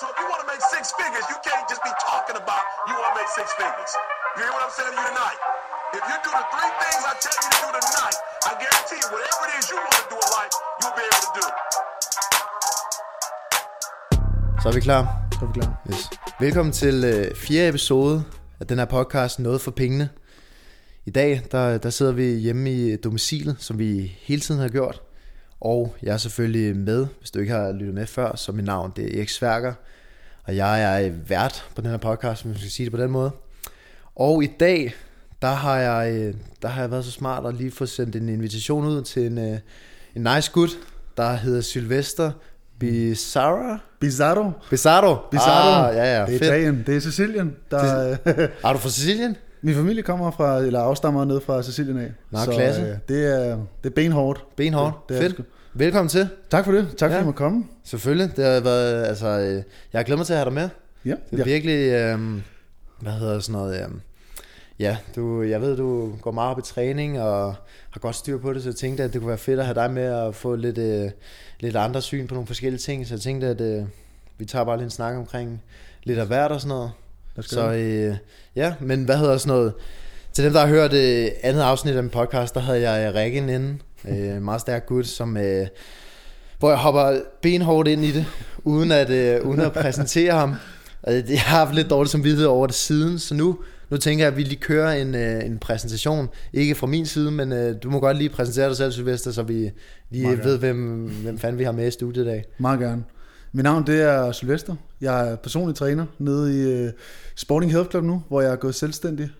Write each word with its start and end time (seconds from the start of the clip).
So 0.00 0.06
if 0.06 0.16
you 0.22 0.26
want 0.30 0.40
to 0.46 0.46
make 0.46 0.62
six 0.76 0.94
figures, 0.94 1.26
you 1.26 1.38
can't 1.42 1.66
just 1.72 1.82
be 1.82 1.90
talking 1.98 2.36
about 2.38 2.62
you 2.86 2.94
want 2.94 3.10
to 3.10 3.16
make 3.18 3.30
six 3.34 3.50
figures. 3.58 3.90
You 4.36 4.46
hear 4.46 4.52
what 4.54 4.62
I'm 4.62 4.70
saying 4.78 4.94
to 4.94 5.00
you 5.00 5.06
tonight? 5.10 5.38
If 5.98 6.02
you 6.10 6.16
do 6.26 6.30
the 6.40 6.46
three 6.54 6.70
things 6.82 7.02
I 7.02 7.14
tell 7.24 7.34
you 7.42 7.50
to 7.50 7.58
do 7.66 7.68
tonight, 7.82 8.16
I 8.48 8.52
guarantee 8.62 8.98
you, 9.02 9.08
whatever 9.14 9.42
it 9.48 9.52
is 9.58 9.64
you 9.70 9.78
want 9.82 9.96
to 9.98 10.04
do 10.12 10.16
in 10.24 10.30
life, 10.38 10.54
you'll 10.78 10.96
be 11.00 11.04
able 11.10 11.22
to 11.26 11.32
do. 11.38 11.46
Så 14.62 14.68
er 14.68 14.72
vi 14.72 14.80
klar. 14.80 15.02
Så 15.32 15.38
er 15.44 15.46
vi 15.46 15.52
klar. 15.60 15.70
Yes. 15.90 16.10
Velkommen 16.40 16.72
til 16.72 17.04
øh, 17.04 17.36
fjerde 17.36 17.68
episode 17.68 18.24
af 18.60 18.66
den 18.66 18.78
her 18.78 18.84
podcast, 18.84 19.38
Noget 19.38 19.60
for 19.60 19.70
pengene. 19.70 20.08
I 21.06 21.10
dag, 21.10 21.42
der, 21.52 21.78
der 21.78 21.90
sidder 21.90 22.12
vi 22.12 22.24
hjemme 22.24 22.70
i 22.72 22.96
domicilet, 22.96 23.56
som 23.58 23.78
vi 23.78 24.18
hele 24.20 24.40
tiden 24.40 24.60
har 24.60 24.68
gjort. 24.68 25.02
Og 25.60 25.94
jeg 26.02 26.12
er 26.12 26.16
selvfølgelig 26.16 26.76
med, 26.76 27.06
hvis 27.18 27.30
du 27.30 27.38
ikke 27.38 27.52
har 27.52 27.72
lyttet 27.72 27.94
med 27.94 28.06
før, 28.06 28.36
så 28.36 28.52
mit 28.52 28.64
navn 28.64 28.92
det 28.96 29.04
er 29.04 29.18
Erik 29.18 29.28
Sværker. 29.28 29.72
Og 30.44 30.56
jeg 30.56 31.04
er 31.04 31.10
vært 31.28 31.64
på 31.74 31.80
den 31.80 31.90
her 31.90 31.96
podcast, 31.96 32.42
hvis 32.42 32.50
man 32.50 32.58
skal 32.58 32.70
sige 32.70 32.84
det 32.84 32.92
på 32.92 33.02
den 33.02 33.10
måde. 33.10 33.30
Og 34.16 34.44
i 34.44 34.46
dag, 34.60 34.94
der 35.42 35.48
har 35.52 35.76
jeg, 35.78 36.12
øh, 36.12 36.34
der 36.62 36.68
har 36.68 36.80
jeg 36.80 36.90
været 36.90 37.04
så 37.04 37.10
smart 37.10 37.46
at 37.46 37.54
lige 37.54 37.70
få 37.70 37.86
sendt 37.86 38.16
en 38.16 38.28
invitation 38.28 38.84
ud 38.86 39.02
til 39.02 39.26
en, 39.26 39.38
øh, 39.38 39.58
en 40.14 40.22
nice 40.34 40.50
gut, 40.52 40.70
der 41.16 41.32
hedder 41.32 41.60
Sylvester 41.60 42.32
Bizarra. 42.78 43.78
Bizarro. 44.00 44.50
Bizarro. 44.70 45.16
Bizarro. 45.30 45.88
Ah, 45.88 45.96
ja, 45.96 46.18
ja, 46.18 46.26
det 46.26 46.34
er 46.34 46.38
fedt. 46.38 46.42
Italien. 46.42 46.84
Det 46.86 46.96
er 46.96 47.00
Sicilien. 47.00 47.56
Der, 47.70 48.16
Er 48.64 48.72
du 48.72 48.78
fra 48.78 48.88
Sicilien? 48.88 49.36
Min 49.62 49.74
familie 49.74 50.02
kommer 50.02 50.30
fra, 50.30 50.58
eller 50.58 50.80
afstammer 50.80 51.24
ned 51.24 51.40
fra 51.40 51.62
Sicilien 51.62 51.98
af. 51.98 52.12
Nå, 52.30 52.38
klasse. 52.52 52.82
øh, 52.82 52.96
det, 53.08 53.34
er, 53.48 53.56
det 53.82 53.90
er 53.90 53.94
benhårdt. 53.94 54.44
Benhårdt. 54.56 54.94
Det, 55.08 55.08
det 55.08 55.16
er 55.16 55.20
Fedt. 55.22 55.34
sgu. 55.34 55.42
Velkommen 55.74 56.08
til. 56.08 56.28
Tak 56.50 56.64
for 56.64 56.72
det. 56.72 56.86
Tak 56.96 57.10
for, 57.10 57.14
Ja. 57.14 57.20
at 57.20 57.26
jeg 57.26 57.34
komme. 57.34 57.64
Selvfølgelig. 57.84 58.36
Det 58.36 58.44
har 58.44 58.60
været, 58.60 59.04
altså, 59.06 59.26
øh, 59.26 59.62
jeg 59.92 60.04
har 60.06 60.16
mig 60.16 60.26
til 60.26 60.32
at 60.32 60.38
have 60.38 60.44
dig 60.44 60.52
med. 60.52 60.68
Ja. 61.04 61.10
Det 61.10 61.18
er 61.32 61.38
ja. 61.38 61.44
virkelig, 61.44 61.74
øh, 61.92 62.20
hvad 63.00 63.12
hedder 63.12 63.38
sådan 63.40 63.52
noget, 63.60 63.80
øh, 63.80 63.88
ja, 64.78 64.96
du, 65.16 65.42
jeg 65.42 65.60
ved, 65.60 65.76
du 65.76 66.12
går 66.22 66.30
meget 66.30 66.50
op 66.50 66.58
i 66.58 66.62
træning 66.62 67.20
og 67.20 67.54
har 67.90 68.00
godt 68.00 68.16
styr 68.16 68.38
på 68.38 68.52
det, 68.52 68.62
så 68.62 68.68
jeg 68.68 68.76
tænkte, 68.76 69.02
at 69.02 69.12
det 69.12 69.20
kunne 69.20 69.28
være 69.28 69.38
fedt 69.38 69.58
at 69.60 69.64
have 69.66 69.74
dig 69.74 69.90
med 69.90 70.02
at 70.02 70.34
få 70.34 70.54
lidt, 70.56 70.78
øh, 70.78 71.10
lidt 71.60 71.76
andre 71.76 72.02
syn 72.02 72.26
på 72.26 72.34
nogle 72.34 72.46
forskellige 72.46 72.78
ting, 72.80 73.06
så 73.06 73.14
jeg 73.14 73.20
tænkte, 73.20 73.46
at 73.46 73.60
øh, 73.60 73.84
vi 74.38 74.44
tager 74.44 74.64
bare 74.64 74.76
lige 74.76 74.84
en 74.84 74.90
snak 74.90 75.16
omkring 75.16 75.62
lidt 76.04 76.18
af 76.18 76.26
hvert 76.26 76.52
og 76.52 76.60
sådan 76.60 76.68
noget. 76.76 76.90
Så 77.42 77.72
øh, 77.72 78.16
ja, 78.56 78.74
men 78.80 79.04
hvad 79.04 79.16
hedder 79.16 79.36
sådan 79.36 79.56
noget? 79.56 79.72
Til 80.32 80.44
dem, 80.44 80.52
der 80.52 80.60
har 80.60 80.66
hørt 80.66 80.92
øh, 80.92 81.28
andet 81.42 81.60
afsnit 81.60 81.96
af 81.96 82.02
min 82.02 82.10
podcast, 82.10 82.54
der 82.54 82.60
havde 82.60 82.90
jeg 82.90 83.14
Rikke 83.14 83.38
inde. 83.38 83.78
Øh, 84.08 84.42
meget 84.42 84.60
stærk 84.60 84.86
gut, 84.86 85.06
som, 85.06 85.36
øh, 85.36 85.66
hvor 86.58 86.68
jeg 86.68 86.78
hopper 86.78 87.20
benhårdt 87.42 87.88
ind 87.88 88.04
i 88.04 88.12
det, 88.12 88.26
uden 88.64 88.92
at, 88.92 89.10
øh, 89.10 89.46
uden 89.46 89.60
at 89.60 89.72
præsentere 89.72 90.32
ham. 90.32 90.54
Jeg 91.06 91.40
har 91.40 91.56
haft 91.58 91.74
lidt 91.74 91.90
dårligt 91.90 92.12
samvittighed 92.12 92.46
over 92.46 92.66
det 92.66 92.76
siden, 92.76 93.18
så 93.18 93.34
nu, 93.34 93.58
nu 93.90 93.96
tænker 93.96 94.24
jeg, 94.24 94.32
at 94.32 94.36
vi 94.36 94.42
lige 94.42 94.60
kører 94.60 94.92
en, 94.92 95.14
øh, 95.14 95.44
en 95.44 95.58
præsentation. 95.58 96.28
Ikke 96.52 96.74
fra 96.74 96.86
min 96.86 97.06
side, 97.06 97.30
men 97.30 97.52
øh, 97.52 97.76
du 97.82 97.90
må 97.90 98.00
godt 98.00 98.16
lige 98.16 98.30
præsentere 98.30 98.68
dig 98.68 98.76
selv, 98.76 98.92
Sylvester, 98.92 99.30
så 99.30 99.42
vi 99.42 99.70
lige 100.10 100.26
Meget 100.26 100.44
ved, 100.44 100.58
hvem, 100.58 101.10
hvem 101.22 101.38
fanden 101.38 101.58
vi 101.58 101.64
har 101.64 101.72
med 101.72 101.88
i 101.88 101.90
studiet 101.90 102.24
i 102.24 102.26
dag. 102.26 102.44
Meget 102.58 102.80
gerne. 102.80 103.04
Mit 103.52 103.64
navn 103.64 103.86
det 103.86 104.02
er 104.02 104.32
Sylvester. 104.32 104.76
Jeg 105.00 105.28
er 105.30 105.36
personlig 105.36 105.76
træner 105.76 106.06
nede 106.18 106.62
i 106.62 106.84
uh, 106.84 106.90
Sporting 107.36 107.72
Health 107.72 107.90
Club 107.90 108.04
nu, 108.04 108.22
hvor 108.28 108.40
jeg 108.40 108.52
er 108.52 108.56
gået 108.56 108.74
selvstændig. 108.74 109.30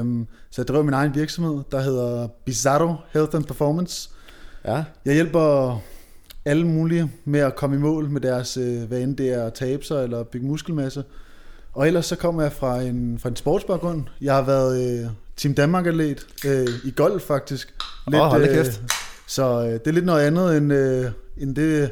Um, 0.00 0.26
så 0.50 0.62
jeg 0.62 0.68
driver 0.68 0.82
min 0.82 0.94
egen 0.94 1.14
virksomhed, 1.14 1.62
der 1.72 1.80
hedder 1.80 2.28
Bizarro 2.44 2.94
Health 3.12 3.36
and 3.36 3.44
Performance. 3.44 4.10
Ja, 4.64 4.84
Jeg 5.04 5.14
hjælper 5.14 5.78
alle 6.44 6.66
mulige 6.66 7.12
med 7.24 7.40
at 7.40 7.56
komme 7.56 7.76
i 7.76 7.78
mål 7.78 8.10
med 8.10 8.20
deres, 8.20 8.56
øh, 8.56 8.82
hvad 8.82 9.00
end 9.00 9.16
det 9.16 9.28
er 9.28 9.44
at 9.46 9.54
tabe 9.54 9.84
sig 9.84 10.04
eller 10.04 10.22
bygge 10.22 10.46
muskelmasse. 10.46 11.04
Og 11.72 11.86
ellers 11.86 12.06
så 12.06 12.16
kommer 12.16 12.42
jeg 12.42 12.52
fra 12.52 12.80
en, 12.80 13.18
fra 13.18 13.28
en 13.28 13.36
sportsbaggrund. 13.36 14.04
Jeg 14.20 14.34
har 14.34 14.42
været 14.42 15.00
øh, 15.02 15.06
Team 15.36 15.54
Danmark-atlet 15.54 16.26
øh, 16.46 16.68
i 16.84 16.90
golf 16.96 17.22
faktisk. 17.22 17.74
Åh, 18.14 18.20
hold 18.20 18.46
da 18.46 18.54
kæft. 18.54 18.82
så 19.26 19.60
øh, 19.64 19.72
det 19.72 19.86
er 19.86 19.92
lidt 19.92 20.04
noget 20.04 20.26
andet 20.26 20.56
end, 20.56 20.72
øh, 20.72 21.10
end 21.36 21.56
det, 21.56 21.90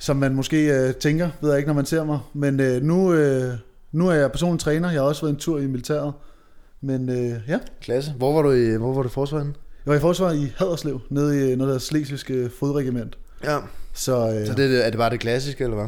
som 0.00 0.16
man 0.16 0.34
måske 0.34 0.66
øh, 0.66 0.94
tænker, 0.94 1.28
ved 1.40 1.50
jeg 1.50 1.58
ikke, 1.58 1.66
når 1.68 1.74
man 1.74 1.86
ser 1.86 2.04
mig. 2.04 2.18
Men 2.34 2.60
øh, 2.60 2.82
nu, 2.82 3.12
øh, 3.12 3.52
nu 3.92 4.08
er 4.08 4.14
jeg 4.14 4.32
personlig 4.32 4.60
træner. 4.60 4.90
Jeg 4.90 5.00
har 5.00 5.08
også 5.08 5.22
været 5.22 5.32
en 5.34 5.38
tur 5.40 5.58
i 5.58 5.66
militæret. 5.66 6.12
Men 6.80 7.08
øh, 7.08 7.40
ja, 7.48 7.58
klasse. 7.80 8.12
Hvor 8.16 8.32
var 8.32 8.42
du 8.42 8.50
i, 8.52 8.76
hvor 8.76 8.94
var 8.94 9.02
du 9.02 9.08
i 9.08 9.10
forsvaret 9.10 9.44
jeg 9.86 9.90
var 9.92 9.94
i 9.94 10.00
forsvaret 10.00 10.36
i 10.36 10.52
Haderslev, 10.56 11.00
nede 11.10 11.36
i 11.36 11.40
noget, 11.40 11.58
der 11.58 11.64
hedder 11.64 11.78
Slesvigske 11.78 12.50
Fodregiment. 12.58 13.18
Ja. 13.44 13.58
Så, 13.94 14.28
øh, 14.40 14.46
Så 14.46 14.54
det, 14.54 14.86
er 14.86 14.90
det 14.90 14.98
bare 14.98 15.10
det 15.10 15.20
klassiske, 15.20 15.64
eller 15.64 15.76
hvad? 15.76 15.86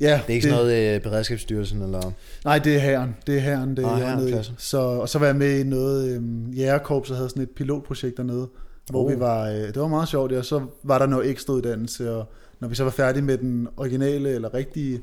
ja, 0.00 0.20
Det 0.26 0.30
er 0.30 0.34
ikke 0.34 0.42
sådan 0.48 0.58
noget 0.64 0.94
øh, 0.94 1.00
beredskabsstyrelsen, 1.02 1.82
eller... 1.82 2.12
Nej, 2.44 2.58
det 2.58 2.74
er 2.74 2.78
herren. 2.78 3.16
Det 3.26 3.36
er 3.36 3.40
herren, 3.40 3.76
det 3.76 3.84
Ah, 3.84 3.90
er 3.90 3.96
jeg 3.96 4.06
herren, 4.06 4.18
nede 4.18 4.28
i. 4.28 4.32
klasse. 4.32 4.52
Så, 4.58 4.78
og 4.78 5.08
så 5.08 5.18
var 5.18 5.26
jeg 5.26 5.36
med 5.36 5.58
i 5.58 5.62
noget 5.62 6.14
øhm, 6.16 6.50
jægerkorps, 6.50 7.10
og 7.10 7.16
havde 7.16 7.28
sådan 7.28 7.42
et 7.42 7.50
pilotprojekt 7.50 8.16
dernede, 8.16 8.48
hvor 8.90 9.04
Oh. 9.04 9.10
vi 9.12 9.20
var, 9.20 9.48
øh, 9.48 9.54
det 9.54 9.76
var 9.80 9.88
meget 9.88 10.08
sjovt, 10.08 10.32
og 10.32 10.44
så 10.44 10.60
var 10.82 10.98
der 10.98 11.06
noget 11.06 11.30
ekstra 11.30 11.52
uddannelse, 11.52 12.12
og 12.12 12.32
når 12.60 12.68
vi 12.68 12.74
så 12.74 12.84
var 12.84 12.90
færdige 12.90 13.22
med 13.22 13.38
den 13.38 13.68
originale 13.76 14.30
eller 14.30 14.54
rigtige 14.54 15.00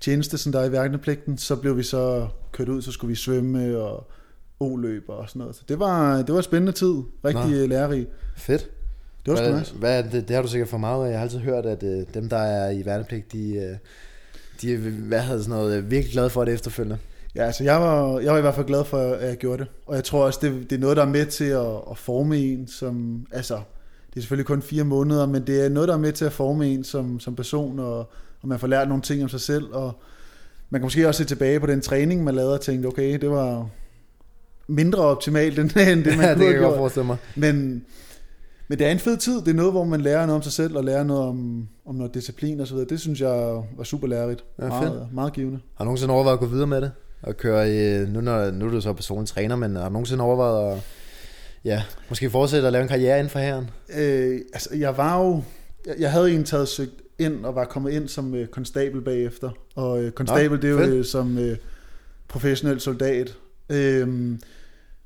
tjeneste, 0.00 0.38
som 0.38 0.52
der 0.52 0.60
er 0.60 0.64
i 0.64 0.72
værnepligten, 0.72 1.38
så 1.38 1.56
blev 1.56 1.76
vi 1.76 1.82
så 1.82 2.28
kørt 2.52 2.68
ud, 2.68 2.82
så 2.82 2.92
skulle 2.92 3.08
vi 3.08 3.14
svømme 3.14 3.78
og 3.78 4.10
o-løb 4.60 5.04
og 5.08 5.28
sådan 5.28 5.40
noget. 5.40 5.56
Så 5.56 5.62
det 5.68 5.78
var, 5.78 6.16
det 6.16 6.28
var 6.28 6.36
en 6.36 6.42
spændende 6.42 6.72
tid, 6.72 6.94
rigtig 7.24 7.60
Nå. 7.60 7.66
Lærerig. 7.66 8.06
Fedt. 8.36 8.70
Det 9.26 9.32
var 9.32 9.36
sgu 9.36 9.58
nice. 9.58 9.74
hvad 9.74 10.02
det, 10.02 10.28
det 10.28 10.36
har 10.36 10.42
du 10.42 10.48
sikkert 10.48 10.68
for 10.68 10.78
meget 10.78 11.06
af. 11.06 11.10
Jeg 11.10 11.18
har 11.18 11.24
altid 11.24 11.38
hørt, 11.38 11.66
at 11.66 11.82
øh, 11.82 12.04
dem, 12.14 12.28
der 12.28 12.36
er 12.36 12.70
i 12.70 12.86
værnepligt, 12.86 13.32
de, 13.32 13.54
øh, 13.54 13.76
de 14.60 14.74
er 14.74 14.78
hvad 14.78 15.20
hedder 15.20 15.42
sådan 15.42 15.58
noget, 15.58 15.76
øh, 15.76 15.90
virkelig 15.90 16.12
glade 16.12 16.30
for 16.30 16.44
det 16.44 16.54
efterfølgende. 16.54 16.98
Ja, 17.34 17.44
altså 17.44 17.64
jeg 17.64 17.80
var, 17.80 18.18
jeg 18.18 18.32
var 18.32 18.38
i 18.38 18.40
hvert 18.40 18.54
fald 18.54 18.66
glad 18.66 18.84
for, 18.84 18.98
at 18.98 19.28
jeg 19.28 19.36
gjorde 19.36 19.58
det. 19.58 19.68
Og 19.86 19.94
jeg 19.94 20.04
tror 20.04 20.24
også, 20.24 20.38
det, 20.42 20.70
det 20.70 20.76
er 20.76 20.80
noget, 20.80 20.96
der 20.96 21.02
er 21.02 21.08
med 21.08 21.26
til 21.26 21.44
at, 21.44 21.74
at 21.90 21.98
forme 21.98 22.38
en, 22.38 22.68
som, 22.68 23.26
altså, 23.32 23.60
det 24.10 24.16
er 24.16 24.20
selvfølgelig 24.20 24.46
kun 24.46 24.62
fire 24.62 24.84
måneder, 24.84 25.26
men 25.26 25.46
det 25.46 25.64
er 25.64 25.68
noget, 25.68 25.88
der 25.88 25.94
er 25.94 25.98
med 25.98 26.12
til 26.12 26.24
at 26.24 26.32
forme 26.32 26.66
en 26.66 26.84
som, 26.84 27.20
som 27.20 27.36
person, 27.36 27.78
og, 27.78 27.98
og 28.42 28.48
man 28.48 28.58
får 28.58 28.66
lært 28.66 28.88
nogle 28.88 29.02
ting 29.02 29.22
om 29.22 29.28
sig 29.28 29.40
selv, 29.40 29.64
og 29.72 29.92
man 30.70 30.80
kan 30.80 30.86
måske 30.86 31.08
også 31.08 31.18
se 31.18 31.24
tilbage 31.24 31.60
på 31.60 31.66
den 31.66 31.80
træning, 31.80 32.24
man 32.24 32.34
lavede, 32.34 32.54
og 32.54 32.60
tænke, 32.60 32.88
okay, 32.88 33.18
det 33.18 33.30
var 33.30 33.68
mindre 34.66 34.98
optimalt, 35.02 35.58
end, 35.58 35.76
end 35.92 36.04
det, 36.04 36.16
man 36.16 36.26
ja, 36.26 36.30
det 36.30 36.36
kunne 36.36 36.38
kan 36.38 36.38
have 36.38 36.52
jeg 36.52 36.60
godt 36.60 36.70
gjort. 36.70 36.76
forestille 36.76 37.06
mig. 37.06 37.16
Men, 37.36 37.84
men 38.68 38.78
det 38.78 38.86
er 38.86 38.90
en 38.90 38.98
fed 38.98 39.16
tid. 39.16 39.40
Det 39.40 39.48
er 39.48 39.54
noget, 39.54 39.72
hvor 39.72 39.84
man 39.84 40.00
lærer 40.00 40.26
noget 40.26 40.36
om 40.36 40.42
sig 40.42 40.52
selv, 40.52 40.76
og 40.76 40.84
lærer 40.84 41.04
noget 41.04 41.22
om, 41.22 41.68
om 41.86 41.94
noget 41.94 42.14
disciplin 42.14 42.60
og 42.60 42.66
så 42.66 42.74
videre. 42.74 42.88
Det 42.88 43.00
synes 43.00 43.20
jeg 43.20 43.62
var 43.76 43.84
super 43.84 44.06
lærerigt. 44.08 44.44
Ja, 44.58 44.68
meget, 44.68 45.08
meget 45.12 45.32
givende. 45.32 45.58
Har 45.74 45.84
du 45.84 45.86
nogensinde 45.86 46.14
overvejet 46.14 46.36
at 46.36 46.40
gå 46.40 46.46
videre 46.46 46.66
med 46.66 46.80
det? 46.80 46.90
Og 47.22 47.36
køre 47.36 48.06
nu, 48.06 48.20
når, 48.20 48.50
nu 48.50 48.66
er 48.66 48.70
du 48.70 48.80
så 48.80 48.92
personlig 48.92 49.28
træner, 49.28 49.56
men 49.56 49.76
har 49.76 49.84
du 49.84 49.92
nogensinde 49.92 50.24
overvejet 50.24 50.72
at 50.72 50.82
ja, 51.64 51.82
måske 52.08 52.30
fortsætte 52.30 52.66
at 52.66 52.72
lave 52.72 52.82
en 52.82 52.88
karriere 52.88 53.18
inden 53.18 53.30
for 53.30 53.38
herren? 53.38 53.70
Øh, 53.96 54.40
altså, 54.52 54.76
jeg 54.76 54.96
var 54.96 55.18
jo... 55.18 55.42
Jeg, 55.86 55.94
jeg 55.98 56.12
havde 56.12 56.26
egentlig 56.26 56.46
taget 56.46 56.68
søgt 56.68 57.02
ind 57.18 57.44
og 57.44 57.54
var 57.54 57.64
kommet 57.64 57.92
ind 57.92 58.08
som 58.08 58.34
øh, 58.34 58.46
konstabel 58.48 59.00
bagefter. 59.00 59.50
Og 59.74 60.02
øh, 60.02 60.12
konstabel, 60.12 60.50
Nå, 60.50 60.56
det 60.56 60.64
er 60.64 60.70
jo 60.70 60.80
øh, 60.80 61.04
som 61.04 61.38
øh, 61.38 61.56
professionel 62.28 62.80
soldat. 62.80 63.36
Øhm, 63.68 64.40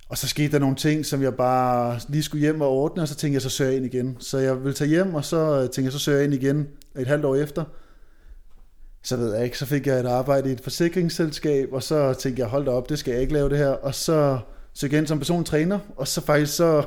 og 0.09 0.19
så 0.19 0.29
skete 0.29 0.53
der 0.53 0.59
nogle 0.59 0.77
ting, 0.77 1.07
som 1.07 1.23
jeg 1.23 1.35
bare 1.35 2.01
lige 2.09 2.23
skulle 2.23 2.41
hjem 2.41 2.61
og 2.61 2.69
ordne, 2.69 3.03
og 3.03 3.09
så 3.09 3.15
tænkte 3.15 3.35
jeg, 3.35 3.43
så 3.43 3.49
søger 3.49 3.71
jeg 3.71 3.77
ind 3.77 3.87
igen. 3.87 4.17
Så 4.21 4.39
jeg 4.39 4.59
ville 4.59 4.75
tage 4.75 4.89
hjem, 4.89 5.15
og 5.15 5.25
så 5.25 5.37
øh, 5.37 5.61
tænkte 5.61 5.83
jeg, 5.83 5.93
så 5.93 5.99
søger 5.99 6.19
jeg 6.19 6.25
ind 6.25 6.35
igen 6.35 6.69
et 6.99 7.07
halvt 7.07 7.25
år 7.25 7.37
efter. 7.37 7.65
Så 9.03 9.17
ved 9.17 9.35
jeg 9.35 9.45
ikke, 9.45 9.59
så 9.59 9.67
fik 9.67 9.87
jeg 9.87 10.01
et 10.01 10.07
arbejde 10.07 10.49
i 10.49 10.53
et 10.53 10.61
forsikringsselskab, 10.61 11.69
og 11.73 11.83
så 11.83 12.15
tænkte 12.15 12.41
jeg, 12.41 12.49
hold 12.49 12.65
da 12.65 12.71
op, 12.71 12.89
det 12.89 12.99
skal 12.99 13.13
jeg 13.13 13.21
ikke 13.21 13.33
lave 13.33 13.49
det 13.49 13.59
her. 13.59 13.69
Og 13.69 13.95
så 13.95 14.39
jeg 14.83 14.93
ind 14.93 15.07
som 15.07 15.19
personlig 15.19 15.47
træner, 15.47 15.79
og 15.97 16.09
så 16.09 16.21
faktisk 16.21 16.57
så, 16.57 16.83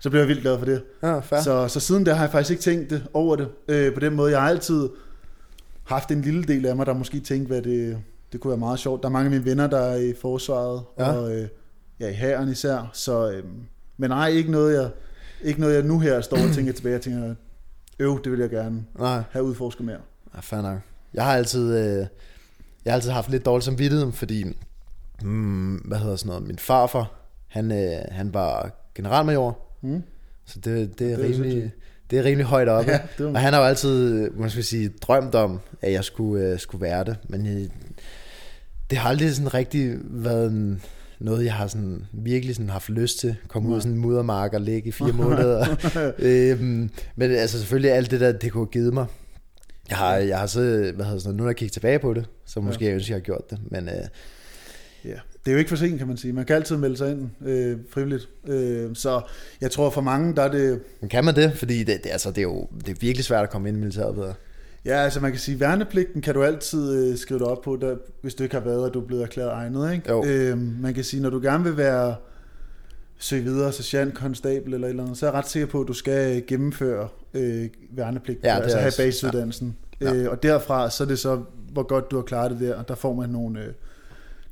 så 0.00 0.10
blev 0.10 0.20
jeg 0.20 0.28
vildt 0.28 0.42
glad 0.42 0.58
for 0.58 0.64
det. 0.66 0.82
Ja, 1.02 1.18
fair. 1.18 1.40
Så, 1.40 1.68
så 1.68 1.80
siden 1.80 2.06
der 2.06 2.14
har 2.14 2.24
jeg 2.24 2.32
faktisk 2.32 2.50
ikke 2.50 2.62
tænkt 2.62 2.90
det 2.90 3.06
over 3.14 3.36
det 3.36 3.48
øh, 3.68 3.94
på 3.94 4.00
den 4.00 4.14
måde. 4.14 4.32
Jeg 4.32 4.40
har 4.40 4.48
altid 4.48 4.88
haft 5.84 6.10
en 6.10 6.22
lille 6.22 6.42
del 6.44 6.66
af 6.66 6.76
mig, 6.76 6.86
der 6.86 6.94
måske 6.94 7.20
tænkte, 7.20 7.46
hvad 7.46 7.62
det, 7.62 7.98
det 8.32 8.40
kunne 8.40 8.48
være 8.50 8.58
meget 8.58 8.78
sjovt. 8.78 9.02
Der 9.02 9.08
er 9.08 9.12
mange 9.12 9.24
af 9.24 9.30
mine 9.30 9.44
venner, 9.44 9.66
der 9.66 9.78
er 9.78 9.96
i 9.96 10.14
forsvaret, 10.20 10.82
Ja. 10.98 11.12
og 11.12 11.34
øh, 11.36 11.48
ja, 12.00 12.08
i 12.08 12.12
hæren 12.12 12.48
især. 12.48 12.90
Så, 12.92 13.30
øh, 13.30 13.44
men 13.96 14.10
nej, 14.10 14.28
ikke 14.28 14.50
noget, 14.50 14.74
jeg, 14.82 14.90
ikke 15.42 15.60
noget, 15.60 15.74
jeg 15.74 15.82
nu 15.82 15.98
her 15.98 16.20
står 16.20 16.36
og 16.36 16.54
tænker 16.54 16.72
tilbage 16.82 16.94
og 16.96 17.00
tænker, 17.02 17.34
øv, 17.98 18.20
det 18.24 18.32
vil 18.32 18.40
jeg 18.40 18.50
gerne 18.50 18.84
Nej, 18.98 19.22
have 19.30 19.44
udforsket 19.44 19.84
mere. 19.86 19.98
ja, 20.34 20.40
fair 20.40 20.60
nok. 20.62 20.78
Jeg 21.14 21.24
har 21.24 21.32
altid, 21.36 21.78
øh, 21.78 22.06
jeg 22.84 22.92
har 22.92 22.94
altid 22.94 23.10
haft 23.10 23.30
lidt 23.30 23.44
dårlig 23.44 23.62
samvittighed, 23.64 24.12
fordi, 24.12 24.44
hmm, 25.22 25.74
hvad 25.76 25.98
hedder 25.98 26.16
sådan 26.16 26.28
noget, 26.28 26.42
min 26.46 26.58
farfar, 26.58 27.10
han, 27.52 27.72
øh, 27.72 27.98
han 28.10 28.34
var 28.34 28.70
generalmajor, 28.94 29.58
Mm. 29.82 30.02
så 30.46 30.58
det, 30.64 30.98
det, 30.98 31.12
er, 31.12 31.16
Det 31.16 31.24
er 31.26 31.32
rimelig, 31.32 31.72
det 32.10 32.18
er 32.18 32.24
rimelig 32.24 32.46
højt 32.46 32.68
oppe. 32.68 32.90
Ja, 32.90 32.98
det 33.18 33.26
var, 33.26 33.32
Og 33.32 33.40
han 33.40 33.52
har 33.52 33.60
jo 33.60 33.66
altid, 33.66 34.30
man 34.30 34.50
skal 34.50 34.64
sige, 34.64 34.88
drømt 35.02 35.34
om, 35.34 35.60
at 35.80 35.92
jeg 35.92 36.04
skulle, 36.04 36.44
øh, 36.46 36.58
skulle 36.58 36.82
være 36.82 37.04
det. 37.04 37.16
Men 37.28 37.46
øh, 37.46 37.68
det 38.90 38.98
har 38.98 39.08
aldrig 39.08 39.34
sådan 39.34 39.54
rigtig 39.54 39.94
været 40.02 40.50
en, 40.50 40.82
noget, 41.18 41.44
jeg 41.44 41.54
har 41.54 41.66
sådan, 41.66 42.04
virkelig 42.12 42.54
sådan 42.56 42.70
haft 42.70 42.88
lyst 42.88 43.18
til. 43.18 43.36
Komme 43.48 43.68
ud 43.68 43.72
Nej. 43.72 43.78
i 43.78 43.80
sådan 43.80 43.92
en 43.92 43.98
muddermark 44.00 44.52
og 44.54 44.60
ligge 44.60 44.88
i 44.88 44.92
fire 44.92 45.12
måneder. 45.22 45.66
øhm, 46.18 46.90
men 47.16 47.30
altså 47.30 47.58
selvfølgelig 47.58 47.92
alt 47.92 48.10
det 48.10 48.20
der, 48.20 48.32
det 48.32 48.52
kunne 48.52 48.64
have 48.64 48.70
givet 48.72 48.94
mig 48.94 49.06
Jeg 49.88 49.96
har, 49.96 50.16
jeg 50.16 50.38
har 50.38 50.46
så, 50.46 50.92
hvad 50.94 51.04
hedder 51.06 51.18
sådan 51.18 51.36
nu 51.36 51.42
når 51.42 51.50
jeg 51.50 51.56
kigger 51.56 51.72
tilbage 51.72 51.98
på 51.98 52.14
det, 52.14 52.26
så 52.46 52.60
måske 52.60 52.84
ja. 52.84 52.88
jeg 52.90 52.94
ønsker, 52.94 53.14
jeg 53.14 53.20
har 53.20 53.24
gjort 53.24 53.50
det. 53.50 53.58
Men 53.70 53.88
øh, 53.88 53.94
Ja, 55.04 55.10
det 55.44 55.50
er 55.50 55.52
jo 55.52 55.58
ikke 55.58 55.68
for 55.68 55.76
sent, 55.76 55.98
kan 55.98 56.08
man 56.08 56.16
sige. 56.16 56.32
Man 56.32 56.44
kan 56.44 56.56
altid 56.56 56.76
melde 56.76 56.96
sig 56.96 57.10
ind 57.10 57.48
øh, 57.48 57.78
frivilligt. 57.90 58.28
Øh, 58.48 58.90
så 58.94 59.20
jeg 59.60 59.70
tror 59.70 59.90
for 59.90 60.00
mange, 60.00 60.36
der 60.36 60.42
er 60.42 60.50
det... 60.50 60.80
men 61.00 61.08
kan 61.08 61.24
man 61.24 61.36
det? 61.36 61.52
Fordi 61.52 61.78
det, 61.78 62.04
det, 62.04 62.10
altså, 62.10 62.28
det 62.28 62.38
er 62.38 62.42
jo 62.42 62.68
det 62.86 62.88
er 62.88 63.00
virkelig 63.00 63.24
svært 63.24 63.42
at 63.42 63.50
komme 63.50 63.68
ind 63.68 63.76
i 63.76 63.80
militæret 63.80 64.14
bedre. 64.14 64.34
Ja, 64.84 64.96
altså 64.96 65.20
man 65.20 65.30
kan 65.30 65.40
sige, 65.40 65.60
værnepligten 65.60 66.22
kan 66.22 66.34
du 66.34 66.42
altid 66.42 67.10
øh, 67.10 67.18
skrive 67.18 67.38
dig 67.38 67.46
op 67.46 67.62
på, 67.62 67.78
der, 67.80 67.96
hvis 68.22 68.34
du 68.34 68.42
ikke 68.42 68.54
har 68.54 68.64
været, 68.64 68.84
og 68.84 68.94
du 68.94 69.00
er 69.00 69.06
blevet 69.06 69.22
erklæret 69.22 69.50
egnet. 69.50 69.92
Ikke? 69.92 70.10
Jo. 70.10 70.24
Øh, 70.26 70.58
man 70.58 70.94
kan 70.94 71.04
sige, 71.04 71.22
når 71.22 71.30
du 71.30 71.40
gerne 71.40 71.64
vil 71.64 71.76
være 71.76 72.14
søge 73.18 73.42
videre, 73.42 73.72
sergeant, 73.72 74.14
konstabel 74.14 74.74
eller 74.74 74.86
et 74.86 74.90
eller 74.90 75.02
andet, 75.02 75.18
så 75.18 75.26
er 75.26 75.30
jeg 75.30 75.38
ret 75.38 75.48
sikker 75.48 75.66
på, 75.66 75.80
at 75.80 75.88
du 75.88 75.92
skal 75.92 76.46
gennemføre 76.46 77.08
øh, 77.34 77.68
værnepligten, 77.90 78.46
Ja, 78.46 78.56
altså 78.56 78.78
have 78.78 78.92
basisuddannelsen. 78.98 79.76
Ja. 80.00 80.12
Ja. 80.12 80.14
Øh, 80.14 80.30
og 80.30 80.42
derfra, 80.42 80.90
så 80.90 81.04
er 81.04 81.08
det 81.08 81.18
så, 81.18 81.42
hvor 81.72 81.82
godt 81.82 82.10
du 82.10 82.16
har 82.16 82.22
klaret 82.22 82.50
det 82.50 82.60
der, 82.60 82.74
og 82.74 82.88
der 82.88 82.94
får 82.94 83.14
man 83.14 83.28
nogle 83.28 83.60
øh, 83.60 83.72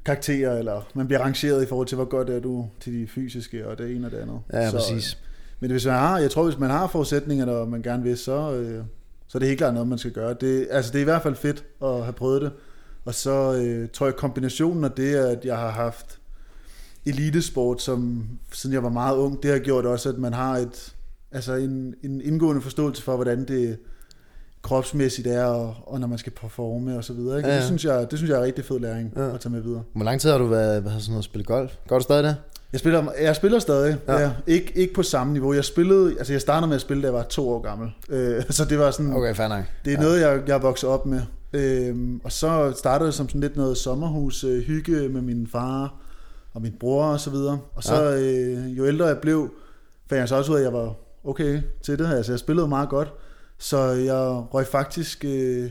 karakterer, 0.05 0.59
eller 0.59 0.89
man 0.95 1.07
bliver 1.07 1.21
rangeret 1.21 1.63
i 1.63 1.67
forhold 1.67 1.87
til, 1.87 1.97
hvor 1.97 2.05
godt 2.05 2.31
er 2.31 2.41
du 2.41 2.69
til 2.81 2.93
de 2.93 3.07
fysiske, 3.07 3.69
og 3.69 3.79
det 3.79 3.97
ene 3.97 4.07
og 4.07 4.11
det 4.11 4.19
andet. 4.19 4.41
Ja, 4.53 4.71
så, 4.71 4.77
præcis. 4.77 5.19
Men 5.61 5.71
hvis 5.71 5.87
man 5.87 5.95
har, 5.95 6.19
jeg 6.19 6.31
tror, 6.31 6.45
hvis 6.45 6.59
man 6.59 6.71
har 6.71 6.87
forudsætningerne, 6.87 7.53
og 7.53 7.69
man 7.69 7.83
gerne 7.83 8.03
vil, 8.03 8.19
så, 8.19 8.53
øh, 8.53 8.85
så 9.29 9.39
er 9.39 9.41
det 9.41 9.49
helt 9.49 9.59
klart 9.59 9.75
noget, 9.75 9.89
man 9.89 9.99
skal 9.99 10.13
gøre. 10.13 10.35
Det, 10.41 10.69
altså, 10.71 10.93
det 10.93 10.99
er 10.99 11.03
i 11.03 11.05
hvert 11.05 11.23
fald 11.23 11.35
fedt 11.35 11.65
at 11.83 12.03
have 12.03 12.13
prøvet 12.13 12.43
det. 12.43 12.53
Og 13.05 13.15
så 13.15 13.55
øh, 13.55 13.89
tror 13.93 14.07
jeg, 14.07 14.17
kombinationen 14.17 14.85
af 14.85 14.91
det, 14.91 15.15
at 15.15 15.45
jeg 15.45 15.57
har 15.57 15.71
haft 15.71 16.21
elitesport, 17.07 17.83
som 17.83 18.29
siden 18.53 18.75
jeg 18.75 18.83
var 18.83 18.89
meget 18.89 19.17
ung, 19.17 19.43
det 19.43 19.51
har 19.51 19.59
gjort 19.59 19.87
også, 19.87 20.09
at 20.09 20.19
man 20.19 20.33
har 20.33 20.57
et, 20.57 20.95
altså 21.33 21.55
en, 21.55 21.95
en 22.03 22.21
indgående 22.21 22.63
forståelse 22.63 23.03
for, 23.03 23.15
hvordan 23.15 23.45
det 23.45 23.79
kropsmæssigt 24.63 25.27
er, 25.27 25.45
og, 25.45 25.75
og 25.87 26.01
når 26.01 26.07
man 26.07 26.19
skal 26.19 26.33
performe 26.33 26.97
og 26.97 27.05
så 27.05 27.13
videre. 27.13 27.37
Ikke? 27.37 27.49
Ja, 27.49 27.55
Ja. 27.55 27.59
Det, 27.61 27.67
synes 27.67 27.85
jeg, 27.85 28.11
det 28.11 28.19
synes 28.19 28.31
jeg 28.31 28.39
er 28.39 28.43
rigtig 28.45 28.65
fed 28.65 28.79
læring 28.79 29.13
Ja. 29.17 29.35
at 29.35 29.41
tage 29.41 29.53
med 29.53 29.61
videre. 29.61 29.83
Hvor 29.95 30.05
lang 30.05 30.21
tid 30.21 30.31
har 30.31 30.39
du 30.39 30.47
været, 30.47 30.81
hvad 30.83 30.91
hedder 30.91 31.03
sådan 31.03 31.13
noget, 31.13 31.25
spille 31.25 31.45
golf? 31.45 31.73
Gør 31.89 31.97
du 31.99 32.03
stadig 32.03 32.25
det? 32.25 32.37
Jeg 32.73 32.81
spiller, 32.81 33.13
jeg 33.21 33.37
spiller 33.37 33.59
stadig, 33.59 33.97
Ja. 34.09 34.21
ja. 34.21 34.31
Ikke, 34.47 34.73
ikke 34.75 34.95
på 34.95 35.03
samme 35.03 35.33
niveau. 35.33 35.53
Jeg 35.53 35.65
spillede, 35.65 36.15
altså 36.19 36.33
jeg 36.33 36.41
startede 36.41 36.69
med 36.69 36.75
at 36.77 36.81
spille, 36.81 37.03
da 37.03 37.07
jeg 37.07 37.15
var 37.15 37.23
to 37.23 37.49
år 37.51 37.61
gammel. 37.63 37.91
Øh, 38.11 38.43
så 38.51 38.65
det 38.65 38.79
var 38.79 38.91
sådan, 38.91 39.13
Okay, 39.13 39.35
fair 39.35 39.49
nok. 39.49 39.65
det 39.85 39.93
er 39.93 39.97
Ja. 39.97 40.03
noget, 40.03 40.21
jeg, 40.21 40.43
jeg 40.49 40.63
vokset 40.63 40.91
op 40.91 41.07
med. 41.07 41.21
Øhm, 41.53 42.21
og 42.25 42.33
så 42.33 42.73
startede 42.79 43.07
det 43.07 43.15
som 43.15 43.29
sådan 43.29 43.41
lidt 43.41 43.57
noget 43.57 43.77
sommerhus, 43.77 44.45
øh, 44.45 44.63
hygge 44.63 45.09
med 45.09 45.21
min 45.23 45.47
far 45.53 45.95
og 46.55 46.63
min 46.63 46.75
bror 46.81 47.05
og 47.05 47.21
så 47.21 47.31
videre. 47.31 47.59
Og 47.75 47.83
så 47.85 48.03
ja. 48.03 48.21
øh, 48.21 48.79
jo 48.79 48.87
ældre 48.87 49.07
jeg 49.07 49.19
blev, 49.19 49.51
fandt 50.09 50.21
jeg 50.21 50.29
så 50.29 50.37
også 50.37 50.53
ud 50.53 50.57
af, 50.57 50.61
at 50.61 50.65
jeg 50.65 50.73
var 50.73 50.95
okay 51.25 51.61
til 51.83 51.99
det. 51.99 52.07
Altså 52.13 52.33
jeg 52.33 52.39
spillede 52.39 52.69
meget 52.69 52.89
godt. 52.89 53.13
Så 53.61 53.79
jeg 53.87 54.45
røg 54.55 54.67
faktisk 54.67 55.25
øh, 55.29 55.71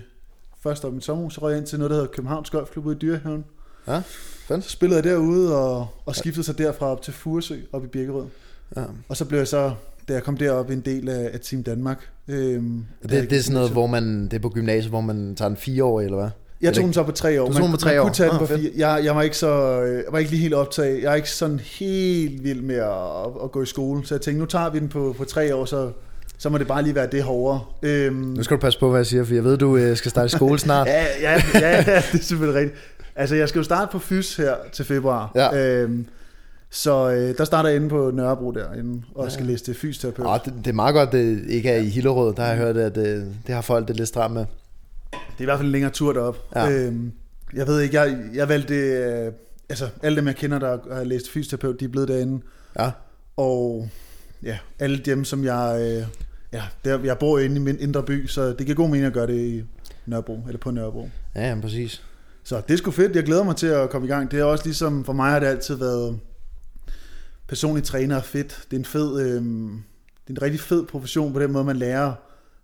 først 0.64 0.86
op 0.86 0.92
i 0.92 0.96
mit 0.96 1.04
sommerhus, 1.04 1.34
så 1.34 1.42
røg 1.42 1.50
jeg 1.52 1.58
ind 1.58 1.68
til 1.68 1.80
noget, 1.80 1.90
der 1.90 1.96
hedder 1.98 2.12
Københavns 2.12 2.50
Golfklub 2.50 2.86
ude 2.86 2.96
i 2.96 3.00
Dyrehaven. 3.00 3.46
Ja, 3.88 4.02
fedt. 4.48 4.64
Så 4.64 4.70
spillede 4.70 4.96
jeg 4.98 5.04
derude 5.04 5.56
og, 5.58 5.88
og 6.06 6.16
skiftede 6.16 6.46
så 6.46 6.54
derfra 6.54 6.86
op 6.86 7.02
til 7.02 7.14
Furesø 7.14 7.56
op 7.74 7.84
i 7.84 7.88
Birkerød. 7.88 8.26
Ja. 8.76 8.84
Og 9.10 9.18
så 9.18 9.26
blev 9.26 9.40
jeg 9.40 9.48
så, 9.48 9.72
da 10.08 10.14
jeg 10.14 10.24
kom 10.24 10.38
derop, 10.38 10.70
en 10.70 10.82
del 10.82 11.10
af, 11.10 11.30
af 11.34 11.40
Team 11.40 11.64
Danmark. 11.64 12.10
Øhm, 12.28 12.86
Det, 13.04 13.30
det 13.30 13.38
er 13.38 13.42
sådan 13.42 13.54
noget, 13.54 13.72
hvor 13.72 13.88
man, 13.88 14.24
det 14.24 14.34
er 14.34 14.40
på 14.40 14.50
gymnasiet, 14.50 14.90
hvor 14.92 15.02
man 15.02 15.36
tager 15.36 15.50
en 15.50 15.58
fire 15.58 15.84
år, 15.84 16.02
eller 16.02 16.18
hvad? 16.18 16.30
Jeg 16.62 16.74
tog 16.74 16.84
den 16.84 16.94
så 16.94 17.04
på 17.04 17.12
tre 17.12 17.42
år. 17.42 17.48
Du 17.48 17.54
tog 17.54 17.62
den 17.64 17.72
på 17.72 17.78
tre 17.78 17.90
man 17.92 18.00
år? 18.00 18.04
kunne 18.04 18.14
tage 18.14 18.30
den 18.30 18.36
Ah, 18.36 18.40
på 18.40 18.46
fedt. 18.46 18.60
fire. 18.62 18.72
Jeg, 18.78 19.06
jeg, 19.06 19.16
var 19.16 19.22
ikke 19.22 19.38
så, 19.38 19.82
øh, 19.82 19.96
jeg 19.96 20.04
var 20.12 20.20
ikke 20.20 20.32
lige 20.32 20.42
helt 20.42 20.54
optaget. 20.54 21.04
Jeg 21.04 21.12
er 21.12 21.16
ikke 21.16 21.32
sådan 21.32 21.60
helt 21.60 22.44
vild 22.44 22.62
med 22.62 22.76
at, 22.76 23.44
at 23.44 23.52
gå 23.52 23.62
i 23.62 23.66
skole. 23.66 24.06
Så 24.06 24.16
jeg 24.16 24.22
tænkte, 24.22 24.40
nu 24.40 24.46
tager 24.46 24.70
vi 24.70 24.80
den 24.80 24.90
på, 24.90 25.16
på 25.18 25.26
tre 25.26 25.56
år, 25.56 25.66
så, 25.66 25.92
så 26.40 26.50
må 26.50 26.58
det 26.58 26.68
bare 26.68 26.84
lige 26.84 26.96
være 26.96 27.08
det 27.12 27.24
hårdere. 27.24 27.62
Øhm, 27.84 28.16
Nu 28.16 28.44
skal 28.44 28.58
du 28.58 28.62
passe 28.62 28.80
på, 28.80 28.90
hvad 28.90 29.00
jeg 29.00 29.06
siger, 29.06 29.24
for 29.24 29.34
jeg 29.34 29.44
ved, 29.44 29.58
du 29.58 29.78
øh, 29.78 29.98
skal 29.98 30.12
starte 30.12 30.26
i 30.26 30.30
skole 30.30 30.60
snart. 30.68 30.88
ja, 30.88 31.06
ja, 31.22 31.42
ja, 31.54 31.70
ja, 31.70 31.78
det 32.12 32.20
er 32.20 32.24
selvfølgelig 32.24 32.60
rigtigt. 32.62 32.80
Altså, 33.16 33.36
jeg 33.36 33.50
skal 33.50 33.60
jo 33.60 33.64
starte 33.64 33.92
på 33.92 34.00
fys 34.00 34.36
her 34.36 34.56
til 34.72 34.86
februar. 34.86 35.32
Ja. 35.36 35.74
Øhm, 35.74 36.06
så 36.70 37.10
øh, 37.12 37.38
der 37.38 37.44
starter 37.46 37.70
jeg 37.70 37.76
inde 37.76 37.90
på 37.90 38.12
Nørrebro 38.14 38.52
derinde, 38.52 39.04
og 39.16 39.32
skal 39.32 39.46
læse 39.46 39.64
til 39.64 39.76
fysioterapeut. 39.76 40.28
Åh, 40.28 40.38
det, 40.46 40.54
det 40.66 40.68
er 40.68 40.74
meget 40.76 40.94
godt, 40.94 41.12
det 41.12 41.44
ikke 41.48 41.70
er 41.70 41.78
i 41.78 41.86
Hillerød. 41.90 42.34
Der 42.36 42.42
har 42.42 42.50
jeg 42.50 42.58
hørt, 42.58 42.78
at 42.78 42.96
det, 42.96 43.34
det 43.48 43.56
har 43.56 43.62
folk 43.62 43.88
det 43.88 43.96
lidt 43.96 44.08
stramt 44.08 44.34
med. 44.34 44.46
Det 45.12 45.18
er 45.38 45.42
i 45.42 45.44
hvert 45.46 45.58
fald 45.58 45.66
en 45.68 45.72
længere 45.72 45.92
tur 45.92 46.14
derop. 46.14 46.38
Ja. 46.56 46.66
Ja. 46.66 46.72
Øhm, 46.72 47.12
jeg 47.54 47.68
ved 47.68 47.80
ikke, 47.82 48.02
jeg, 48.02 48.18
jeg 48.34 48.50
valgte, 48.50 48.76
øh, 48.76 49.32
altså 49.70 49.88
alle 50.04 50.16
dem 50.18 50.28
jeg 50.28 50.36
kender, 50.36 50.60
der 50.60 50.78
har 50.96 51.04
læst 51.04 51.30
fysioterapeut, 51.32 51.80
de 51.80 51.86
er 51.86 51.90
blevet 51.90 52.08
derinde. 52.08 52.42
Ja, 52.80 52.92
Og 53.38 53.90
ja, 54.44 54.58
alle 54.80 54.98
dem, 54.98 55.24
som 55.26 55.44
jeg, 55.44 55.78
øh, 55.82 56.08
ja, 56.54 56.64
der, 56.86 57.00
jeg 57.04 57.18
bor 57.18 57.40
inde 57.40 57.56
i 57.56 57.60
min 57.60 57.80
indre 57.80 58.04
by, 58.04 58.28
så 58.28 58.54
det 58.54 58.66
giver 58.66 58.76
god 58.76 58.90
mening 58.90 59.06
at 59.06 59.14
gøre 59.14 59.28
det 59.28 59.40
i 59.40 59.64
Nørrebro, 60.06 60.40
eller 60.48 60.60
på 60.60 60.72
Nørrebro. 60.72 61.10
ja 61.36 61.48
jamen, 61.48 61.62
præcis. 61.62 62.04
Så 62.44 62.62
det 62.68 62.74
er 62.74 62.78
sgu 62.78 62.92
fedt, 62.92 63.16
jeg 63.16 63.24
glæder 63.24 63.44
mig 63.44 63.56
til 63.56 63.68
at 63.68 63.90
komme 63.90 64.08
i 64.08 64.10
gang. 64.10 64.32
Det 64.32 64.40
er 64.40 64.44
også 64.44 64.66
ligesom, 64.66 65.06
for 65.06 65.14
mig 65.14 65.32
har 65.32 65.40
det 65.40 65.48
altid 65.48 65.76
været 65.76 66.20
personlig 67.48 67.84
træner 67.84 68.16
er 68.18 68.22
fedt. 68.22 68.64
Det 68.72 68.76
er 68.76 68.80
en 68.80 68.86
fed, 68.86 69.22
øh, 69.22 69.42
det 70.28 70.30
er 70.30 70.32
en 70.32 70.42
rigtig 70.42 70.60
fed 70.60 70.86
profession 70.86 71.34
på 71.34 71.40
den 71.40 71.52
måde, 71.52 71.64
man 71.64 71.76
lærer 71.76 72.14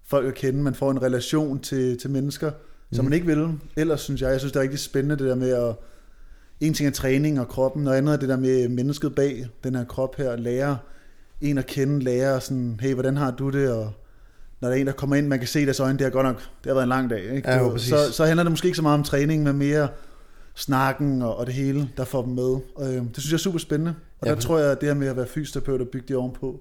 folk 0.06 0.28
at 0.28 0.34
kende. 0.34 0.64
Man 0.64 0.76
får 0.76 0.92
en 0.92 1.02
relation 1.02 1.60
til, 1.60 2.00
til 2.00 2.10
mennesker, 2.10 2.50
mm. 2.50 2.96
som 2.96 3.06
man 3.06 3.14
ikke 3.14 3.26
vil. 3.26 3.50
Ellers 3.78 4.02
synes 4.02 4.22
jeg, 4.22 4.31
jeg 4.31 4.40
synes 4.40 4.52
det 4.52 4.60
er 4.60 4.64
rigtig 4.64 4.80
spændende 4.80 5.16
det 5.16 5.26
der 5.26 5.36
med 5.36 5.50
at, 5.50 5.76
en 6.60 6.74
ting 6.74 6.88
er 6.88 6.92
træning 6.92 7.40
og 7.40 7.48
kroppen, 7.48 7.84
noget 7.84 7.98
andet 7.98 8.14
er 8.14 8.18
det 8.18 8.30
der 8.30 8.38
med 8.38 8.68
mennesket 8.68 9.16
bag 9.16 9.48
den 9.64 9.76
her 9.76 9.86
krop 9.86 10.16
her, 10.16 10.36
lære 10.36 10.78
en 11.42 11.58
at 11.58 11.66
kende, 11.66 12.00
lære 12.00 12.42
sådan, 12.42 12.80
hey, 12.82 12.94
hvordan 12.94 13.18
har 13.18 13.32
du 13.32 13.50
det, 13.50 13.72
og 13.72 13.92
når 14.62 14.68
der 14.70 14.76
er 14.76 14.80
en, 14.82 14.88
der 14.88 14.94
kommer 14.94 15.16
ind, 15.16 15.28
man 15.28 15.40
kan 15.40 15.48
se 15.48 15.66
deres 15.66 15.80
øjne, 15.80 15.98
det 15.98 16.04
har 16.06 16.12
godt 16.12 16.26
nok, 16.26 16.36
det 16.36 16.66
har 16.66 16.74
været 16.74 16.84
en 16.84 16.90
lang 16.90 17.10
dag, 17.10 17.24
ikke? 17.36 17.50
Ja, 17.52 17.58
jo, 17.58 17.78
så, 17.78 18.12
så 18.12 18.26
handler 18.26 18.44
det 18.44 18.52
måske 18.52 18.66
ikke 18.66 18.76
så 18.76 18.82
meget 18.82 18.98
om 18.98 19.04
træning, 19.04 19.44
men 19.44 19.58
mere 19.58 19.88
snakken 20.56 21.22
og, 21.22 21.38
og 21.38 21.46
det 21.46 21.54
hele, 21.54 21.90
der 21.98 22.04
får 22.04 22.22
dem 22.22 22.34
med. 22.34 22.58
Og, 22.76 22.94
øh, 22.94 22.94
det 22.96 23.18
synes 23.18 23.32
jeg 23.32 23.38
er 23.38 23.40
super 23.40 23.60
spændende, 23.60 23.96
og 24.22 24.28
Ja, 24.28 24.34
der 24.36 24.40
tror 24.42 24.60
jeg, 24.60 24.72
at 24.72 24.82
det 24.82 24.90
her 24.90 24.94
med 24.96 25.08
at 25.08 25.18
være 25.18 25.28
fysioterapeut 25.28 25.82
og 25.82 25.88
bygge 25.88 26.08
det 26.08 26.16
ovenpå, 26.16 26.60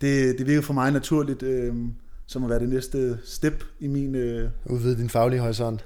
det, 0.00 0.38
det 0.38 0.46
virker 0.46 0.62
for 0.62 0.74
mig 0.74 0.90
naturligt, 0.92 1.42
øh, 1.42 1.74
som 2.26 2.44
at 2.44 2.50
være 2.50 2.58
det 2.58 2.68
næste 2.68 3.18
step 3.24 3.64
i 3.80 3.86
min... 3.86 4.14
Øh, 4.14 4.50
Udvide 4.66 4.96
din 4.96 5.08
faglige 5.08 5.40
horisont. 5.40 5.84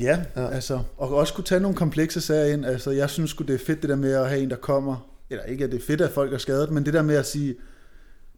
Ja, 0.00 0.18
Ja. 0.36 0.46
altså, 0.48 0.80
og 0.96 1.14
også 1.14 1.34
kunne 1.34 1.44
tage 1.44 1.60
nogle 1.60 1.76
komplekse 1.76 2.20
sager 2.20 2.52
ind. 2.54 2.66
Altså, 2.66 2.90
jeg 2.90 3.10
synes 3.10 3.34
det 3.34 3.50
er 3.50 3.58
fedt 3.66 3.82
det 3.82 3.90
der 3.90 3.96
med 3.96 4.12
at 4.12 4.28
have 4.28 4.40
en, 4.42 4.50
der 4.50 4.56
kommer, 4.56 5.06
eller 5.30 5.44
ikke 5.44 5.64
at 5.64 5.72
det 5.72 5.78
er 5.82 5.86
fedt, 5.86 6.00
at 6.00 6.10
folk 6.10 6.32
er 6.32 6.38
skadet, 6.38 6.70
men 6.70 6.84
det 6.84 6.94
der 6.94 7.02
med 7.02 7.14
at 7.14 7.26
sige, 7.26 7.54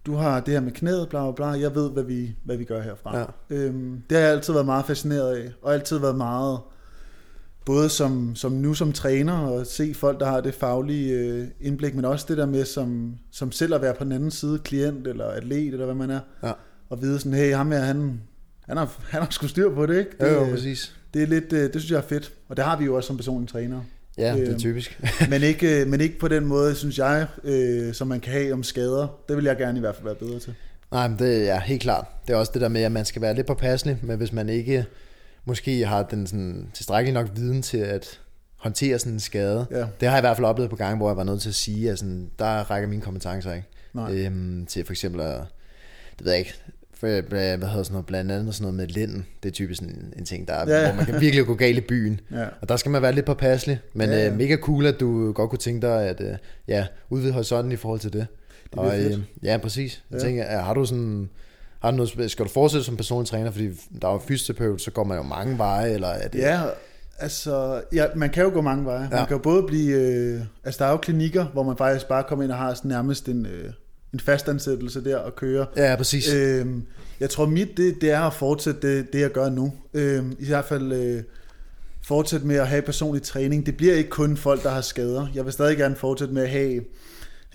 du 0.06 0.14
har 0.14 0.40
det 0.40 0.54
her 0.54 0.60
med 0.60 0.72
knæet, 0.72 1.08
bla 1.08 1.30
bla 1.30 1.32
bla, 1.32 1.60
jeg 1.60 1.74
ved, 1.74 1.90
hvad 1.90 2.02
vi, 2.02 2.36
hvad 2.44 2.56
vi 2.56 2.64
gør 2.64 2.82
herfra. 2.82 3.18
Ja. 3.18 3.24
Øhm, 3.50 4.02
det 4.10 4.18
har 4.18 4.24
jeg 4.24 4.32
altid 4.34 4.52
været 4.52 4.66
meget 4.66 4.84
fascineret 4.84 5.36
af, 5.36 5.52
og 5.62 5.74
altid 5.74 5.98
været 5.98 6.16
meget, 6.16 6.58
både 7.64 7.88
som, 7.88 8.36
som 8.36 8.52
nu 8.52 8.74
som 8.74 8.92
træner, 8.92 9.38
og 9.38 9.66
se 9.66 9.94
folk, 9.94 10.20
der 10.20 10.26
har 10.26 10.40
det 10.40 10.54
faglige 10.54 11.12
øh, 11.18 11.46
indblik, 11.60 11.94
men 11.94 12.04
også 12.04 12.26
det 12.28 12.36
der 12.36 12.46
med 12.46 12.64
som, 12.64 13.14
som 13.30 13.52
selv 13.52 13.74
at 13.74 13.82
være 13.82 13.94
på 13.94 14.04
den 14.04 14.12
anden 14.12 14.30
side, 14.30 14.58
klient 14.58 15.06
eller 15.06 15.24
atlet, 15.24 15.72
eller 15.72 15.84
hvad 15.84 15.94
man 15.94 16.10
er, 16.10 16.20
Ja. 16.42 16.52
og 16.88 17.02
vide 17.02 17.18
sådan, 17.18 17.38
hey, 17.38 17.54
ham 17.54 17.70
her, 17.72 17.78
han, 17.78 18.20
han 18.60 18.76
har, 18.76 18.96
han 19.10 19.22
har 19.22 19.30
sgu 19.30 19.46
styr 19.46 19.74
på 19.74 19.86
det, 19.86 19.98
ikke? 19.98 20.10
Jo, 20.20 20.26
Det, 20.26 20.34
jo, 20.34 20.44
øh, 20.44 20.50
præcis. 20.50 20.96
det 21.14 21.22
er 21.22 21.26
lidt, 21.26 21.52
øh, 21.52 21.72
det 21.72 21.80
synes 21.80 21.90
jeg 21.90 21.96
er 21.98 22.02
fedt, 22.02 22.32
og 22.48 22.56
det 22.56 22.64
har 22.64 22.76
vi 22.78 22.84
jo 22.84 22.94
også 22.94 23.06
som 23.06 23.16
personlige 23.16 23.48
træner. 23.48 23.80
Ja, 24.18 24.32
det 24.34 24.42
er 24.42 24.50
Øhm, 24.50 24.58
typisk. 24.58 25.00
men, 25.30 25.42
ikke, 25.42 25.80
øh, 25.80 25.86
men 25.86 26.00
ikke 26.00 26.18
på 26.18 26.28
den 26.28 26.44
måde, 26.46 26.74
synes 26.74 26.98
jeg, 26.98 27.26
øh, 27.44 27.94
som 27.94 28.08
man 28.08 28.20
kan 28.20 28.32
have 28.32 28.52
om 28.52 28.62
skader. 28.62 29.06
Det 29.28 29.36
vil 29.36 29.44
jeg 29.44 29.56
gerne 29.56 29.78
i 29.78 29.80
hvert 29.80 29.94
fald 29.94 30.04
være 30.04 30.14
bedre 30.14 30.38
til. 30.38 30.54
Nej, 30.92 31.08
men 31.08 31.18
det 31.18 31.50
er 31.50 31.60
helt 31.60 31.82
klart. 31.82 32.04
Det 32.26 32.32
er 32.32 32.36
også 32.36 32.52
det 32.54 32.60
der 32.62 32.68
med, 32.68 32.82
at 32.82 32.92
man 32.92 33.04
skal 33.04 33.22
være 33.22 33.34
lidt 33.34 33.46
påpasselig, 33.46 33.98
men 34.02 34.16
hvis 34.18 34.32
man 34.32 34.48
ikke 34.48 34.84
måske 35.44 35.86
har 35.86 36.02
den 36.02 36.26
sådan, 36.26 36.68
tilstrækkelig 36.74 37.14
nok 37.14 37.28
viden 37.34 37.62
til 37.62 37.78
at 37.78 38.20
håndtere 38.56 38.98
sådan 38.98 39.12
en 39.12 39.20
skade. 39.20 39.66
Ja. 39.70 39.76
Det 40.00 40.08
har 40.08 40.16
jeg 40.16 40.18
i 40.18 40.20
hvert 40.26 40.36
fald 40.36 40.46
oplevet 40.46 40.70
på 40.70 40.76
gange, 40.76 40.96
hvor 40.96 41.08
jeg 41.10 41.16
var 41.16 41.24
nødt 41.24 41.42
til 41.42 41.48
at 41.48 41.54
sige, 41.54 41.90
at 41.90 41.98
sådan, 41.98 42.30
der 42.38 42.70
rækker 42.70 42.88
mine 42.88 43.02
kompetencer 43.02 43.52
ikke. 43.52 43.68
Nej. 43.92 44.12
Øhm, 44.14 44.66
til 44.66 44.84
for 44.84 44.92
eksempel 44.92 45.20
at, 45.20 45.40
det 46.18 46.24
ved 46.24 46.32
jeg 46.32 46.38
ikke, 46.38 46.54
hvad 47.00 47.68
hedder 47.68 47.82
sådan 47.82 47.92
noget, 47.92 48.06
blandt 48.06 48.32
andet 48.32 48.54
sådan 48.54 48.62
noget 48.62 48.74
med 48.76 48.86
linden. 48.86 49.26
Det 49.42 49.48
er 49.48 49.52
typisk 49.52 49.80
sådan 49.80 49.94
en, 49.94 50.12
en 50.18 50.24
ting, 50.24 50.48
der 50.48 50.54
er, 50.54 50.80
Ja, 50.80 50.86
hvor 50.86 50.96
man 50.96 51.06
kan 51.06 51.20
virkelig 51.20 51.46
gå 51.46 51.54
galt 51.54 51.78
i 51.78 51.80
byen. 51.80 52.20
Ja. 52.30 52.44
Og 52.60 52.68
der 52.68 52.76
skal 52.76 52.90
man 52.90 53.02
være 53.02 53.12
lidt 53.12 53.26
påpasselig, 53.26 53.80
men 53.94 54.08
Ja, 54.10 54.16
ja, 54.16 54.22
ja. 54.24 54.30
Øh, 54.30 54.36
mega 54.38 54.56
cool, 54.56 54.86
at 54.86 55.00
du 55.00 55.32
godt 55.32 55.50
kunne 55.50 55.58
tænke 55.58 55.86
dig 55.86 56.02
at 56.02 56.20
øh, 56.20 56.36
ja, 56.68 56.86
udvide 57.10 57.32
horisonten 57.32 57.72
i 57.72 57.76
forhold 57.76 58.00
til 58.00 58.12
det. 58.12 58.26
bliver 58.72 58.84
og, 58.86 59.00
øh, 59.00 59.18
ja, 59.42 59.56
præcis. 59.62 60.02
Jeg 60.10 60.18
Ja. 60.20 60.24
tænker, 60.24 60.42
er- 60.42 60.60
har 60.62 60.74
du 60.74 60.84
sådan, 60.84 61.28
har 61.82 61.90
du 61.90 61.96
noget, 61.96 62.30
skal 62.30 62.44
du 62.44 62.50
fortsætte 62.50 62.84
som 62.84 62.96
personlig 62.96 63.28
træner, 63.28 63.50
fordi 63.50 63.68
der 64.02 64.08
er 64.08 64.12
jo 64.12 64.18
fysioterapeut, 64.18 64.80
så 64.82 64.90
går 64.90 65.04
man 65.04 65.16
jo 65.16 65.22
mange 65.22 65.58
veje, 65.58 65.90
eller 65.90 66.08
er 66.08 66.28
det... 66.28 66.38
Ja, 66.38 66.60
altså, 67.18 67.82
ja, 67.92 68.06
man 68.16 68.30
kan 68.30 68.42
jo 68.44 68.50
gå 68.50 68.60
mange 68.60 68.84
veje. 68.84 69.08
Ja. 69.12 69.16
Man 69.16 69.26
kan 69.26 69.36
jo 69.36 69.42
både 69.42 69.62
blive, 69.62 69.96
øh, 69.96 70.40
altså 70.64 70.78
der 70.78 70.86
er 70.86 70.90
jo 70.90 70.96
klinikker, 70.96 71.44
hvor 71.44 71.62
man 71.62 71.76
faktisk 71.76 72.08
bare 72.08 72.24
kommer 72.28 72.42
ind 72.42 72.52
og 72.52 72.58
har 72.58 72.74
sådan 72.74 72.88
nærmest 72.88 73.28
en, 73.28 73.46
øh, 73.46 73.70
en 74.14 74.20
fastansættelse 74.20 75.04
der 75.04 75.16
og 75.16 75.36
køre. 75.36 75.66
Ja, 75.76 75.96
præcis. 75.96 76.32
Øh, 76.34 76.60
Øhm, 76.60 76.82
jeg 77.20 77.30
tror 77.30 77.46
mit, 77.46 77.76
det, 77.76 77.94
det 78.00 78.10
er 78.10 78.20
at 78.20 78.34
fortsætte 78.34 78.96
det, 78.96 79.12
det 79.12 79.20
jeg 79.20 79.30
gør 79.32 79.50
nu. 79.50 79.72
Øhm, 79.94 80.36
I 80.38 80.46
hvert 80.46 80.64
fald 80.64 80.92
øh, 80.92 81.22
fortsætte 82.04 82.46
med 82.46 82.56
at 82.56 82.68
have 82.68 82.82
personlig 82.82 83.22
træning. 83.22 83.66
Det 83.66 83.76
bliver 83.76 83.94
ikke 83.94 84.10
kun 84.10 84.36
folk, 84.36 84.62
der 84.62 84.70
har 84.70 84.80
skader. 84.80 85.26
Jeg 85.34 85.44
vil 85.44 85.52
stadig 85.52 85.76
gerne 85.76 85.96
fortsætte 85.96 86.34
med 86.34 86.42
at 86.42 86.48
have 86.50 86.84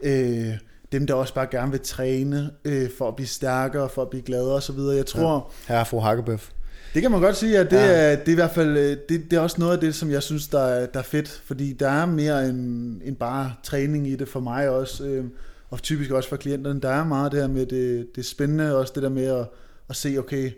øh, 0.04 0.48
dem, 0.92 1.08
der 1.08 1.14
også 1.14 1.34
bare 1.34 1.48
gerne 1.52 1.72
vil 1.72 1.80
træne 1.84 2.50
øh, 2.66 2.90
for 2.98 3.08
at 3.08 3.16
blive 3.16 3.28
stærkere, 3.28 3.90
for 3.90 4.02
at 4.02 4.10
blive 4.10 4.24
gladere 4.24 4.54
osv. 4.56 4.78
Jeg 4.80 5.06
tror, 5.06 5.52
Her 5.68 5.76
er 5.76 5.84
fru 5.84 6.00
Hakkebøf. 6.00 6.50
Det 6.94 7.02
kan 7.02 7.12
man 7.12 7.22
godt 7.22 7.36
sige, 7.38 7.58
at 7.60 7.72
det, 7.72 7.78
Ja. 7.78 7.86
ja. 7.86 8.12
er, 8.12 8.16
det 8.16 8.28
er 8.28 8.32
i 8.32 8.36
hvert 8.36 8.52
fald 8.52 8.78
øh, 8.78 8.98
det, 9.10 9.22
det 9.32 9.34
er 9.34 9.40
også 9.40 9.56
noget 9.60 9.74
af 9.74 9.80
det, 9.80 9.96
som 9.96 10.12
jeg 10.12 10.24
synes, 10.24 10.48
der 10.48 10.60
er, 10.60 10.86
der 10.86 11.00
er 11.00 11.04
fedt, 11.04 11.42
fordi 11.46 11.74
der 11.74 11.90
er 11.90 12.06
mere 12.06 12.50
end, 12.50 13.02
end 13.06 13.16
bare 13.16 13.54
træning 13.64 14.08
i 14.08 14.16
det 14.16 14.28
for 14.30 14.40
mig 14.40 14.70
også, 14.70 15.04
øh, 15.06 15.26
og 15.74 15.82
typisk 15.82 16.12
også 16.12 16.30
for 16.30 16.36
klienterne. 16.36 16.82
Der 16.82 16.90
er 16.90 17.04
meget 17.04 17.32
det 17.32 17.40
her 17.42 17.48
med 17.48 17.66
det, 17.66 18.16
det 18.16 18.26
spændende, 18.26 18.78
også 18.78 18.94
det 18.96 19.04
der 19.04 19.10
med 19.10 19.26
at, 19.26 19.46
at 19.90 19.96
se, 19.96 20.16
okay, 20.20 20.52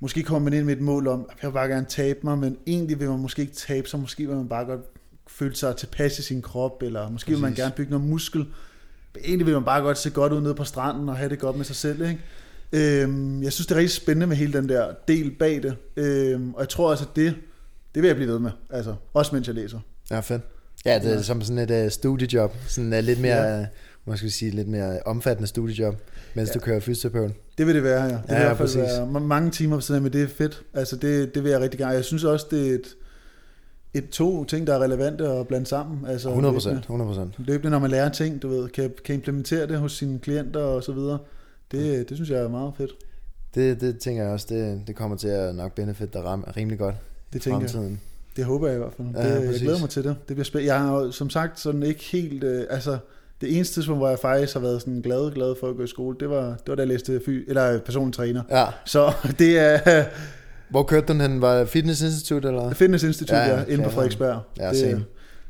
måske 0.00 0.22
kommer 0.22 0.50
man 0.50 0.58
ind 0.58 0.64
med 0.66 0.76
et 0.76 0.82
mål 0.82 1.08
om, 1.08 1.26
at 1.30 1.36
jeg 1.42 1.48
vil 1.48 1.54
bare 1.54 1.68
gerne 1.68 1.86
tabe 1.88 2.18
mig, 2.24 2.38
men 2.38 2.56
egentlig 2.66 3.00
vil 3.00 3.08
man 3.08 3.18
måske 3.18 3.42
ikke 3.42 3.54
tabe 3.54 3.88
sig, 3.88 4.00
måske 4.00 4.26
vil 4.26 4.36
man 4.36 4.48
bare 4.48 4.64
godt 4.64 4.80
føle 5.28 5.56
sig 5.56 5.76
tilpas 5.76 6.18
i 6.18 6.22
sin 6.22 6.42
krop, 6.42 6.82
eller 6.82 7.10
måske 7.10 7.30
vil 7.30 7.40
man 7.40 7.50
Præcis. 7.50 7.62
gerne 7.62 7.74
bygge 7.76 7.90
noget 7.90 8.06
muskel. 8.08 8.46
Egentlig 9.24 9.46
vil 9.46 9.54
man 9.54 9.64
bare 9.64 9.82
godt 9.82 9.98
se 9.98 10.10
godt 10.10 10.32
ud 10.32 10.40
nede 10.40 10.54
på 10.54 10.64
stranden 10.64 11.08
og 11.08 11.16
have 11.16 11.30
det 11.30 11.38
godt 11.38 11.56
med 11.56 11.64
sig 11.64 11.76
selv, 11.76 12.02
ikke? 12.02 12.20
Øhm, 12.72 13.42
jeg 13.42 13.52
synes, 13.52 13.66
det 13.66 13.74
er 13.74 13.78
rigtig 13.78 13.96
spændende 13.96 14.26
med 14.26 14.36
hele 14.36 14.52
den 14.52 14.68
der 14.68 14.92
del 15.08 15.30
bag 15.30 15.62
det. 15.62 15.76
Øhm, 15.96 16.54
og 16.54 16.60
jeg 16.60 16.68
tror 16.68 16.90
også, 16.90 17.04
at 17.10 17.16
det, 17.16 17.34
det 17.94 18.02
vil 18.02 18.08
jeg 18.08 18.16
blive 18.16 18.32
ved 18.32 18.38
med. 18.38 18.50
Altså, 18.70 18.94
også 19.14 19.34
mens 19.34 19.46
jeg 19.46 19.54
læser. 19.54 19.78
Ja, 20.10 20.20
fedt. 20.20 20.42
Ja, 20.84 20.98
det 20.98 21.14
er 21.14 21.22
som 21.22 21.42
sådan 21.42 21.70
et 21.70 21.84
uh, 21.84 21.90
studiejob. 21.90 22.54
Sådan 22.66 22.92
uh, 22.92 22.98
lidt 22.98 23.20
mere, 23.20 23.42
Ja. 23.42 23.66
Ja. 24.06 24.16
skal 24.16 24.26
vi 24.26 24.32
sige, 24.32 24.50
lidt 24.50 24.68
mere 24.68 24.98
omfattende 25.06 25.48
studiejob, 25.48 25.94
mens 26.34 26.48
ja. 26.48 26.52
Ja. 26.54 26.58
du 26.60 26.64
kører 26.64 26.80
fysioterapeut. 26.80 27.32
Det 27.58 27.66
vil 27.66 27.74
det 27.74 27.82
være, 27.82 28.02
ja. 28.04 28.08
Det 28.08 28.22
Ja, 28.28 28.34
vil 28.34 28.42
i 28.42 28.44
hvert 28.44 28.56
fald 28.56 28.76
være 28.76 29.06
ma- 29.06 29.18
mange 29.18 29.50
timer 29.50 29.76
på 29.76 29.80
sådan 29.80 30.02
men 30.02 30.12
det 30.12 30.22
er 30.22 30.26
fedt. 30.28 30.62
Altså, 30.74 30.96
det, 30.96 31.34
det 31.34 31.44
vil 31.44 31.50
jeg 31.50 31.60
rigtig 31.60 31.78
gerne. 31.78 31.92
Jeg 31.94 32.04
synes 32.04 32.24
også, 32.24 32.46
det 32.50 32.70
er 32.70 32.74
et, 32.74 32.96
et 33.94 34.08
to 34.08 34.44
ting, 34.44 34.66
der 34.66 34.74
er 34.74 34.78
relevante 34.78 35.28
at 35.28 35.48
blande 35.48 35.66
sammen. 35.66 36.06
Altså, 36.06 36.28
100 36.28 36.54
procent, 36.54 36.72
løbende- 36.74 36.82
100 36.84 37.08
procent. 37.08 37.34
Løbende, 37.38 37.70
når 37.70 37.78
man 37.78 37.90
lærer 37.90 38.08
ting, 38.08 38.42
du 38.42 38.48
ved, 38.48 38.68
kan, 38.68 38.92
kan 39.04 39.14
implementere 39.14 39.66
det 39.66 39.78
hos 39.78 39.92
sine 39.92 40.18
klienter 40.18 40.60
og 40.60 40.82
så 40.84 40.92
videre. 40.92 41.18
Det, 41.72 42.08
det 42.08 42.16
synes 42.16 42.30
jeg 42.30 42.38
er 42.38 42.48
meget 42.48 42.72
fedt. 42.76 42.90
Det, 43.54 43.80
det 43.80 43.98
tænker 43.98 44.22
jeg 44.22 44.32
også, 44.32 44.46
det, 44.50 44.82
det 44.86 44.96
kommer 44.96 45.16
til 45.16 45.28
at 45.28 45.54
nok 45.54 45.74
benefit 45.74 46.12
dig 46.12 46.22
rimelig 46.56 46.78
godt 46.78 46.94
Det 47.32 47.38
i 47.38 47.42
tænker 47.42 47.60
jeg. 47.60 47.70
fremtiden. 47.70 48.00
Det 48.36 48.44
håber 48.44 48.66
jeg 48.66 48.76
i 48.76 48.78
hvert 48.78 48.92
fald. 48.96 49.08
Ja, 49.14 49.26
Ja, 49.28 49.40
det, 49.40 49.52
jeg 49.52 49.60
glæder 49.60 49.80
mig 49.80 49.90
til 49.90 50.04
det. 50.04 50.16
Det 50.28 50.36
bliver 50.36 50.44
spændende. 50.44 50.72
Jeg 50.74 50.80
har 50.82 51.10
som 51.10 51.30
sagt 51.30 51.60
sådan 51.60 51.82
ikke 51.82 52.04
helt... 52.04 52.44
Øh, 52.44 52.64
altså, 52.70 52.98
det 53.40 53.56
eneste 53.56 53.74
tidspunkt, 53.74 54.00
hvor 54.00 54.08
jeg 54.08 54.18
faktisk 54.18 54.52
har 54.52 54.60
været 54.60 54.80
sådan 54.80 55.00
glad, 55.00 55.34
glad 55.34 55.54
for 55.60 55.70
at 55.70 55.76
gå 55.76 55.82
i 55.82 55.86
skole, 55.86 56.16
det 56.20 56.30
var, 56.30 56.46
det 56.46 56.68
var 56.68 56.74
da 56.74 56.80
jeg 56.80 56.88
læste 56.88 57.20
fy, 57.26 57.44
eller 57.48 57.78
personlig 57.78 58.14
træner. 58.14 58.42
Ja. 58.50 58.64
Så 58.84 59.12
det 59.38 59.58
er 59.58 60.04
Hvor 60.70 60.82
kørte 60.82 61.06
den 61.06 61.20
hen? 61.20 61.40
Var 61.40 61.58
det 61.58 61.68
Fitness 61.68 62.02
Institute, 62.02 62.48
eller? 62.48 62.72
Fitness 62.72 63.04
Institute, 63.04 63.36
Ja, 63.36 63.46
ja, 63.46 63.52
ja, 63.52 63.58
ja, 63.58 63.64
inde 63.72 63.84
på. 63.84 63.90
Frederiksberg. 63.90 64.40
Ja, 64.58 64.68
det, 64.68 64.76
same. 64.76 65.04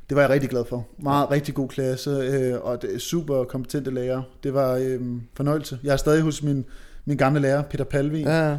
det 0.09 0.17
var 0.17 0.21
jeg 0.21 0.31
rigtig 0.31 0.51
glad 0.51 0.65
for. 0.69 0.89
Meget 1.03 1.31
rigtig 1.31 1.55
god 1.55 1.69
klasse, 1.69 2.11
øh, 2.11 2.61
og 2.61 2.83
det 2.83 2.95
er 2.95 2.99
super 2.99 3.45
kompetente 3.45 3.91
lærere. 3.91 4.23
Det 4.43 4.55
var 4.55 4.75
øh, 4.75 5.01
fornøjelse. 5.37 5.79
Jeg 5.85 5.93
er 5.93 5.97
stadig 5.97 6.23
hos 6.23 6.43
min, 6.43 6.65
min 7.05 7.17
gamle 7.17 7.41
lærer, 7.41 7.63
Peter 7.63 7.85
Palvin. 7.85 8.27
Ja, 8.27 8.57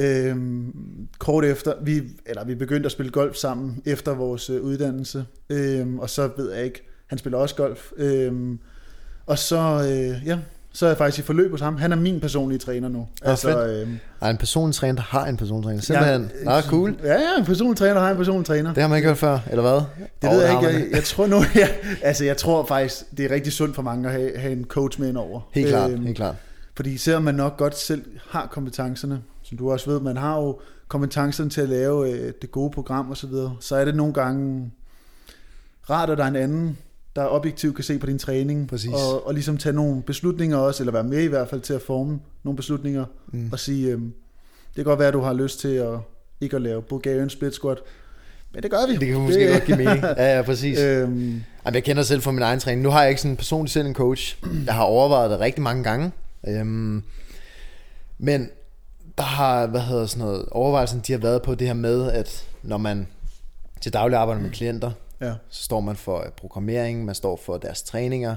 Øhm, 0.00 0.72
kort 1.18 1.44
efter, 1.44 1.72
vi, 1.82 2.02
eller 2.26 2.44
vi 2.44 2.54
begyndte 2.54 2.86
at 2.86 2.92
spille 2.92 3.12
golf 3.12 3.36
sammen 3.36 3.82
efter 3.84 4.14
vores 4.14 4.50
øh, 4.50 4.62
uddannelse, 4.62 5.24
øhm, 5.50 5.98
og 5.98 6.10
så 6.10 6.30
ved 6.36 6.52
jeg 6.52 6.64
ikke, 6.64 6.87
han 7.08 7.18
spiller 7.18 7.38
også 7.38 7.54
golf, 7.54 7.90
øhm, 7.96 8.58
og 9.26 9.38
så, 9.38 9.58
øh, 9.90 10.26
ja, 10.26 10.38
så 10.72 10.86
er 10.86 10.90
jeg 10.90 10.98
faktisk 10.98 11.18
i 11.24 11.26
forløb 11.26 11.50
hos 11.50 11.60
ham. 11.60 11.76
Han 11.76 11.92
er 11.92 11.96
min 11.96 12.20
personlige 12.20 12.58
træner 12.58 12.88
nu. 12.88 13.08
fedt. 13.36 13.70
øhm, 13.82 13.98
Ej, 14.20 14.30
en 14.30 14.36
personlig 14.36 14.74
træner, 14.74 14.94
der 14.94 15.02
har 15.02 15.26
en 15.26 15.36
personlig 15.36 15.64
træner. 15.66 15.80
Simpelthen. 15.80 16.30
jeg- 16.44 16.62
Nå, 16.62 16.68
cool. 16.70 16.96
Ja, 17.04 17.12
ja, 17.14 17.38
en 17.38 17.44
personlig 17.44 17.76
træner 17.76 18.00
har 18.00 18.10
en 18.10 18.16
personlig 18.16 18.46
træner. 18.46 18.74
Det 18.74 18.82
har 18.82 18.88
man 18.88 18.96
ikke 18.96 19.08
hørt 19.08 19.18
før, 19.18 19.38
eller 19.50 19.62
hvad? 19.62 19.72
Det 20.22 20.28
Og 20.28 20.34
ved 20.34 20.42
jeg 20.42 20.52
ikke. 20.52 20.66
Jeg, 20.66 20.86
jeg 20.92 21.04
tror 21.04 21.26
nu, 21.26 21.36
jeg, 21.54 21.70
altså 22.02 22.24
jeg 22.24 22.36
tror 22.36 22.66
faktisk, 22.66 23.02
det 23.16 23.24
er 23.24 23.34
rigtig 23.34 23.52
sundt 23.52 23.74
for 23.74 23.82
mange 23.82 24.08
at 24.08 24.14
have, 24.14 24.38
have 24.38 24.52
en 24.52 24.64
coach 24.64 25.00
med 25.00 25.08
indover. 25.08 25.40
Helt 25.52 25.68
klart, 25.68 25.90
Øhm, 25.90 26.02
helt 26.04 26.16
klart. 26.16 26.34
Fordi 26.76 26.96
selvom 26.96 27.22
man 27.22 27.34
nok 27.34 27.56
godt 27.56 27.76
selv 27.78 28.02
har 28.30 28.46
kompetencerne, 28.46 29.20
som 29.42 29.58
du 29.58 29.70
også 29.72 29.90
ved, 29.90 30.00
man 30.00 30.16
har 30.16 30.36
jo 30.40 30.60
kompetencerne 30.88 31.50
til 31.50 31.60
at 31.60 31.68
lave 31.68 32.10
øh, 32.12 32.32
det 32.42 32.50
gode 32.52 32.70
program 32.70 33.10
osv., 33.10 33.16
så, 33.20 33.26
videre, 33.26 33.56
så 33.60 33.76
er 33.76 33.84
det 33.84 33.94
nogle 33.94 34.12
gange 34.12 34.70
rart, 35.90 36.10
at 36.10 36.18
der 36.18 36.24
er 36.24 36.28
en 36.28 36.36
anden, 36.36 36.78
der 37.18 37.26
objektivt 37.28 37.74
kan 37.74 37.84
se 37.84 37.98
på 37.98 38.06
din 38.06 38.18
træning, 38.18 38.68
Præcis. 38.68 38.90
og, 38.92 39.26
og 39.26 39.34
ligesom 39.34 39.56
tage 39.58 39.72
nogle 39.72 40.02
beslutninger 40.02 40.56
også, 40.56 40.82
eller 40.82 40.92
være 40.92 41.04
med 41.04 41.22
i 41.22 41.26
hvert 41.26 41.48
fald 41.48 41.60
til 41.60 41.72
at 41.74 41.82
forme 41.82 42.20
nogle 42.44 42.56
beslutninger, 42.56 43.04
Mm. 43.32 43.48
og 43.52 43.58
sige, 43.58 43.88
øh, 43.88 44.00
det 44.00 44.74
kan 44.74 44.84
godt 44.84 44.98
være, 44.98 45.08
at 45.08 45.14
du 45.14 45.20
har 45.20 45.32
lyst 45.32 45.60
til 45.60 45.68
at 45.68 45.98
ikke 46.40 46.56
at 46.56 46.62
lave 46.62 46.82
Bulgarian 46.82 47.30
split 47.30 47.54
squat, 47.54 47.78
men 48.54 48.62
det 48.62 48.70
gør 48.70 48.86
vi. 48.88 48.96
Det 48.96 49.08
kan 49.08 49.20
måske 49.20 49.48
godt 49.52 49.64
give 49.64 49.76
mening. 49.76 50.02
Ja, 50.16 50.36
ja, 50.36 50.42
præcis. 50.42 50.78
Øhm, 50.80 51.42
Jamen, 51.64 51.74
jeg 51.74 51.84
kender 51.84 52.02
selv 52.02 52.22
fra 52.22 52.30
min 52.30 52.42
egen 52.42 52.60
træning. 52.60 52.82
Nu 52.82 52.90
har 52.90 53.00
jeg 53.00 53.08
ikke 53.10 53.20
sådan 53.20 53.36
personligt 53.36 53.72
selv 53.72 53.86
en 53.86 53.94
coach. 53.94 54.38
Jeg 54.66 54.74
har 54.74 54.82
overvejet 54.82 55.30
det 55.30 55.40
rigtig 55.40 55.62
mange 55.62 55.82
gange. 55.84 56.12
Øhm, 56.48 57.02
men 58.18 58.48
der 59.18 59.24
har, 59.24 59.66
hvad 59.66 59.80
hedder 59.80 60.06
sådan 60.06 60.24
noget, 60.26 60.44
overvejelsen, 60.50 61.00
de 61.06 61.12
har 61.12 61.18
været 61.18 61.42
på 61.42 61.54
det 61.54 61.66
her 61.66 61.74
med, 61.74 62.12
at 62.12 62.46
når 62.62 62.76
man 62.76 63.06
til 63.80 63.92
daglig 63.92 64.18
arbejder 64.18 64.42
med 64.42 64.50
klienter, 64.50 64.90
ja, 65.20 65.34
så 65.48 65.62
står 65.62 65.80
man 65.80 65.96
for 65.96 66.18
øh, 66.18 66.30
programmering, 66.36 67.04
man 67.04 67.14
står 67.14 67.36
for 67.36 67.58
deres 67.58 67.82
træninger, 67.82 68.36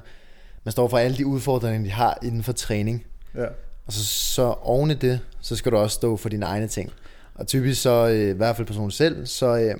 man 0.64 0.72
står 0.72 0.88
for 0.88 0.98
alle 0.98 1.18
de 1.18 1.26
udfordringer, 1.26 1.84
de 1.84 1.92
har 1.92 2.18
inden 2.24 2.44
for 2.44 2.52
træning. 2.52 3.06
ja. 3.36 3.46
Og 3.86 3.94
så, 3.94 4.04
så 4.04 4.56
oven 4.62 4.92
i 4.92 4.94
det, 4.94 5.20
så 5.42 5.56
skal 5.56 5.72
du 5.72 5.78
også 5.78 5.94
stå 5.94 6.18
for 6.18 6.30
dine 6.30 6.46
egne 6.46 6.68
ting. 6.68 6.92
Og 7.36 7.48
typisk 7.48 7.82
så, 7.82 8.08
øh, 8.08 8.30
i 8.30 8.34
hvert 8.34 8.56
fald 8.56 8.68
personen 8.68 8.92
selv, 8.92 9.26
så 9.26 9.58
øh, 9.58 9.76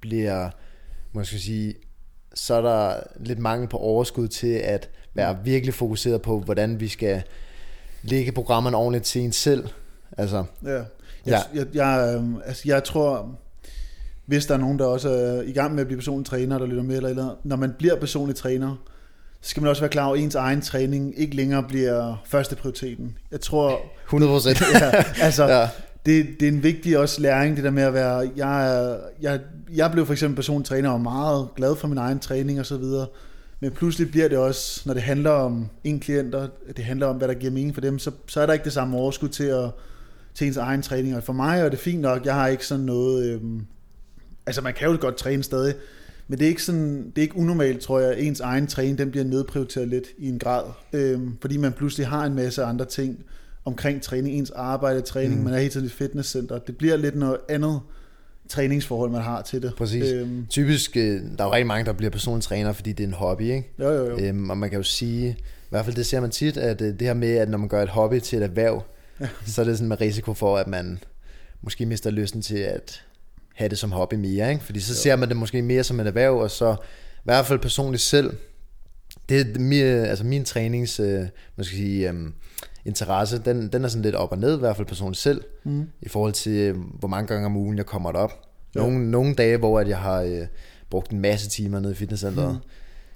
bliver, 0.00 0.50
måske 1.12 1.38
sige, 1.38 1.74
så 2.34 2.54
er 2.54 2.60
der 2.60 3.00
lidt 3.16 3.38
mangel 3.38 3.68
på 3.68 3.76
overskud 3.76 4.28
til 4.28 4.52
at 4.52 4.90
være 5.14 5.38
virkelig 5.44 5.74
fokuseret 5.74 6.22
på, 6.22 6.40
hvordan 6.40 6.80
vi 6.80 6.88
skal 6.88 7.22
lægge 8.02 8.32
programmerne 8.32 8.76
ordentligt 8.76 9.04
til 9.04 9.22
en 9.22 9.32
selv. 9.32 9.68
Altså, 10.18 10.44
Ja. 10.64 10.70
Jeg, 10.70 10.84
Ja. 11.26 11.32
ja. 11.32 11.40
Jeg, 11.54 11.66
jeg, 11.74 12.14
øhm, 12.14 12.40
altså, 12.44 12.62
jeg 12.66 12.84
tror, 12.84 13.38
hvis 14.26 14.46
der 14.46 14.54
er 14.54 14.58
nogen, 14.58 14.78
der 14.78 14.84
også 14.84 15.08
er 15.08 15.42
i 15.42 15.52
gang 15.52 15.74
med 15.74 15.80
at 15.80 15.86
blive 15.86 15.98
personlig 15.98 16.26
træner, 16.26 16.58
der 16.58 16.66
lytter 16.66 16.82
med, 16.82 16.96
eller, 16.96 17.08
eller 17.08 17.34
når 17.44 17.56
man 17.56 17.72
bliver 17.78 17.96
personlig 17.96 18.36
træner, 18.36 18.76
så 19.40 19.50
skal 19.50 19.62
man 19.62 19.70
også 19.70 19.82
være 19.82 19.90
klar 19.90 20.06
over, 20.06 20.16
at 20.16 20.22
ens 20.22 20.34
egen 20.34 20.60
træning 20.60 21.14
ikke 21.16 21.36
længere 21.36 21.62
bliver 21.62 22.22
første 22.24 22.56
prioriteten. 22.56 23.18
Jeg 23.30 23.40
tror, 23.40 23.80
100 24.04 24.32
procent. 24.32 24.60
ja, 24.80 25.04
altså, 25.22 25.44
ja. 25.44 25.68
det, 26.06 26.26
det 26.40 26.48
er 26.48 26.52
en 26.52 26.62
vigtig 26.62 26.98
også 26.98 27.20
læring, 27.20 27.56
det 27.56 27.64
der 27.64 27.70
med 27.70 27.82
at 27.82 27.94
være, 27.94 28.30
jeg, 28.36 28.96
jeg, 29.22 29.40
jeg 29.74 29.90
blev 29.90 30.06
for 30.06 30.12
eksempel 30.12 30.36
personlig 30.36 30.66
træner 30.66 30.90
og 30.90 31.00
meget 31.00 31.48
glad 31.56 31.76
for 31.76 31.88
min 31.88 31.98
egen 31.98 32.18
træning 32.18 32.60
og 32.60 32.66
så 32.66 32.76
videre, 32.76 33.06
men 33.60 33.70
pludselig 33.70 34.10
bliver 34.10 34.28
det 34.28 34.38
også, 34.38 34.82
når 34.84 34.94
det 34.94 35.02
handler 35.02 35.30
om 35.30 35.68
en 35.84 36.00
klienter, 36.00 36.48
det 36.76 36.84
handler 36.84 37.06
om, 37.06 37.16
hvad 37.16 37.28
der 37.28 37.34
giver 37.34 37.52
mening 37.52 37.74
for 37.74 37.80
dem, 37.80 37.98
så, 37.98 38.10
så 38.26 38.40
er 38.40 38.46
der 38.46 38.52
ikke 38.52 38.64
det 38.64 38.72
samme 38.72 38.96
overskud 38.96 39.28
til 39.28 39.44
at 39.44 39.70
til 40.34 40.46
ens 40.46 40.56
egen 40.56 40.82
træning. 40.82 41.16
Og 41.16 41.22
for 41.22 41.32
mig 41.32 41.60
er 41.60 41.68
det 41.68 41.78
fint 41.78 42.00
nok, 42.00 42.26
jeg 42.26 42.34
har 42.34 42.48
ikke 42.48 42.66
sådan 42.66 42.84
noget... 42.84 43.26
Øhm, 43.26 43.66
altså 44.46 44.62
man 44.62 44.74
kan 44.74 44.88
jo 44.90 44.96
godt 45.00 45.16
træne 45.16 45.42
stadig, 45.42 45.74
men 46.28 46.38
det 46.38 46.44
er 46.44 46.48
ikke 46.48 46.62
sådan, 46.62 47.06
det 47.10 47.18
er 47.18 47.22
ikke 47.22 47.36
unormalt, 47.36 47.80
tror 47.80 48.00
jeg, 48.00 48.12
at 48.12 48.18
ens 48.24 48.40
egen 48.40 48.66
træning, 48.66 48.98
den 48.98 49.10
bliver 49.10 49.24
nedprioriteret 49.24 49.88
lidt 49.88 50.04
i 50.18 50.28
en 50.28 50.38
grad, 50.38 50.64
øhm, 50.92 51.36
fordi 51.40 51.56
man 51.56 51.72
pludselig 51.72 52.06
har 52.06 52.24
en 52.24 52.34
masse 52.34 52.64
andre 52.64 52.84
ting 52.84 53.18
omkring 53.64 54.02
træning, 54.02 54.36
ens 54.38 54.50
arbejde, 54.50 55.00
træning, 55.00 55.38
Mm. 55.38 55.44
man 55.44 55.54
er 55.54 55.58
hele 55.58 55.70
tiden 55.70 55.86
i 55.86 55.90
fitnesscenter. 55.90 56.58
Det 56.58 56.76
bliver 56.76 56.96
lidt 56.96 57.16
noget 57.16 57.36
andet 57.48 57.80
træningsforhold, 58.48 59.10
man 59.10 59.22
har 59.22 59.42
til 59.42 59.62
det. 59.62 59.72
Præcis. 59.78 60.12
Øhm, 60.12 60.46
Typisk, 60.50 60.96
øh, 60.96 61.02
der 61.38 61.44
er 61.44 61.44
jo 61.44 61.52
rigtig 61.52 61.66
mange, 61.66 61.84
der 61.84 61.92
bliver 61.92 62.10
personlig 62.10 62.42
træner, 62.44 62.72
fordi 62.72 62.92
det 62.92 63.04
er 63.04 63.08
en 63.08 63.14
hobby, 63.14 63.42
ikke? 63.42 63.70
jo, 63.78 63.90
jo, 63.90 64.10
jo. 64.10 64.18
Øhm, 64.18 64.50
og 64.50 64.58
man 64.58 64.70
kan 64.70 64.76
jo 64.76 64.82
sige, 64.82 65.28
i 65.28 65.68
hvert 65.70 65.84
fald 65.84 65.96
det 65.96 66.06
ser 66.06 66.20
man 66.20 66.30
tit, 66.30 66.56
at 66.56 66.80
øh, 66.80 66.88
det 66.88 67.02
her 67.02 67.14
med, 67.14 67.36
at 67.36 67.48
når 67.50 67.58
man 67.58 67.68
gør 67.68 67.82
et 67.82 67.88
hobby 67.88 68.20
til 68.20 68.38
et 68.38 68.42
erhverv, 68.44 68.82
ja. 69.20 69.28
så 69.46 69.60
er 69.60 69.64
det 69.64 69.76
sådan 69.76 69.88
med 69.88 70.00
risiko 70.00 70.34
for, 70.34 70.56
at 70.56 70.66
man 70.66 70.98
måske 71.62 71.86
mister 71.86 72.10
lysten 72.10 72.42
til 72.42 72.58
at 72.58 73.02
have 73.56 73.68
det 73.68 73.78
som 73.78 73.92
hobby 73.92 74.14
mere, 74.14 74.52
ikke? 74.52 74.64
Fordi 74.64 74.80
så 74.80 74.92
jo. 74.92 74.96
ser 74.96 75.16
man 75.16 75.28
det 75.28 75.36
måske 75.36 75.62
mere 75.62 75.84
som 75.84 76.00
et 76.00 76.06
erhverv, 76.06 76.36
og 76.36 76.50
så 76.50 76.76
i 77.16 77.20
hvert 77.24 77.46
fald 77.46 77.58
personligt 77.58 78.02
selv, 78.02 78.36
det 79.28 79.40
er 79.40 79.58
min, 79.58 79.82
altså 79.84 80.24
min 80.24 80.44
trænings, 80.44 81.00
øh, 81.00 81.22
skal 81.64 81.76
sige, 81.76 82.08
øhm, 82.08 82.34
interesse, 82.84 83.38
den, 83.44 83.68
den 83.68 83.84
er 83.84 83.88
sådan 83.88 84.02
lidt 84.02 84.14
op 84.14 84.32
og 84.32 84.38
ned, 84.38 84.56
i 84.56 84.58
hvert 84.58 84.76
fald 84.76 84.86
personligt 84.86 85.20
selv, 85.22 85.42
Mm. 85.64 85.86
i 86.02 86.08
forhold 86.08 86.32
til, 86.32 86.52
øh, 86.52 86.76
hvor 86.98 87.08
mange 87.08 87.26
gange 87.26 87.46
om 87.46 87.56
ugen 87.56 87.76
jeg 87.78 87.86
kommer 87.86 88.12
derop. 88.12 88.32
Nogle, 88.74 89.10
nogle 89.10 89.34
dage, 89.34 89.56
hvor 89.56 89.80
at 89.80 89.88
jeg 89.88 89.98
har 89.98 90.20
øh, 90.22 90.46
brugt 90.90 91.10
en 91.10 91.20
masse 91.20 91.48
timer 91.48 91.80
nede 91.80 91.92
i 91.92 91.96
fitnesscenteret, 91.96 92.52
mm. 92.54 92.58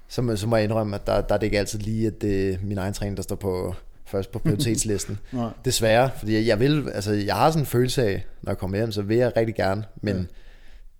så, 0.07 0.21
må- 0.21 0.35
så 0.35 0.47
må 0.47 0.55
jeg 0.55 0.63
indrømme, 0.63 0.95
at 0.95 1.07
der, 1.07 1.21
der 1.21 1.35
er 1.35 1.39
det 1.39 1.45
ikke 1.47 1.59
altid 1.59 1.79
lige, 1.79 2.07
at 2.07 2.21
det 2.21 2.49
er 2.53 2.57
min 2.63 2.77
egen 2.77 2.93
træning, 2.93 3.17
der 3.17 3.23
står 3.23 3.35
på 3.35 3.75
først 4.11 4.31
på 4.31 4.39
prioritetslisten. 4.39 5.17
Desværre, 5.65 6.09
fordi 6.19 6.33
jeg, 6.35 6.45
jeg 6.45 6.59
vil, 6.59 6.89
altså 6.93 7.11
jeg 7.13 7.35
har 7.35 7.49
sådan 7.51 7.61
en 7.61 7.65
følelse 7.65 8.03
af, 8.03 8.25
når 8.41 8.51
jeg 8.51 8.57
kommer 8.57 8.77
hjem, 8.77 8.91
så 8.91 9.01
vil 9.01 9.17
jeg 9.17 9.31
rigtig 9.37 9.55
gerne, 9.55 9.83
men 10.01 10.15
ja. 10.17 10.23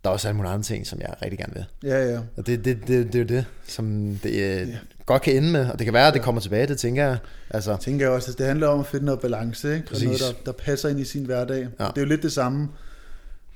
Der 0.03 0.09
er 0.09 0.13
også 0.13 0.27
alle 0.27 0.37
mulige 0.37 0.51
andre 0.51 0.63
ting, 0.63 0.87
som 0.87 0.99
jeg 1.01 1.13
rigtig 1.21 1.39
gerne 1.39 1.53
vil. 1.53 1.65
Ja, 1.83 2.11
ja. 2.11 2.19
Og 2.37 2.47
det, 2.47 2.65
det, 2.65 2.77
det, 2.87 3.07
det 3.07 3.15
er 3.15 3.19
jo 3.19 3.25
det, 3.25 3.45
som 3.67 4.19
det 4.23 4.29
øh, 4.29 4.69
Ja. 4.69 4.77
godt 5.05 5.21
kan 5.21 5.35
ende 5.35 5.51
med, 5.51 5.69
og 5.69 5.79
det 5.79 5.85
kan 5.85 5.93
være, 5.93 6.07
at 6.07 6.13
det 6.13 6.21
kommer 6.21 6.41
tilbage, 6.41 6.67
det 6.67 6.77
tænker 6.77 7.03
jeg. 7.05 7.17
Altså, 7.49 7.77
tænker 7.81 8.05
jeg 8.05 8.13
også, 8.13 8.31
at 8.31 8.37
det 8.37 8.45
handler 8.45 8.67
om 8.67 8.79
at 8.79 8.85
finde 8.85 9.05
noget 9.05 9.21
balance, 9.21 9.73
ikke? 9.75 9.87
Præcis. 9.87 10.03
Og 10.07 10.19
noget, 10.19 10.21
der, 10.45 10.51
der 10.51 10.57
passer 10.57 10.89
ind 10.89 10.99
i 10.99 11.03
sin 11.03 11.25
hverdag. 11.25 11.67
Ja. 11.79 11.83
Det 11.87 11.97
er 11.97 12.01
jo 12.01 12.05
lidt 12.05 12.23
det 12.23 12.31
samme 12.31 12.67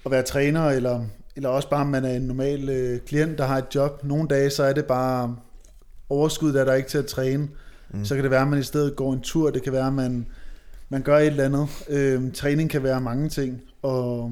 at 0.05 0.12
være 0.12 0.24
træner, 0.24 0.69
eller, 0.69 1.05
eller 1.35 1.50
også 1.50 1.69
bare, 1.69 1.81
om 1.81 1.88
man 1.88 2.05
er 2.05 2.13
en 2.13 2.21
normal 2.21 2.69
øh, 2.69 3.00
klient, 3.00 3.38
der 3.38 3.45
har 3.45 3.57
et 3.57 3.65
job. 3.75 4.03
Nogle 4.03 4.27
dage, 4.27 4.50
så 4.50 4.63
er 4.63 4.74
det 4.74 4.85
bare 4.85 5.35
overskud, 6.09 6.53
der 6.53 6.62
er 6.62 6.65
der 6.65 6.74
ikke 6.74 6.89
til 6.89 6.97
at 6.97 7.05
træne. 7.05 7.47
Mm. 7.94 8.06
Så 8.06 8.15
kan 8.15 8.24
det 8.24 8.32
være, 8.32 8.42
at 8.42 8.48
man 8.48 8.60
i 8.60 8.63
stedet 8.63 8.96
går 8.96 9.13
en 9.13 9.22
tur. 9.22 9.50
Det 9.50 9.63
kan 9.63 9.74
være, 9.74 9.88
at 9.88 9.94
man, 9.94 10.27
man 10.89 11.01
gør 11.01 11.18
et 11.18 11.27
eller 11.27 11.44
andet. 11.44 11.68
Øhm, 11.89 12.32
træning 12.32 12.70
kan 12.70 12.84
være 12.84 13.01
mange 13.01 13.30
ting. 13.30 13.62
Og 13.82 14.32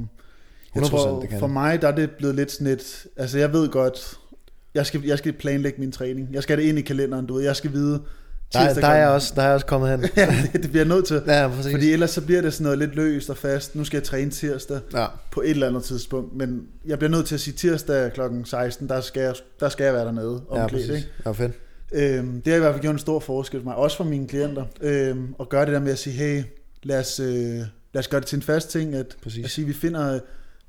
jeg 0.75 0.83
100% 0.83 0.89
tror, 0.89 1.19
det 1.21 1.29
kan 1.29 1.39
for 1.39 1.47
mig 1.47 1.81
der 1.81 1.87
er 1.87 1.95
det 1.95 2.11
blevet 2.11 2.35
lidt 2.35 2.51
sådan 2.51 2.67
et, 2.67 3.05
altså 3.17 3.37
jeg 3.37 3.53
ved 3.53 3.69
godt, 3.69 4.17
jeg 4.75 4.85
skal, 4.85 5.03
jeg 5.05 5.17
skal 5.17 5.33
planlægge 5.33 5.79
min 5.79 5.91
træning. 5.91 6.29
Jeg 6.31 6.43
skal 6.43 6.55
have 6.55 6.63
det 6.63 6.69
ind 6.69 6.79
i 6.79 6.81
kalenderen, 6.81 7.25
du 7.25 7.33
ved. 7.33 7.43
Jeg 7.43 7.55
skal 7.55 7.71
vide, 7.73 8.01
Der, 8.53 8.73
der, 8.73 8.87
er 8.87 8.95
jeg 8.97 9.09
også, 9.09 9.33
der 9.35 9.41
er 9.41 9.45
jeg 9.45 9.53
også 9.53 9.65
kommet 9.65 9.89
hen. 9.89 9.99
ja, 10.17 10.35
det, 10.53 10.63
det 10.63 10.71
bliver 10.71 10.85
nødt 10.85 11.05
til. 11.05 11.21
Ja, 11.27 11.47
præcis. 11.55 11.71
Fordi 11.71 11.91
ellers 11.93 12.09
så 12.09 12.21
bliver 12.21 12.41
det 12.41 12.53
sådan 12.53 12.63
noget 12.63 12.79
lidt 12.79 12.95
løst 12.95 13.29
og 13.29 13.37
fast. 13.37 13.75
Nu 13.75 13.83
skal 13.83 13.97
jeg 13.97 14.03
træne 14.03 14.31
tirsdag 14.31 14.79
Ja, 14.93 15.05
på 15.31 15.41
et 15.41 15.49
eller 15.49 15.67
andet 15.67 15.83
tidspunkt. 15.83 16.35
Men 16.35 16.67
jeg 16.85 16.97
bliver 16.99 17.11
nødt 17.11 17.25
til 17.25 17.35
at 17.35 17.41
sige 17.41 17.53
tirsdag 17.53 18.13
klokken 18.13 18.45
16, 18.45 18.89
der 18.89 19.01
skal 19.01 19.21
jeg, 19.21 19.35
der 19.59 19.69
skal 19.69 19.83
jeg 19.83 19.93
være 19.93 20.05
dernede 20.05 20.41
ja 20.55 20.63
omklædt. 20.63 20.71
præcis. 20.87 20.89
ikke? 20.89 21.07
Ja, 21.25 21.31
fedt. 21.31 21.51
Øhm, 21.93 22.41
det 22.41 22.53
har 22.53 22.57
i 22.57 22.59
hvert 22.59 22.73
fald 22.73 22.81
gjort 22.81 22.93
en 22.95 22.99
stor 22.99 23.19
forskel 23.19 23.59
for 23.59 23.65
mig, 23.65 23.75
også 23.75 23.97
for 23.97 24.03
mine 24.03 24.27
klienter, 24.27 24.65
øhm, 24.81 25.35
at 25.39 25.49
gøre 25.49 25.65
det 25.65 25.73
der 25.73 25.79
med 25.79 25.91
at 25.91 25.97
sige, 25.99 26.13
hey, 26.13 26.43
lad 26.83 26.99
os, 26.99 27.19
øh, 27.19 27.27
lad 27.93 27.99
os 27.99 28.07
gøre 28.07 28.19
det 28.21 28.27
til 28.27 28.35
en 28.35 28.41
fast 28.41 28.69
ting, 28.69 28.95
at, 28.95 29.17
Præcis. 29.23 29.45
at 29.45 29.51
sige, 29.51 29.67
vi 29.67 29.73
finder 29.73 30.19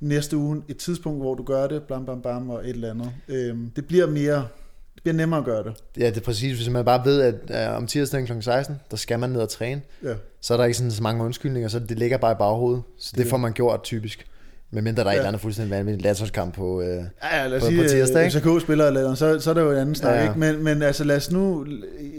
næste 0.00 0.36
uge 0.36 0.62
et 0.68 0.76
tidspunkt, 0.76 1.20
hvor 1.20 1.34
du 1.34 1.42
gør 1.42 1.66
det, 1.66 1.82
blam, 1.82 2.06
bam, 2.06 2.22
bam, 2.22 2.50
og 2.50 2.60
et 2.68 2.70
eller 2.70 2.90
andet. 2.90 3.10
Øhm, 3.28 3.70
det 3.76 3.86
bliver 3.86 4.06
mere, 4.06 4.46
det 4.94 5.02
bliver 5.02 5.14
nemmere 5.16 5.38
at 5.40 5.44
gøre 5.46 5.62
det. 5.64 5.72
Ja, 5.98 6.06
det 6.06 6.16
er 6.16 6.20
præcis. 6.20 6.56
Hvis 6.56 6.68
man 6.70 6.84
bare 6.84 7.02
ved, 7.04 7.20
at 7.50 7.70
uh, 7.70 7.76
om 7.76 7.86
tirsdagen 7.86 8.26
kl. 8.26 8.32
16, 8.40 8.76
der 8.90 8.96
skal 8.96 9.18
man 9.18 9.30
ned 9.30 9.40
og 9.40 9.48
træne, 9.48 9.82
Ja, 10.02 10.14
så 10.40 10.52
er 10.54 10.58
der 10.58 10.64
ikke 10.64 10.76
sådan 10.76 10.90
så 10.90 11.02
mange 11.02 11.24
undskyldninger, 11.24 11.68
så 11.68 11.78
det 11.78 11.98
ligger 11.98 12.16
bare 12.18 12.32
i 12.32 12.36
baghovedet. 12.38 12.82
Så 12.98 13.10
det 13.16 13.18
Det- 13.22 13.30
får 13.30 13.36
man 13.36 13.52
gjort 13.52 13.82
typisk. 13.82 14.26
Medmndre 14.74 15.04
der 15.04 15.10
er 15.10 15.12
ja. 15.12 15.12
et 15.12 15.14
Ja. 15.14 15.20
eller 15.20 15.28
andet 15.28 15.40
fuldstændig 15.42 15.70
vanvittigt 15.76 16.02
landsholdskamp 16.02 16.54
på... 16.54 16.78
Uh, 16.80 16.84
ja, 16.86 16.96
ja 17.32 17.46
lad 17.46 17.56
os 17.56 17.62
På- 17.62 17.68
sige, 17.68 17.82
på 17.82 17.88
tirsdag, 17.88 18.22
at 18.24 18.32
FCK 18.32 18.60
spiller 18.62 18.86
eller 18.86 19.14
så, 19.14 19.40
så 19.40 19.50
er 19.50 19.54
det 19.54 19.60
jo 19.60 19.70
en 19.70 19.76
anden 19.76 19.94
snak, 19.94 20.10
Ja, 20.10 20.16
ja, 20.16 20.22
ja. 20.24 20.28
Ikke? 20.28 20.40
Men, 20.40 20.64
men 20.64 20.82
altså 20.82 21.04
lad 21.04 21.16
os 21.16 21.30
nu, 21.30 21.66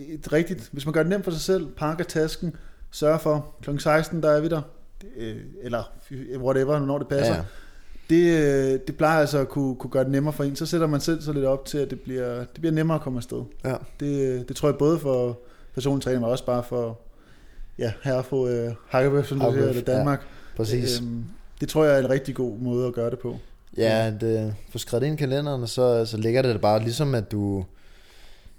et 0.09 0.33
rigtigt, 0.33 0.69
hvis 0.71 0.85
man 0.85 0.93
gør 0.93 1.03
det 1.03 1.09
nemt 1.09 1.23
for 1.23 1.31
sig 1.31 1.41
selv, 1.41 1.67
pakker 1.77 2.03
tasken, 2.03 2.55
sørger 2.91 3.17
for, 3.17 3.55
kl. 3.61 3.77
16, 3.77 4.23
der 4.23 4.31
er 4.31 4.41
vi 4.41 4.47
der, 4.47 4.61
øh, 5.17 5.35
eller 5.63 5.91
whatever, 6.37 6.79
når 6.79 6.97
det 6.97 7.07
passer. 7.07 7.33
ja, 7.33 7.39
ja. 7.39 7.43
Det, 8.09 8.39
øh, 8.73 8.79
det 8.87 8.97
plejer 8.97 9.19
altså 9.19 9.37
at 9.39 9.49
kunne, 9.49 9.75
kunne 9.75 9.91
gøre 9.91 10.03
det 10.03 10.11
nemmere 10.11 10.33
for 10.33 10.43
en. 10.43 10.55
Så 10.55 10.65
sætter 10.65 10.87
man 10.87 10.99
selv 11.01 11.21
så 11.21 11.31
lidt 11.33 11.45
op 11.45 11.65
til, 11.65 11.77
at 11.77 11.89
det 11.89 11.99
bliver, 11.99 12.37
det 12.37 12.59
bliver 12.59 12.73
nemmere 12.73 12.95
at 12.95 13.01
komme 13.01 13.17
afsted. 13.17 13.41
Ja. 13.65 13.75
Det, 13.99 14.47
det 14.47 14.55
tror 14.55 14.69
jeg 14.69 14.75
både 14.77 14.99
for 14.99 15.39
personlig 15.73 16.03
træning, 16.03 16.21
men 16.21 16.31
også 16.31 16.45
bare 16.45 16.63
for 16.63 16.99
ja, 17.79 17.91
herre 18.03 18.23
for 18.23 18.47
øh, 18.67 18.73
Hakkebøf, 18.89 19.25
som 19.27 19.39
du 19.39 19.51
siger, 19.53 19.69
eller 19.69 19.81
Danmark. 19.81 20.21
Præcis. 20.57 20.99
Øhm, 21.01 21.23
det 21.61 21.69
tror 21.69 21.85
jeg 21.85 21.95
er 21.95 21.99
en 21.99 22.09
rigtig 22.09 22.35
god 22.35 22.57
måde 22.57 22.87
at 22.87 22.93
gøre 22.93 23.09
det 23.09 23.19
på. 23.19 23.37
Ja, 23.77 24.11
det, 24.21 24.55
få 24.71 24.77
skrevet 24.77 25.01
det 25.01 25.07
ind 25.07 25.19
i 25.19 25.19
kalenderen, 25.19 25.61
og 25.61 25.69
så, 25.69 26.05
så 26.05 26.17
ligger 26.17 26.41
det 26.41 26.55
der 26.55 26.61
bare 26.61 26.79
ligesom, 26.83 27.15
at 27.15 27.31
du... 27.31 27.65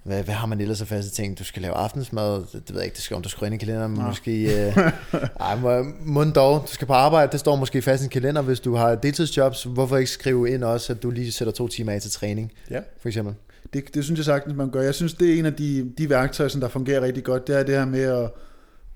Hvad, 0.03 0.23
hvad 0.23 0.33
har 0.33 0.47
man 0.47 0.61
ellers 0.61 0.81
af 0.81 0.87
faste 0.87 1.11
ting? 1.11 1.39
Du 1.39 1.43
skal 1.43 1.61
lave 1.61 1.73
aftensmad, 1.73 2.35
det, 2.35 2.53
det 2.53 2.69
ved 2.69 2.75
jeg 2.75 2.85
ikke, 2.85 2.95
det 2.95 3.03
skal, 3.03 3.15
om 3.15 3.21
du 3.21 3.29
skriver 3.29 3.45
ind 3.45 3.55
i 3.55 3.65
kalenderen, 3.65 3.91
men 3.91 4.01
Nå. 4.01 4.07
måske... 4.07 4.65
Øh, 4.67 4.77
ej, 5.39 5.83
må, 6.05 6.23
dog, 6.23 6.61
du 6.61 6.73
skal 6.73 6.87
på 6.87 6.93
arbejde, 6.93 7.31
det 7.31 7.39
står 7.39 7.55
måske 7.55 7.81
fast 7.81 8.03
i 8.03 8.05
en 8.05 8.09
kalender, 8.09 8.41
hvis 8.41 8.59
du 8.59 8.75
har 8.75 8.95
deltidsjobs, 8.95 9.63
hvorfor 9.63 9.97
ikke 9.97 10.11
skrive 10.11 10.49
ind 10.49 10.63
også, 10.63 10.93
at 10.93 11.03
du 11.03 11.09
lige 11.11 11.31
sætter 11.31 11.51
to 11.51 11.67
timer 11.67 11.91
af 11.91 12.01
til 12.01 12.11
træning, 12.11 12.51
Ja. 12.71 12.79
for 13.01 13.07
eksempel? 13.09 13.35
Det, 13.73 13.93
det 13.93 14.03
synes 14.03 14.17
jeg 14.17 14.25
sagtens, 14.25 14.55
man 14.55 14.69
gør. 14.69 14.81
Jeg 14.81 14.95
synes, 14.95 15.13
det 15.13 15.33
er 15.33 15.39
en 15.39 15.45
af 15.45 15.53
de, 15.53 15.91
de 15.97 16.09
værktøjer, 16.09 16.47
som 16.47 16.61
der 16.61 16.67
fungerer 16.67 17.01
rigtig 17.01 17.23
godt. 17.23 17.47
Det 17.47 17.59
er 17.59 17.63
det 17.63 17.75
her 17.75 17.85
med 17.85 18.01
at, 18.03 18.29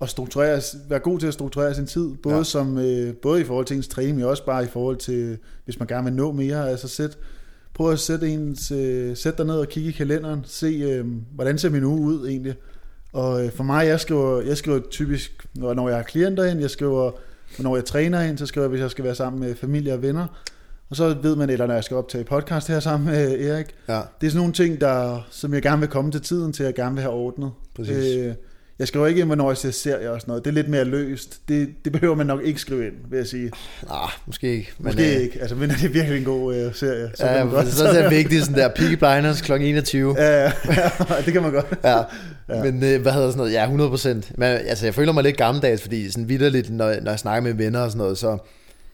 at 0.02 0.08
strukturere, 0.08 0.60
være 0.88 0.98
god 0.98 1.18
til 1.18 1.26
at 1.26 1.34
strukturere 1.34 1.74
sin 1.74 1.86
tid. 1.86 2.10
Både, 2.22 2.36
Ja. 2.36 2.42
som, 2.42 2.78
øh, 2.78 3.14
både 3.14 3.40
i 3.40 3.44
forhold 3.44 3.66
til 3.66 3.76
ens 3.76 3.88
træning, 3.88 4.16
men 4.16 4.24
også 4.24 4.44
bare 4.46 4.64
i 4.64 4.66
forhold 4.66 4.96
til, 4.96 5.38
hvis 5.64 5.78
man 5.78 5.88
gerne 5.88 6.04
vil 6.04 6.12
nå 6.12 6.32
mere. 6.32 6.70
Altså 6.70 6.88
sæt, 6.88 7.18
prøv 7.74 7.92
at 7.92 7.98
sætte, 7.98 8.28
ens, 8.28 8.70
øh, 8.70 9.16
sæt 9.16 9.38
dig 9.38 9.46
ned 9.46 9.54
og 9.54 9.68
kigge 9.68 9.88
i 9.88 9.92
kalenderen. 9.92 10.40
Se, 10.46 10.66
øh, 10.66 11.06
hvordan 11.34 11.58
ser 11.58 11.70
min 11.70 11.84
uge 11.84 12.00
ud 12.00 12.28
egentlig. 12.28 12.54
Og 13.12 13.44
øh, 13.44 13.52
for 13.52 13.64
mig, 13.64 13.86
jeg 13.86 14.00
skriver, 14.00 14.40
jeg 14.42 14.56
skriver 14.56 14.80
typisk, 14.90 15.46
når, 15.54 15.74
når 15.74 15.88
jeg 15.88 15.96
har 15.96 16.04
klienter 16.04 16.44
ind, 16.44 16.60
jeg 16.60 16.70
skriver, 16.70 17.10
når 17.58 17.76
jeg 17.76 17.84
træner 17.84 18.22
ind, 18.22 18.38
så 18.38 18.46
skriver 18.46 18.64
jeg, 18.64 18.70
hvis 18.70 18.80
jeg 18.80 18.90
skal 18.90 19.04
være 19.04 19.14
sammen 19.14 19.40
med 19.40 19.54
familie 19.54 19.92
og 19.94 20.02
venner. 20.02 20.26
Og 20.90 20.96
så 20.96 21.16
ved 21.22 21.36
man, 21.36 21.50
eller 21.50 21.66
når 21.66 21.74
jeg 21.74 21.84
skal 21.84 21.96
optage 21.96 22.24
podcast 22.24 22.68
her 22.68 22.80
sammen 22.80 23.10
med 23.10 23.40
Erik, 23.40 23.66
Ja, 23.88 24.00
det 24.20 24.26
er 24.26 24.30
sådan 24.30 24.38
nogle 24.40 24.52
ting, 24.52 24.80
der, 24.80 25.26
som 25.30 25.54
jeg 25.54 25.62
gerne 25.62 25.80
vil 25.80 25.88
komme 25.88 26.10
til 26.10 26.20
tiden 26.20 26.52
til, 26.52 26.62
at 26.62 26.66
jeg 26.66 26.74
gerne 26.74 26.94
vil 26.94 27.02
have 27.02 27.14
ordnet. 27.14 27.50
Præcis. 27.76 28.16
Øh, 28.16 28.34
jeg 28.82 28.88
skriver 28.88 29.06
ikke 29.06 29.20
ind, 29.20 29.28
hvornår 29.28 29.50
jeg 29.50 29.56
ser 29.56 29.70
serier 29.70 30.10
og 30.10 30.20
sådan 30.20 30.30
noget. 30.30 30.44
Det 30.44 30.50
er 30.50 30.54
lidt 30.54 30.68
mere 30.68 30.84
løst. 30.84 31.40
Det, 31.48 31.68
det 31.84 31.92
behøver 31.92 32.14
man 32.14 32.26
nok 32.26 32.40
ikke 32.44 32.60
skrive 32.60 32.86
ind, 32.86 32.92
vil 33.10 33.16
jeg 33.16 33.26
sige. 33.26 33.50
nah, 33.88 34.08
måske 34.26 34.52
ikke. 34.56 34.72
Men, 34.78 34.84
Måske 34.84 35.14
øh, 35.16 35.22
ikke. 35.22 35.38
Altså, 35.40 35.56
men 35.56 35.70
er 35.70 35.74
det 35.74 35.94
virkelig 35.94 36.18
en 36.18 36.24
god 36.24 36.54
øh, 36.54 36.74
serie, 36.74 37.10
så 37.14 37.26
Ja, 37.26 37.42
godt. 37.44 37.68
så 37.68 37.84
er 37.88 38.02
det 38.02 38.10
vigtigt, 38.10 38.44
sådan 38.44 38.58
der 38.60 38.68
Peaky 38.68 38.94
Blinders 38.94 39.40
kl. 39.40 39.52
21. 39.52 40.14
Ja, 40.18 40.42
ja, 40.42 40.50
det 41.24 41.32
kan 41.32 41.42
man 41.42 41.52
godt. 41.52 41.66
Ja, 41.84 41.96
Ja. 41.98 42.56
ja. 42.56 42.62
men 42.62 42.84
øh, 42.84 43.02
hvad 43.02 43.12
hedder 43.12 43.28
sådan 43.28 43.38
noget? 43.38 43.52
Ja, 43.52 43.62
100 43.64 43.90
procent. 43.90 44.32
Altså, 44.40 44.86
jeg 44.86 44.94
føler 44.94 45.12
mig 45.12 45.24
lidt 45.24 45.36
gammeldags, 45.36 45.82
fordi 45.82 46.10
sådan 46.10 46.28
vidderligt, 46.28 46.70
når, 46.70 46.94
når 47.02 47.10
jeg 47.10 47.18
snakker 47.18 47.42
med 47.42 47.54
venner 47.54 47.80
og 47.80 47.90
sådan 47.90 47.98
noget, 47.98 48.18
så 48.18 48.38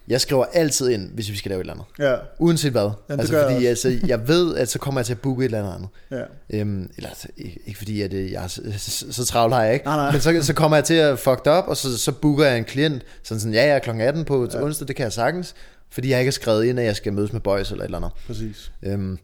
jeg 0.08 0.20
skriver 0.20 0.44
altid 0.44 0.88
ind, 0.88 1.10
hvis 1.14 1.30
vi 1.30 1.36
skal 1.36 1.48
lave 1.48 1.60
et 1.60 1.62
eller 1.62 1.72
andet. 1.72 1.86
Ja, 1.98 2.14
Uanset 2.38 2.72
hvad. 2.72 2.82
det 2.82 2.92
altså, 3.08 3.32
gør 3.32 3.40
jeg 3.40 3.52
fordi 3.52 3.66
altså, 3.66 3.98
jeg 4.06 4.28
ved, 4.28 4.56
at 4.56 4.68
så 4.68 4.78
kommer 4.78 5.00
jeg 5.00 5.06
til 5.06 5.12
at 5.12 5.20
booke 5.20 5.44
et 5.44 5.44
eller 5.44 5.72
andet. 5.72 5.88
ja. 6.10 6.22
Øhm, 6.60 6.90
eller 6.96 7.10
ikke, 7.36 7.78
fordi, 7.78 8.02
at 8.02 8.12
øh, 8.12 8.32
jeg 8.32 8.44
er 8.44 8.48
så, 8.48 8.62
så, 8.78 9.12
så 9.12 9.24
travlt 9.24 9.54
har 9.54 9.62
jeg 9.62 9.74
ikke. 9.74 9.86
Nej, 9.86 9.96
nej. 9.96 10.12
Men 10.12 10.20
så, 10.20 10.42
så 10.42 10.54
kommer 10.54 10.76
jeg 10.76 10.84
til 10.84 10.94
at 10.94 11.18
fuck 11.18 11.44
det 11.44 11.52
op, 11.52 11.68
og 11.68 11.76
så, 11.76 11.98
så 11.98 12.12
booker 12.12 12.44
jeg 12.44 12.58
en 12.58 12.64
klient, 12.64 13.02
sådan 13.22 13.40
sådan, 13.40 13.54
ja, 13.54 13.66
jeg 13.66 13.74
er 13.74 13.78
kl. 13.78 13.90
18 13.90 14.24
på 14.24 14.48
ja. 14.52 14.62
onsdag, 14.62 14.88
det 14.88 14.96
kan 14.96 15.04
jeg 15.04 15.12
sagtens, 15.12 15.54
fordi 15.90 16.10
jeg 16.10 16.18
ikke 16.18 16.28
har 16.28 16.32
skrevet 16.32 16.64
ind, 16.64 16.78
at 16.80 16.84
jeg 16.84 16.96
skal 16.96 17.12
mødes 17.12 17.32
med 17.32 17.40
boys 17.40 17.70
eller 17.70 17.82
et 17.82 17.86
eller 17.86 17.98
andet. 17.98 18.10
Præcis. 18.26 18.72
Øhm, 18.82 19.18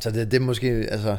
så 0.00 0.10
det, 0.10 0.30
det 0.30 0.36
er 0.36 0.40
måske, 0.40 0.68
altså, 0.90 1.16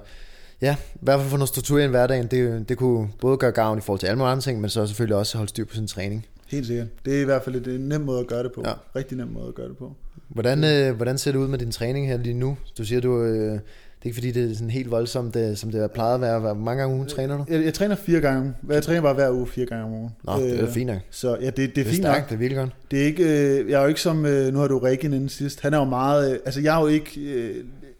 ja, 0.62 0.76
i 0.95 1.00
hvert 1.02 1.19
fald 1.19 1.30
få 1.30 1.38
noget 1.38 1.50
struktur 1.50 1.80
i 1.80 1.88
hverdagen, 1.88 2.28
det, 2.28 2.69
det 2.69 2.78
kunne 2.78 3.10
både 3.21 3.38
gøre 3.38 3.52
gavn 3.52 3.78
i 3.78 3.82
forhold 3.82 4.00
til 4.00 4.08
alle 4.08 4.17
mulige 4.17 4.32
andre 4.32 4.41
ting, 4.41 4.62
men 4.62 4.69
så 4.69 4.88
selvfølgelig 4.88 5.15
også 5.15 5.38
holde 5.38 5.50
styr 5.50 5.65
på 5.65 5.76
sin 5.76 5.88
træning. 5.88 6.26
Helt 6.52 6.68
sikkert. 6.68 6.88
Det 7.06 7.18
er 7.18 7.22
i 7.22 7.26
hvert 7.26 7.44
fald 7.44 7.56
et, 7.56 7.68
en 7.68 7.82
nem 7.82 8.02
måde 8.02 8.20
at 8.20 8.28
gøre 8.28 8.44
det 8.44 8.52
på. 8.52 8.64
Ja. 8.66 8.74
Rigtig 8.96 9.18
nem 9.18 9.28
måde 9.28 9.48
at 9.48 9.56
gøre 9.56 9.70
det 9.70 9.78
på. 9.78 9.92
Hvordan, 10.28 10.64
øh, 10.64 10.96
hvordan 10.96 11.18
ser 11.18 11.32
det 11.32 11.40
ud 11.40 11.48
med 11.48 11.60
din 11.60 11.72
træning 11.72 12.08
her 12.08 12.18
lige 12.18 12.34
nu? 12.34 12.58
Du 12.78 12.86
siger, 12.86 13.02
du, 13.02 13.22
øh, 13.24 13.30
det 13.52 14.06
er 14.06 14.06
ikke 14.06 14.16
fordi, 14.16 14.32
det 14.32 14.52
er 14.52 14.54
sådan 14.56 14.70
helt 14.70 14.92
voldsomt, 14.92 15.34
det, 15.34 15.58
som 15.58 15.72
det 15.72 15.82
har 15.82 15.88
plejet 15.88 16.16
at 16.16 16.22
være. 16.22 16.40
Hvor 16.40 16.54
mange 16.54 16.80
gange 16.82 16.94
om 16.94 17.00
ugen 17.00 17.10
træner 17.10 17.38
du? 17.38 17.46
Jeg, 17.50 17.64
jeg 17.66 17.74
træner 17.74 17.96
fire 17.96 18.20
gange. 18.22 18.54
Jeg 18.70 18.84
træner 18.84 19.02
bare 19.02 19.14
hver 19.14 19.32
uge 19.32 19.48
fire 19.48 19.66
gange 19.66 19.86
om 19.86 19.92
ugen. 19.94 20.10
Nå, 20.24 20.34
det 20.40 20.60
er 20.60 20.64
Øh, 20.64 20.70
fint 20.72 20.88
nok. 20.88 21.00
Så 21.10 21.38
ja, 21.42 21.46
det, 21.46 21.58
det 21.58 21.64
er 21.64 21.68
Det 21.68 21.82
er 21.82 21.86
fint 21.86 22.04
nok. 22.04 22.14
stærkt, 22.14 22.30
det 22.30 22.36
er 22.36 22.40
virkelig 22.40 22.58
godt. 22.60 22.76
Det 22.92 23.02
er 23.02 23.06
ikke, 23.06 23.24
øh, 23.24 23.70
jeg 23.70 23.78
er 23.78 23.82
jo 23.82 23.88
ikke 23.88 24.02
som, 24.02 24.26
øh, 24.26 24.54
nu 24.54 24.60
har 24.60 24.68
du 24.68 24.78
Regan 24.80 25.14
inden 25.14 25.30
sidst, 25.30 25.62
han 25.62 25.74
er 25.74 25.78
jo 25.78 25.84
meget, 25.86 26.32
øh, 26.34 26.40
altså 26.46 26.62
jeg 26.62 26.78
er 26.78 26.82
jo 26.82 26.88
ikke, 26.88 27.22
øh, 27.22 27.56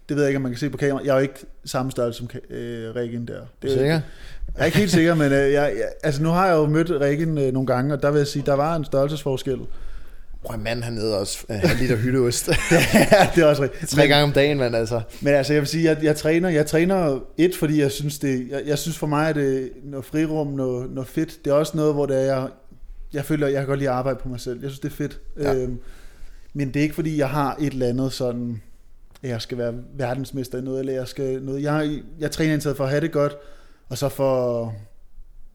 det 0.10 0.18
ved 0.18 0.24
jeg 0.24 0.30
ikke, 0.30 0.38
om 0.38 0.42
man 0.42 0.52
kan 0.52 0.60
se 0.60 0.70
på 0.70 0.78
kamera, 0.78 1.02
jeg 1.04 1.12
er 1.12 1.16
jo 1.16 1.22
ikke 1.22 1.46
samme 1.66 1.92
størrelse 1.92 2.18
som 2.18 2.30
øh, 2.50 2.96
Regan 2.96 3.26
der. 3.26 3.34
Er 3.34 3.40
Det, 3.62 3.70
du 3.70 3.70
sikker? 3.70 3.86
Jeg 3.86 4.02
er 4.56 4.66
ikke 4.66 4.78
helt 4.78 4.92
sikker, 4.92 5.16
men 5.16 5.32
øh, 5.32 5.52
jeg, 5.52 5.54
jeg, 5.54 5.90
altså 6.04 6.24
nu 6.24 6.30
har 6.30 6.48
jeg 6.48 6.56
jo 6.56 6.66
mødt 6.66 6.92
Regan 6.92 7.38
øh, 7.38 7.54
nogle 7.54 7.68
gange, 7.68 7.94
og 7.94 8.02
der 8.02 8.12
vil 8.12 8.18
jeg 8.18 8.28
sige, 8.28 8.44
der 8.46 8.54
var 8.54 8.76
en 8.76 8.86
størrelsesforskel. 8.86 9.60
Prøv 10.46 10.60
mand, 10.60 10.84
han 10.84 10.98
æder 10.98 11.16
også 11.16 11.46
øh, 11.50 11.56
halv 11.56 11.80
liter 11.80 11.96
hytteost. 11.96 12.48
ja, 13.12 13.30
det 13.36 13.44
er 13.44 13.46
også 13.46 13.64
rigtigt. 13.64 13.92
Tre 13.92 14.08
gange 14.08 14.24
om 14.24 14.32
dagen, 14.32 14.58
mand, 14.58 14.76
altså. 14.76 15.02
Men 15.22 15.34
altså, 15.34 15.54
jeg 15.54 15.62
vil 15.62 15.68
sige, 15.68 15.84
jeg, 15.84 16.04
jeg 16.04 16.16
træner, 16.16 16.50
jeg 16.50 16.66
træner 16.66 17.20
et, 17.38 17.56
fordi 17.56 17.82
jeg 17.82 17.92
synes, 17.92 18.20
det, 18.20 18.48
jeg, 18.52 18.62
jeg 18.66 18.78
synes 18.78 18.98
for 18.98 19.08
mig, 19.08 19.30
at 19.30 19.36
det 19.36 19.72
noget 19.84 20.06
frirum, 20.06 20.48
noget, 20.48 20.92
noget 20.92 21.08
fedt. 21.08 21.46
Det 21.46 21.52
er 21.52 21.56
også 21.56 21.78
noget, 21.78 21.94
hvor 21.94 22.06
det 22.06 22.18
er, 22.18 22.22
jeg, 22.22 22.48
jeg 23.14 23.26
føler, 23.26 23.48
jeg 23.48 23.58
kan 23.58 23.68
godt 23.68 23.80
lide 23.80 23.90
at 23.90 23.96
arbejde 23.96 24.20
på 24.24 24.30
mig 24.30 24.40
selv. 24.40 24.62
Jeg 24.62 24.70
synes, 24.70 24.80
det 24.80 24.92
er 24.92 24.96
fedt. 24.96 25.20
Ja. 25.40 25.54
Øhm, 25.54 25.80
men 26.54 26.68
det 26.68 26.76
er 26.76 26.84
ikke, 26.84 26.96
fordi 26.96 27.18
jeg 27.18 27.30
har 27.30 27.56
et 27.60 27.74
eller 27.74 27.88
andet 27.88 28.14
sådan, 28.14 28.62
jeg 29.30 29.42
skal 29.42 29.58
være 29.58 29.74
verdensmester 29.98 30.58
i 30.58 30.62
noget, 30.62 30.80
eller 30.80 30.94
jeg 30.94 31.08
skal 31.08 31.42
noget. 31.44 31.64
Jeg, 31.64 32.02
jeg 32.20 32.32
træner 32.32 32.54
indtaget 32.54 32.78
for 32.78 32.84
at 32.84 32.90
have 32.90 33.02
det 33.02 33.12
godt, 33.12 33.38
og 33.90 33.98
så 33.98 34.10
for 34.10 34.66
at 34.66 34.74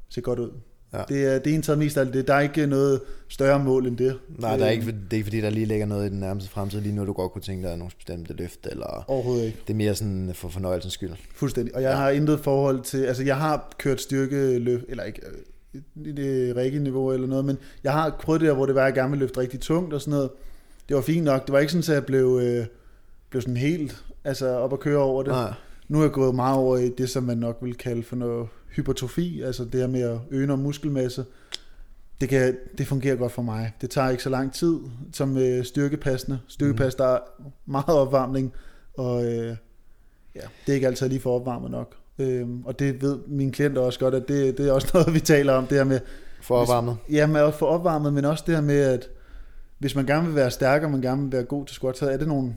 se 0.09 0.21
godt 0.21 0.39
ud. 0.39 0.51
Ja. 0.93 1.03
Det 1.09 1.25
er, 1.27 1.39
det 1.39 1.51
er 1.51 1.55
indtaget 1.55 1.79
mest 1.79 1.97
af 1.97 2.07
det. 2.07 2.29
Der 2.29 2.35
er 2.35 2.41
ikke 2.41 2.67
noget 2.67 3.01
større 3.29 3.65
mål 3.65 3.87
end 3.87 3.97
det. 3.97 4.19
Nej, 4.39 4.57
der 4.57 4.65
er 4.67 4.71
ikke, 4.71 4.87
det 4.87 4.95
er 5.11 5.15
ikke 5.15 5.25
fordi, 5.25 5.41
der 5.41 5.51
lige 5.51 5.67
ligger 5.67 5.87
noget 5.87 6.07
i 6.07 6.11
den 6.11 6.21
nærmeste 6.21 6.51
fremtid 6.51 6.81
lige 6.81 6.95
nu, 6.95 7.07
du 7.07 7.13
godt 7.13 7.33
kunne 7.33 7.43
tænke 7.43 7.69
dig 7.69 7.77
nogle 7.77 7.91
bestemte 7.97 8.35
løft, 8.35 8.67
eller 8.71 9.05
Overhovedet 9.09 9.45
ikke. 9.47 9.59
det 9.67 9.73
er 9.73 9.77
mere 9.77 9.95
sådan 9.95 10.31
for 10.35 10.49
fornøjelsens 10.49 10.95
skyld. 10.95 11.11
Fuldstændig. 11.35 11.75
Og 11.75 11.83
jeg 11.83 11.89
Ja. 11.89 11.95
ja. 11.97 12.03
har 12.03 12.11
intet 12.11 12.41
forhold 12.41 12.81
til, 12.83 13.05
altså 13.05 13.23
jeg 13.23 13.37
har 13.37 13.75
kørt 13.79 14.01
styrkeløft, 14.01 14.85
eller 14.89 15.05
ikke 15.05 15.21
øh, 15.75 15.83
i 16.07 16.13
det 16.13 16.57
rigtige 16.57 16.83
niveau 16.83 17.13
eller 17.13 17.27
noget, 17.27 17.45
men 17.45 17.59
jeg 17.85 17.93
har 17.93 18.17
prøvet 18.23 18.41
det 18.41 18.49
der, 18.49 18.55
hvor 18.55 18.67
det 18.67 18.75
var, 18.75 18.81
at 18.81 18.87
jeg 18.87 18.95
gerne 18.95 19.11
ville 19.11 19.25
løfte 19.25 19.41
rigtig 19.41 19.61
tungt 19.61 19.95
og 19.95 20.01
sådan 20.01 20.11
noget. 20.15 20.31
Det 20.89 20.97
var 20.97 21.03
fint 21.03 21.25
nok. 21.25 21.47
Det 21.47 21.53
var 21.53 21.59
ikke 21.59 21.73
sådan, 21.73 21.93
at 21.93 21.95
jeg 21.95 22.07
blev, 22.07 22.41
øh, 22.43 22.67
blev 23.31 23.43
sådan 23.43 23.57
helt 23.57 24.05
altså 24.25 24.49
op 24.49 24.73
at 24.73 24.81
køre 24.81 24.99
over 24.99 25.23
det. 25.23 25.33
Nej. 25.33 25.53
Nu 25.89 25.99
er 25.99 26.03
jeg 26.03 26.13
gået 26.13 26.35
meget 26.35 26.57
over 26.57 26.77
i 26.77 26.89
det, 26.89 27.11
som 27.11 27.23
man 27.23 27.39
nok 27.39 27.59
vil 27.63 27.75
kalde 27.75 28.03
for 28.03 28.17
noget 28.17 28.49
hypertrofi, 28.77 29.43
altså 29.43 29.65
det 29.65 29.81
her 29.81 29.87
med 29.87 30.01
at 30.01 30.19
øge 30.31 30.47
noget 30.47 30.63
muskelmasse. 30.63 31.25
Det, 32.21 32.29
kan, 32.29 32.57
det 32.79 32.87
fungerer 32.87 33.17
godt 33.17 33.33
for 33.33 33.43
mig. 33.43 33.73
Det 33.81 33.91
tager 33.91 34.11
ikke 34.11 34.23
så 34.23 34.31
lang 34.31 34.53
tid 34.55 34.79
som 35.13 35.37
øh, 35.37 35.65
styrkepassende. 35.65 36.39
Styrkepas, 36.49 36.95
der 36.95 37.07
er 37.07 37.19
meget 37.67 37.89
opvarmning, 37.89 38.53
og 38.99 39.25
øh, 39.25 39.57
ja, 40.35 40.41
det 40.67 40.73
er 40.73 40.75
ikke 40.75 40.87
altid 40.87 41.09
lige 41.09 41.21
for 41.21 41.35
opvarmet 41.41 41.71
nok. 41.71 41.97
Øhm, 42.19 42.63
og 42.65 42.79
det 42.79 43.03
ved 43.03 43.19
mine 43.27 43.53
klienter 43.53 43.81
også 43.83 43.99
godt, 43.99 44.15
at 44.15 44.29
det, 44.29 44.59
det 44.59 44.69
er 44.69 44.73
også 44.73 44.91
noget, 44.95 45.15
vi 45.15 45.21
taler 45.21 45.53
om, 45.53 45.67
det 45.67 45.77
her 45.77 45.85
med, 45.85 46.01
For 46.43 46.57
opvarmet. 46.57 46.97
ja, 47.11 47.27
med 47.27 47.41
at 47.41 47.55
få 47.55 47.67
opvarmet, 47.67 48.13
men 48.13 48.25
også 48.25 48.45
det 48.47 48.55
her 48.55 48.63
med, 48.63 48.81
at 48.81 49.09
hvis 49.79 49.95
man 49.95 50.07
gerne 50.07 50.27
vil 50.27 50.35
være 50.37 50.51
stærk, 50.51 50.83
og 50.83 50.91
man 50.91 51.01
gerne 51.01 51.23
vil 51.23 51.33
være 51.33 51.45
god 51.45 51.67
til 51.67 51.75
squat, 51.75 51.99
så 51.99 52.11
er 52.11 52.17
det 52.17 52.29
nogle, 52.29 52.57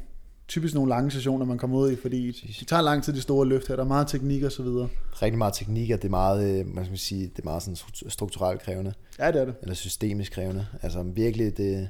typisk 0.49 0.73
nogle 0.73 0.89
lange 0.89 1.11
sessioner, 1.11 1.45
man 1.45 1.57
kommer 1.57 1.77
ud 1.77 1.91
i, 1.91 1.95
fordi 2.01 2.31
det 2.59 2.67
tager 2.67 2.81
lang 2.81 3.03
tid, 3.03 3.13
de 3.13 3.21
store 3.21 3.47
løft 3.47 3.67
her, 3.67 3.75
der 3.75 3.83
er 3.83 3.87
meget 3.87 4.07
teknik 4.07 4.43
og 4.43 4.51
så 4.51 4.63
videre. 4.63 4.87
Rigtig 5.21 5.37
meget 5.37 5.53
teknik, 5.53 5.91
og 5.91 5.97
det 6.01 6.05
er 6.05 6.09
meget, 6.09 6.59
øh, 6.59 6.67
man 6.75 6.85
skal 6.85 6.97
sige, 6.97 7.21
det 7.23 7.39
er 7.39 7.43
meget 7.43 7.63
sådan 7.63 7.75
stru- 7.79 8.09
strukturelt 8.09 8.61
krævende, 8.61 8.93
Ja, 9.19 9.27
det 9.31 9.41
er 9.41 9.45
det. 9.45 9.53
eller 9.61 9.75
systemisk 9.75 10.31
krævende. 10.31 10.65
Altså 10.83 11.03
virkelig, 11.03 11.57
det, 11.57 11.89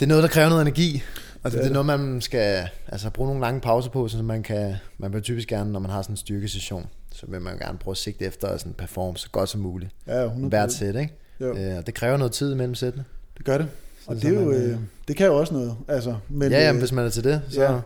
Det 0.00 0.02
er 0.02 0.08
noget, 0.08 0.22
der 0.22 0.28
kræver 0.28 0.48
noget 0.48 0.62
energi, 0.62 1.02
og 1.42 1.50
det, 1.50 1.52
Det 1.52 1.58
er 1.58 1.62
det 1.62 1.72
noget, 1.72 1.86
man 1.86 2.20
skal 2.20 2.68
altså, 2.88 3.10
bruge 3.10 3.26
nogle 3.28 3.40
lange 3.40 3.60
pauser 3.60 3.90
på, 3.90 4.08
så 4.08 4.22
man 4.22 4.42
kan, 4.42 4.74
man 4.98 5.12
vil 5.12 5.22
typisk 5.22 5.48
gerne, 5.48 5.72
når 5.72 5.80
man 5.80 5.90
har 5.90 6.02
sådan 6.02 6.12
en 6.12 6.16
styrkesession, 6.16 6.86
så 7.12 7.26
vil 7.28 7.40
man 7.40 7.58
gerne 7.58 7.78
prøve 7.78 7.92
at 7.92 7.96
sigte 7.98 8.24
efter 8.24 8.48
at 8.48 8.60
sådan 8.60 8.72
performe 8.74 9.16
så 9.16 9.28
godt 9.30 9.48
som 9.48 9.60
muligt. 9.60 9.90
Ja, 10.06 10.26
100%. 10.28 10.48
Hvert 10.48 10.72
sæt, 10.72 10.96
ikke? 10.96 11.14
Jo. 11.40 11.56
Øh, 11.56 11.76
og 11.78 11.86
det 11.86 11.94
kræver 11.94 12.16
noget 12.16 12.32
tid 12.32 12.52
imellem 12.52 12.74
sættene. 12.74 13.04
Det 13.38 13.44
gør 13.46 13.58
det. 13.58 13.68
Og 14.08 14.16
Så 14.16 14.28
det, 14.28 14.36
er 14.36 14.40
jo, 14.40 14.50
man, 14.50 14.62
øh, 14.62 14.78
det 15.08 15.16
kan 15.16 15.26
jo 15.26 15.36
også 15.36 15.54
noget. 15.54 15.76
Altså, 15.88 16.16
men, 16.28 16.52
ja, 16.52 16.60
jamen, 16.60 16.76
øh, 16.76 16.80
hvis 16.80 16.92
man 16.92 17.06
er 17.06 17.10
til 17.10 17.24
det, 17.24 17.42
så... 17.48 17.62
ja. 17.62 17.80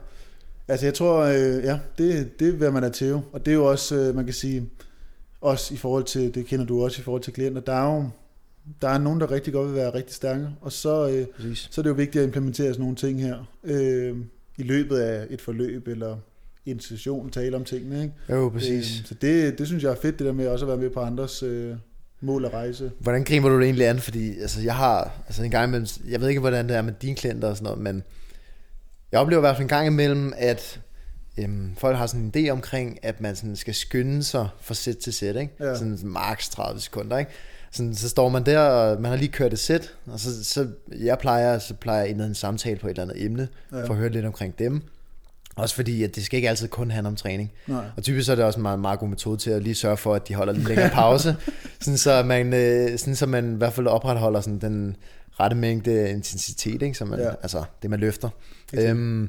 Altså 0.69 0.87
jeg 0.87 0.95
tror, 0.95 1.19
øh, 1.19 1.65
ja, 1.65 1.79
det, 1.99 2.41
det 2.41 2.49
er, 2.49 2.53
hvad 2.53 2.71
man 2.71 2.85
er 2.85 2.89
til 2.89 3.09
jo. 3.09 3.21
Og 3.33 3.47
det 3.47 3.51
er 3.53 3.57
jo 3.57 3.65
også, 3.65 3.97
øh, 3.97 4.15
man 4.15 4.25
kan 4.25 4.35
sige, 4.35 4.69
også 5.41 5.75
i 5.75 5.77
forhold 5.77 6.05
til, 6.05 6.35
det 6.35 6.47
kender 6.47 6.67
du 6.67 6.85
også 6.85 7.01
i 7.01 7.03
forhold 7.03 7.23
til 7.23 7.33
klienter, 7.33 7.61
der 7.61 7.73
er 7.73 7.95
jo 7.95 8.05
der 8.83 8.89
er 8.89 8.99
nogen, 8.99 9.21
der 9.21 9.31
rigtig 9.31 9.53
godt 9.53 9.69
vil 9.69 9.77
være 9.77 9.95
rigtig 9.95 10.15
stærke, 10.15 10.49
og 10.61 10.73
så, 10.73 11.09
øh, 11.09 11.27
Præcis. 11.27 11.69
så 11.71 11.81
er 11.81 11.83
det 11.83 11.91
jo 11.91 11.95
vigtigt 11.95 12.23
at 12.23 12.27
implementere 12.27 12.69
sådan 12.69 12.81
nogle 12.81 12.97
ting 12.97 13.21
her 13.21 13.51
øh, 13.65 14.17
i 14.59 14.63
løbet 14.63 14.97
af 14.99 15.27
et 15.31 15.41
forløb, 15.41 15.89
eller 15.89 16.17
en 16.67 16.81
session, 16.81 17.31
tale 17.31 17.57
om 17.57 17.65
tingene. 17.65 18.03
Ikke? 18.03 18.15
Jo, 18.31 18.49
præcis. 18.49 19.01
Øh, 19.01 19.07
så 19.07 19.15
det, 19.15 19.59
det 19.59 19.67
synes 19.67 19.83
jeg 19.83 19.91
er 19.91 19.97
fedt, 19.97 20.19
det 20.19 20.27
der 20.27 20.33
med 20.33 20.49
også 20.49 20.65
at 20.65 20.69
være 20.69 20.79
med 20.79 20.91
på 20.91 21.01
andres 21.01 21.43
øh, 21.43 21.75
mål 22.23 22.45
og 22.45 22.53
rejse. 22.53 22.91
Hvordan 22.99 23.25
griber 23.25 23.49
du 23.49 23.59
det 23.59 23.65
egentlig 23.65 23.89
an? 23.89 23.99
Fordi 23.99 24.41
altså, 24.41 24.61
jeg 24.61 24.77
har 24.77 25.13
altså, 25.27 25.43
en 25.43 25.51
gang 25.51 25.69
imellem, 25.69 25.87
jeg 26.09 26.21
ved 26.21 26.29
ikke, 26.29 26.41
hvordan 26.41 26.69
det 26.69 26.77
er 26.77 26.83
med 26.83 26.93
dine 27.03 27.17
klienter 27.17 27.49
og 27.49 27.57
sådan 27.57 27.65
noget, 27.65 27.81
men 27.81 28.03
jeg 29.13 29.21
oplever 29.21 29.41
i 29.41 29.45
hvert 29.45 29.57
fald 29.57 29.65
en 29.65 29.69
gang 29.69 29.87
imellem, 29.87 30.33
at 30.37 30.81
øhm, 31.39 31.77
folk 31.79 31.97
har 31.97 32.07
sådan 32.07 32.33
en 32.35 32.47
idé 32.47 32.51
omkring, 32.51 32.99
at 33.03 33.21
man 33.21 33.37
sådan 33.37 33.57
skal 33.57 33.75
skynde 33.75 34.23
sig 34.23 34.49
fra 34.61 34.75
sæt 34.75 34.97
til 34.97 35.13
sæt, 35.13 35.37
ikke? 35.37 35.53
Ja. 35.61 35.75
Sådan 35.75 35.99
maks 36.03 36.49
30 36.49 36.81
sekunder, 36.81 37.19
ikke? 37.19 37.31
Sådan, 37.71 37.95
så 37.95 38.09
står 38.09 38.29
man 38.29 38.47
der, 38.47 38.59
og 38.59 39.01
man 39.01 39.11
har 39.11 39.19
lige 39.19 39.33
kørt 39.33 39.53
et 39.53 39.59
sæt, 39.59 39.95
og 40.07 40.21
så, 40.21 40.45
så 40.45 40.69
jeg 40.99 41.19
plejer, 41.19 41.59
så 41.59 41.75
plejer 41.75 42.01
jeg 42.01 42.09
indlede 42.09 42.29
en 42.29 42.35
samtale 42.35 42.79
på 42.79 42.87
et 42.87 42.91
eller 42.91 43.03
andet 43.03 43.25
emne, 43.25 43.49
ja. 43.73 43.85
for 43.85 43.95
at 43.95 43.97
høre 43.97 44.09
lidt 44.09 44.25
omkring 44.25 44.59
dem. 44.59 44.83
Også 45.57 45.75
fordi, 45.75 46.03
at 46.03 46.17
det 46.17 46.25
skal 46.25 46.37
ikke 46.37 46.49
altid 46.49 46.69
kun 46.69 46.91
handle 46.91 47.09
om 47.09 47.17
træning. 47.17 47.53
Nej. 47.67 47.85
Og 47.97 48.03
typisk 48.03 48.27
så 48.27 48.33
er 48.33 48.37
det 48.37 48.45
også 48.45 48.59
en 48.59 48.63
meget, 48.63 48.79
meget 48.79 48.99
god 48.99 49.09
metode 49.09 49.37
til 49.37 49.51
at 49.51 49.63
lige 49.63 49.75
sørge 49.75 49.97
for, 49.97 50.15
at 50.15 50.29
de 50.29 50.35
holder 50.35 50.53
lidt 50.53 50.69
længere 50.69 50.91
pause, 51.03 51.37
sådan 51.81 51.99
så 51.99 52.23
man, 52.23 52.55
øh, 52.55 52.99
sådan 52.99 53.17
så 53.17 53.27
man 53.27 53.55
i 53.55 53.57
hvert 53.57 53.73
fald 53.73 53.87
opretholder 53.87 54.41
sådan 54.41 54.59
den 54.59 54.97
rette 55.41 55.57
mængde 55.57 56.11
intensitet, 56.11 56.83
ikke? 56.83 56.95
Så 56.99 57.05
man, 57.05 57.19
Ja. 57.19 57.31
altså 57.43 57.65
det 57.83 57.91
man 57.91 58.01
løfter. 58.01 58.29
Helt 58.73 58.89
Øhm, 58.89 59.29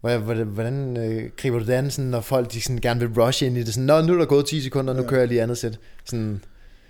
hvordan 0.00 0.46
hvordan, 0.46 0.96
øh, 0.96 1.30
griber 1.36 1.58
du 1.58 1.64
det 1.64 1.72
an, 1.72 1.90
sådan, 1.90 2.10
når 2.10 2.20
folk 2.20 2.52
de 2.52 2.60
sådan, 2.62 2.78
gerne 2.80 3.00
vil 3.00 3.22
rush 3.22 3.44
ind 3.44 3.56
i 3.56 3.62
det? 3.62 3.74
Sådan, 3.74 3.86
Nå, 3.86 4.00
nu 4.02 4.14
er 4.14 4.18
der 4.18 4.24
gået 4.24 4.46
10 4.46 4.60
sekunder, 4.60 4.94
nu 4.94 5.02
Ja. 5.02 5.08
kører 5.08 5.20
jeg 5.20 5.28
lige 5.28 5.42
andet 5.42 5.58
sæt. 5.58 5.78
Sådan, 6.04 6.40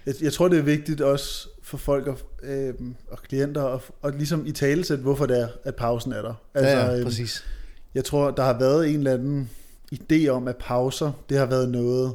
Jeg, 0.07 0.15
jeg 0.23 0.33
tror, 0.33 0.49
det 0.49 0.59
er 0.59 0.63
vigtigt 0.63 1.01
også 1.01 1.49
for 1.63 1.77
folk 1.77 2.07
og, 2.07 2.19
øh, 2.43 2.75
og 3.11 3.19
klienter 3.29 3.65
at, 3.65 3.81
at 4.05 4.15
ligesom 4.17 4.47
i 4.47 4.53
talesæt, 4.53 4.99
hvorfor 4.99 5.27
det 5.27 5.41
er, 5.41 5.49
at 5.65 5.75
pausen 5.75 6.13
er 6.13 6.23
der. 6.23 6.35
altså, 6.55 6.71
ja, 6.71 6.85
ja, 6.87 6.95
øhm, 6.97 7.05
præcis. 7.05 7.45
Jeg 7.95 8.05
tror, 8.05 8.31
der 8.31 8.43
har 8.43 8.59
været 8.59 8.91
en 8.91 8.97
eller 8.99 9.15
anden 9.15 9.51
idé 9.95 10.29
om, 10.29 10.49
at 10.49 10.57
pauser, 10.57 11.13
det 11.29 11.39
har 11.39 11.47
været 11.47 11.69
noget... 11.69 12.15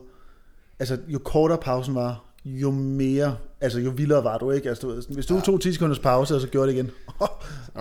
Altså, 0.80 0.98
jo 1.08 1.20
kortere 1.20 1.58
pausen 1.58 1.96
var, 1.96 2.24
jo 2.46 2.72
mere... 2.72 3.36
Altså, 3.62 3.80
jo 3.80 3.90
vildere 3.90 4.24
var 4.24 4.38
du, 4.38 4.52
ikke? 4.52 4.70
Altså, 4.70 4.88
du, 4.88 4.94
ved, 4.94 5.04
hvis 5.10 5.26
du 5.26 5.36
Ja. 5.36 5.42
tog 5.42 5.62
10 5.62 5.74
sekunders 5.74 6.00
pause, 6.00 6.36
og 6.36 6.42
så 6.42 6.48
gjorde 6.48 6.68
det 6.68 6.74
igen. 6.78 6.92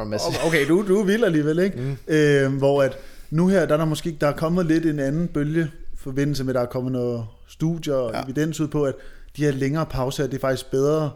Okay, 0.46 0.68
du, 0.68 0.84
du 0.88 1.00
er 1.00 1.04
vild 1.04 1.24
alligevel, 1.24 1.58
ikke? 1.58 1.80
Mm. 1.80 1.96
Øh, 2.14 2.52
hvor 2.58 2.82
at 2.82 2.98
nu 3.30 3.48
her, 3.48 3.66
der 3.66 3.72
er 3.72 3.76
der 3.78 3.84
måske 3.84 4.16
der 4.20 4.26
er 4.26 4.32
kommet 4.32 4.66
lidt 4.66 4.86
en 4.86 4.98
anden 4.98 5.28
bølge 5.28 5.70
forbindelse 5.96 6.44
med, 6.44 6.50
at 6.50 6.54
der 6.54 6.60
er 6.60 6.66
kommet 6.66 6.92
noget 6.92 7.24
studier 7.48 7.94
og. 7.94 8.12
Ja. 8.14 8.22
evidens 8.22 8.60
ud 8.60 8.68
på, 8.68 8.82
at 8.84 8.94
de 9.36 9.44
her 9.44 9.50
længere 9.52 9.86
pauser, 9.86 10.26
det 10.26 10.34
er 10.34 10.40
faktisk 10.40 10.70
bedre, 10.70 11.10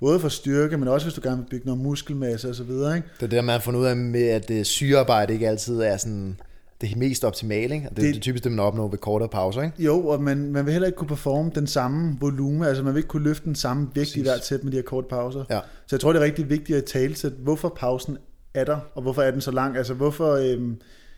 både 0.00 0.20
for 0.20 0.28
styrke, 0.28 0.76
men 0.76 0.88
også 0.88 1.06
hvis 1.06 1.14
du 1.14 1.20
gerne 1.24 1.36
vil 1.36 1.46
bygge 1.50 1.66
noget 1.66 1.80
muskelmasse 1.82 2.48
og 2.48 2.54
så 2.54 2.62
videre, 2.64 2.96
ikke? 2.96 3.08
Det 3.16 3.22
er 3.22 3.26
det, 3.26 3.36
der 3.36 3.42
man 3.42 3.52
har 3.52 3.60
fundet 3.60 3.80
ud 3.80 3.86
af 3.86 3.96
med, 3.96 4.28
at 4.28 4.50
øh, 4.50 4.64
syrearbejde 4.64 5.32
ikke 5.32 5.48
altid 5.48 5.80
er 5.80 5.96
sådan 5.96 6.40
det 6.80 6.96
mest 6.96 7.24
optimale. 7.24 7.74
Ikke? 7.74 7.86
Og 7.90 7.90
det, 7.90 7.96
Det- 7.96 8.04
det, 8.04 8.14
det 8.14 8.18
er 8.18 8.22
typisk 8.22 8.44
det, 8.44 8.52
man 8.52 8.60
opnår 8.64 8.88
ved 8.88 8.98
kortere 8.98 9.28
pauser. 9.28 9.62
Ikke? 9.62 9.82
Jo, 9.82 10.06
og 10.06 10.22
man, 10.22 10.52
man 10.52 10.64
vil 10.64 10.72
heller 10.72 10.86
ikke 10.86 10.96
kunne 10.96 11.08
performe 11.08 11.50
den 11.54 11.66
samme 11.66 12.16
volume, 12.20 12.68
altså 12.68 12.82
man 12.82 12.94
vil 12.94 12.98
ikke 12.98 13.08
kunne 13.08 13.24
løfte 13.24 13.44
den 13.44 13.54
samme 13.54 13.88
vægt 13.94 14.16
i 14.16 14.22
hvert 14.22 14.44
sæt 14.44 14.64
med 14.64 14.72
de 14.72 14.76
her 14.76 14.82
korte 14.82 15.06
pauser. 15.10 15.44
Ja. 15.50 15.60
Så 15.86 15.96
jeg 15.96 16.00
tror, 16.00 16.12
det 16.12 16.20
er 16.20 16.24
rigtig 16.24 16.50
vigtigt 16.50 16.78
at 16.78 16.84
tale 16.84 17.14
til, 17.14 17.32
hvorfor 17.38 17.68
pausen 17.76 18.18
er 18.54 18.64
der, 18.64 18.78
og 18.94 19.02
hvorfor 19.02 19.22
er 19.22 19.30
den 19.30 19.40
så 19.40 19.50
lang. 19.50 19.76
Altså 19.76 19.94
hvorfor, 19.94 20.32
øhm, 20.34 20.76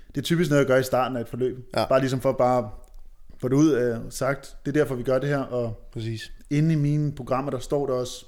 det 0.08 0.16
er 0.16 0.22
typisk 0.22 0.50
noget, 0.50 0.60
jeg 0.60 0.66
gør 0.68 0.76
i 0.76 0.82
starten 0.82 1.16
af 1.16 1.20
et 1.20 1.28
forløb. 1.28 1.58
Ja. 1.76 1.84
Bare 1.88 2.00
ligesom 2.00 2.20
for 2.20 2.32
bare 2.32 2.70
få 3.40 3.48
det 3.48 3.56
ud 3.56 3.70
af 3.70 3.98
sagt, 4.10 4.56
det 4.66 4.76
er 4.76 4.80
derfor, 4.80 4.94
vi 4.94 5.02
gør 5.02 5.18
det 5.18 5.28
her, 5.28 5.38
og 5.38 5.88
Præcis. 5.92 6.32
inde 6.50 6.72
i 6.72 6.76
mine 6.76 7.12
programmer, 7.12 7.50
der 7.50 7.58
står 7.58 7.86
der 7.86 7.92
også 7.94 8.24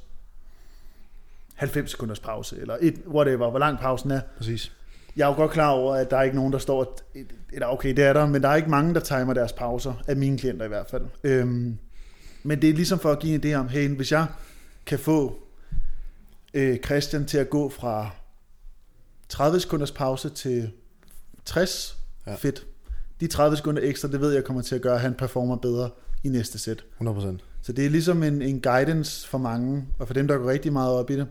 90 1.55 1.91
sekunders 1.91 2.21
pause, 2.21 2.61
eller 2.61 2.77
et, 2.81 2.95
whatever, 3.07 3.51
hvor 3.51 3.59
lang 3.59 3.79
pausen 3.79 4.11
er. 4.11 4.21
Præcis. 4.37 4.73
Jeg 5.17 5.25
er 5.25 5.29
jo 5.29 5.35
godt 5.35 5.51
klar 5.51 5.71
over, 5.71 5.95
at 5.95 6.11
der 6.11 6.17
er 6.17 6.23
ikke 6.23 6.37
nogen, 6.37 6.53
der 6.53 6.59
står, 6.59 6.99
eller 7.53 7.67
okay, 7.67 7.97
det 7.97 8.05
er 8.05 8.12
der, 8.12 8.27
men 8.27 8.43
der 8.43 8.49
er 8.49 8.57
ikke 8.57 8.71
mange, 8.71 8.95
der 8.95 9.01
timer 9.01 9.35
deres 9.35 9.53
pauser, 9.53 9.95
af 10.07 10.17
mine 10.17 10.38
klienter 10.38 10.65
i 10.65 10.69
hvert 10.69 10.87
fald. 10.91 11.03
Øhm, 11.25 11.79
men 12.43 12.62
det 12.62 12.71
er 12.71 12.75
ligesom 12.75 12.99
for 12.99 13.12
at 13.12 13.19
give 13.19 13.35
en 13.35 13.45
idé 13.45 13.59
om, 13.59 13.69
hey, 13.69 13.97
hvis 13.97 14.12
jeg 14.12 14.27
kan 14.87 14.99
få 14.99 15.43
øh, 16.55 16.79
Christian 16.79 17.27
til 17.27 17.38
at 17.38 17.51
gå 17.51 17.69
fra 17.69 18.11
30 19.29 19.61
sekunders 19.61 19.93
pause 19.93 20.31
til 20.31 20.71
60, 21.45 21.99
ja. 22.27 22.31
Ja. 22.31 22.37
fedt. 22.37 22.67
De 23.21 23.27
30 23.27 23.57
sekunder 23.57 23.83
ekstra, 23.85 24.09
det 24.09 24.21
ved 24.21 24.33
jeg 24.33 24.45
kommer 24.45 24.62
til 24.62 24.75
at 24.75 24.83
gøre, 24.83 24.95
at 24.95 25.01
han 25.01 25.15
performer 25.15 25.57
bedre 25.57 25.91
i 26.25 26.29
næste 26.29 26.59
sæt. 26.59 26.85
100%. 27.01 27.37
Så 27.62 27.73
det 27.73 27.87
er 27.87 27.91
ligesom 27.91 28.23
en, 28.23 28.43
en 28.43 28.61
guidance 28.61 29.29
for 29.29 29.38
mange, 29.38 29.85
og 29.99 30.07
for 30.07 30.15
dem, 30.15 30.29
der 30.29 30.38
går 30.38 30.51
rigtig 30.51 30.73
meget 30.73 30.93
op 30.93 31.11
i 31.11 31.17
det, 31.17 31.27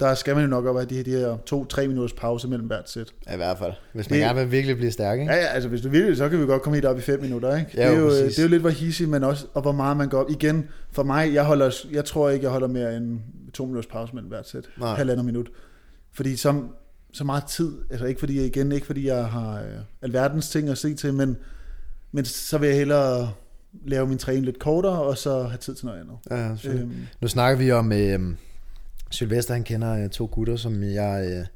der 0.00 0.14
skal 0.14 0.34
man 0.34 0.44
jo 0.44 0.50
nok 0.50 0.66
op 0.66 0.76
have 0.76 0.86
de 0.86 0.94
her, 0.96 1.02
de 1.02 1.10
her 1.10 1.36
to-tre 1.46 1.88
minutters 1.88 2.12
pause 2.12 2.48
mellem 2.48 2.66
hvert 2.66 2.90
sæt. 2.90 3.12
Ja, 3.28 3.34
I 3.34 3.36
hvert 3.36 3.58
fald. 3.58 3.72
Hvis 3.92 4.10
man 4.10 4.18
Det- 4.18 4.26
gerne 4.26 4.40
vil 4.40 4.50
virkelig 4.50 4.76
blive 4.76 4.90
stærk. 4.92 5.18
Ikke? 5.20 5.32
Ja, 5.32 5.38
ja, 5.38 5.46
altså 5.46 5.68
hvis 5.68 5.80
du 5.80 5.88
vil, 5.88 6.16
så 6.16 6.28
kan 6.28 6.40
vi 6.40 6.46
godt 6.46 6.62
komme 6.62 6.76
helt 6.76 6.86
op 6.86 6.98
i 6.98 7.00
5 7.00 7.20
minutter, 7.22 7.56
ikke? 7.56 7.70
Ja, 7.74 7.82
det, 7.88 7.94
er 7.94 7.98
jo, 7.98 8.04
jo, 8.04 8.08
præcis. 8.08 8.34
det 8.34 8.38
er 8.38 8.42
jo 8.42 8.48
lidt, 8.50 8.60
hvor 8.62 8.70
hissig, 8.70 9.08
men 9.08 9.24
også, 9.24 9.46
og 9.54 9.62
hvor 9.62 9.72
meget 9.72 9.96
man 9.96 10.08
går 10.08 10.20
op. 10.20 10.30
Igen, 10.30 10.68
for 10.92 11.02
mig, 11.02 11.34
jeg, 11.34 11.44
holder, 11.44 11.70
jeg 11.92 12.04
tror 12.04 12.30
ikke, 12.30 12.44
jeg 12.44 12.50
holder 12.52 12.68
mere 12.68 12.96
end 12.96 13.20
to 13.54 13.64
minutters 13.64 13.86
pause 13.92 14.14
mellem 14.14 14.28
hvert 14.28 14.48
sæt. 14.48 14.64
Halvandet 14.82 15.24
minut. 15.24 15.48
Fordi 16.12 16.36
så, 16.36 16.62
så 17.12 17.24
meget 17.24 17.44
tid, 17.44 17.72
altså 17.90 18.06
ikke 18.06 18.18
fordi, 18.20 18.46
igen, 18.46 18.72
ikke 18.72 18.86
fordi 18.86 19.06
jeg 19.06 19.24
har 19.26 19.54
øh, 19.54 19.62
alverdens 20.02 20.48
ting 20.48 20.68
at 20.68 20.78
se 20.78 20.94
til, 20.94 21.14
men, 21.14 21.36
men 22.12 22.24
så 22.24 22.58
vil 22.58 22.66
jeg 22.68 22.78
hellere 22.78 23.30
lave 23.86 24.06
min 24.06 24.18
træning 24.18 24.44
lidt 24.44 24.58
kortere, 24.58 25.02
og 25.02 25.18
så 25.18 25.42
have 25.42 25.58
tid 25.58 25.74
til 25.74 25.86
noget 25.86 26.00
andet. 26.00 26.16
Ja. 26.66 26.70
Øhm, 26.72 26.92
Nu 27.20 27.28
snakker 27.28 27.58
vi 27.58 27.72
om, 27.72 27.92
øh, 27.92 28.20
Sylvester 29.10 29.54
han 29.54 29.64
kender 29.64 30.04
øh, 30.04 30.10
to 30.10 30.28
gutter, 30.32 30.56
som 30.56 30.82
jeg 30.82 31.26
øh, 31.30 31.46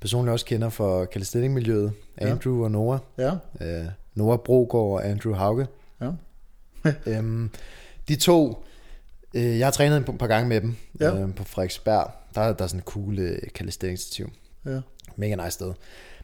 personligt 0.00 0.32
også 0.32 0.46
kender 0.46 0.68
fra 0.68 1.04
calisthenics-miljøet. 1.04 1.92
Ja. 2.20 2.30
Andrew 2.30 2.64
og 2.64 2.70
Noah. 2.70 2.98
ja, 3.18 3.30
Øh, 3.60 3.84
Noah 4.14 4.38
Brogaard 4.38 4.84
og 4.92 5.08
Andrew 5.08 5.34
Hauge. 5.34 5.66
ja. 6.00 6.10
Øhm, 7.06 7.50
de 8.08 8.16
to, 8.16 8.64
øh, 9.34 9.58
jeg 9.58 9.66
har 9.66 9.70
trænet 9.70 9.96
et 10.08 10.18
par 10.18 10.26
gange 10.26 10.48
med 10.48 10.60
dem 10.60 10.76
Ja. 11.00 11.20
øh, 11.20 11.34
på 11.34 11.44
Frederiksberg. 11.44 12.10
Der, 12.34 12.52
der 12.52 12.64
er 12.64 12.68
sådan 12.68 12.80
en 12.80 12.84
cool 12.84 13.18
øh, 13.18 13.38
calisthenics-stativ. 13.54 14.30
ja. 14.66 14.80
Mega 15.16 15.34
nice 15.34 15.50
sted. 15.50 15.66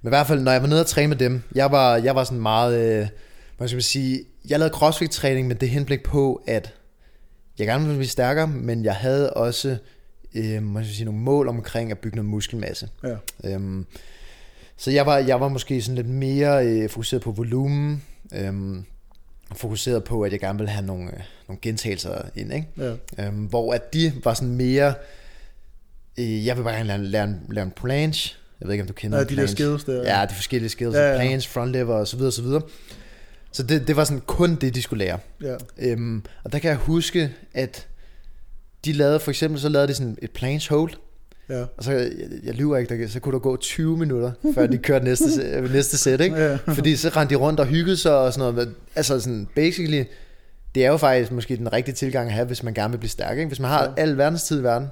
Men 0.02 0.08
i 0.08 0.10
hvert 0.10 0.26
fald, 0.26 0.40
når 0.40 0.52
jeg 0.52 0.62
var 0.62 0.68
nede 0.68 0.80
og 0.80 0.86
træne 0.86 1.08
med 1.08 1.16
dem, 1.16 1.42
jeg 1.54 1.70
var, 1.72 1.96
jeg 1.96 2.14
var 2.14 2.24
sådan 2.24 2.40
meget, 2.40 2.78
øh, 3.02 3.08
hvad 3.56 3.68
skal 3.68 3.76
man 3.76 3.82
sige, 3.82 4.24
jeg 4.48 4.58
lavede 4.58 4.74
crossfit-træning 4.74 5.46
med 5.48 5.56
det 5.56 5.70
henblik 5.70 6.02
på, 6.02 6.42
at 6.46 6.74
jeg 7.58 7.66
gerne 7.66 7.84
ville 7.84 7.96
blive 7.98 8.08
stærkere, 8.08 8.46
men 8.46 8.84
jeg 8.84 8.94
havde 8.94 9.32
også 9.32 9.76
øh, 10.34 10.70
hvad 10.72 10.84
skal 10.84 10.94
sige, 10.94 11.04
nogle 11.04 11.20
mål 11.20 11.48
omkring 11.48 11.90
at 11.90 11.98
bygge 11.98 12.16
noget 12.16 12.30
muskelmasse. 12.30 12.88
ja. 13.04 13.16
Øhm, 13.44 13.86
så 14.76 14.90
jeg 14.90 15.06
var, 15.06 15.18
jeg 15.18 15.40
var 15.40 15.48
måske 15.48 15.82
sådan 15.82 15.94
lidt 15.96 16.08
mere 16.08 16.66
øh, 16.66 16.90
fokuseret 16.90 17.22
på 17.22 17.30
volumen, 17.32 18.02
øhm, 18.34 18.84
fokuseret 19.56 20.04
på, 20.04 20.22
at 20.22 20.32
jeg 20.32 20.40
gerne 20.40 20.58
ville 20.58 20.70
have 20.70 20.86
nogle, 20.86 21.04
øh, 21.04 21.20
nogle 21.48 21.58
gentagelser 21.62 22.22
ind, 22.34 22.52
ikke? 22.52 22.68
ja. 23.18 23.26
Øhm, 23.26 23.36
hvor 23.44 23.72
at 23.74 23.92
de 23.94 24.12
var 24.24 24.34
sådan 24.34 24.54
mere, 24.54 24.94
øh, 26.18 26.46
jeg 26.46 26.56
vil 26.56 26.62
bare 26.62 26.74
gerne 26.74 26.86
lære, 26.88 26.98
lære, 27.04 27.34
lære 27.50 27.64
en 27.64 27.70
planche, 27.70 28.36
jeg 28.60 28.66
ved 28.68 28.74
ikke, 28.74 28.82
om 28.82 28.86
du 28.88 28.92
kender 28.92 29.18
Ja, 29.18 29.24
de 29.24 29.28
der 29.28 29.34
planche. 29.34 29.56
skills 29.56 29.84
der. 29.84 30.18
Ja, 30.18 30.26
de 30.26 30.34
forskellige 30.34 30.70
skills, 30.70 30.94
Ja, 30.96 31.10
ja, 31.10 31.16
planche, 31.18 31.50
front 31.50 31.70
lever 31.72 31.94
og 31.94 32.08
så 32.08 32.16
videre, 32.16 32.28
og 32.28 32.32
så 32.32 32.42
videre. 32.42 32.62
Så 33.52 33.62
det, 33.62 33.86
det 33.88 33.96
var 33.96 34.04
sådan 34.04 34.22
kun 34.26 34.54
det, 34.54 34.74
de 34.74 34.82
skulle 34.82 35.04
lære. 35.04 35.18
ja. 35.42 35.56
Øhm, 35.78 36.22
og 36.44 36.52
der 36.52 36.58
kan 36.58 36.68
jeg 36.68 36.76
huske, 36.78 37.32
at 37.54 37.86
de 38.84 38.92
lavede, 38.92 39.20
for 39.20 39.30
eksempel 39.30 39.60
så 39.60 39.68
lavede 39.68 39.88
de 39.88 39.94
sådan 39.94 40.16
et 40.22 40.30
planche 40.30 40.76
hold, 40.76 40.90
ja. 41.48 41.64
og 41.76 41.84
så, 41.84 41.92
jeg, 41.92 42.10
jeg 42.44 42.54
lyver 42.54 42.76
ikke, 42.76 43.02
der, 43.02 43.08
så 43.08 43.20
kunne 43.20 43.32
der 43.32 43.38
gå 43.38 43.56
20 43.56 43.96
minutter, 43.98 44.32
før 44.54 44.66
de 44.66 44.78
kørte 44.78 45.04
næste, 45.04 45.24
næste 45.72 45.98
sæt, 45.98 46.20
ikke? 46.20 46.36
Ja. 46.36 46.54
Fordi 46.56 46.96
så 46.96 47.08
rendte 47.08 47.34
de 47.34 47.40
rundt 47.40 47.60
og 47.60 47.66
hyggede 47.66 47.96
sig 47.96 48.18
og 48.18 48.32
sådan 48.32 48.54
noget. 48.54 48.74
Altså 48.96 49.20
sådan, 49.20 49.48
basically, 49.54 50.04
det 50.74 50.84
er 50.84 50.90
jo 50.90 50.96
faktisk 50.96 51.32
måske 51.32 51.56
den 51.56 51.72
rigtige 51.72 51.94
tilgang 51.94 52.26
at 52.28 52.32
have, 52.34 52.46
hvis 52.46 52.62
man 52.62 52.74
gerne 52.74 52.90
vil 52.92 52.98
blive 52.98 53.10
stærk, 53.10 53.38
ikke? 53.38 53.48
Hvis 53.48 53.60
man 53.60 53.70
har 53.70 53.82
Ja. 53.84 53.90
ja. 53.96 54.02
al 54.02 54.18
verdens 54.18 54.42
tid 54.42 54.60
i 54.60 54.62
verden, 54.62 54.88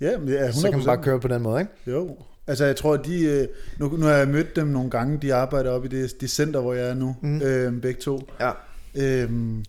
Ja, 0.00 0.18
men 0.18 0.28
er 0.34 0.48
100%. 0.50 0.60
så 0.60 0.70
kan 0.70 0.78
man 0.78 0.86
bare 0.86 1.02
køre 1.02 1.20
på 1.20 1.28
den 1.28 1.42
måde, 1.42 1.60
ikke? 1.60 1.72
Jo, 1.86 2.16
altså 2.46 2.64
jeg 2.64 2.76
tror, 2.76 2.96
de, 2.96 3.24
øh, 3.24 3.48
nu, 3.78 3.96
nu 3.96 4.06
har 4.06 4.12
jeg 4.12 4.28
mødt 4.28 4.56
dem 4.56 4.66
nogle 4.66 4.90
gange, 4.90 5.18
de 5.22 5.34
arbejder 5.34 5.70
op 5.70 5.84
i 5.84 5.88
det, 5.88 6.20
det 6.20 6.30
center, 6.30 6.60
hvor 6.60 6.74
jeg 6.74 6.88
er 6.88 6.94
nu, 6.94 7.16
mm. 7.22 7.42
Øhm, 7.42 7.80
begge 7.80 8.00
to. 8.00 8.28
Ja. 8.40 8.50
Øhm, 8.94 9.64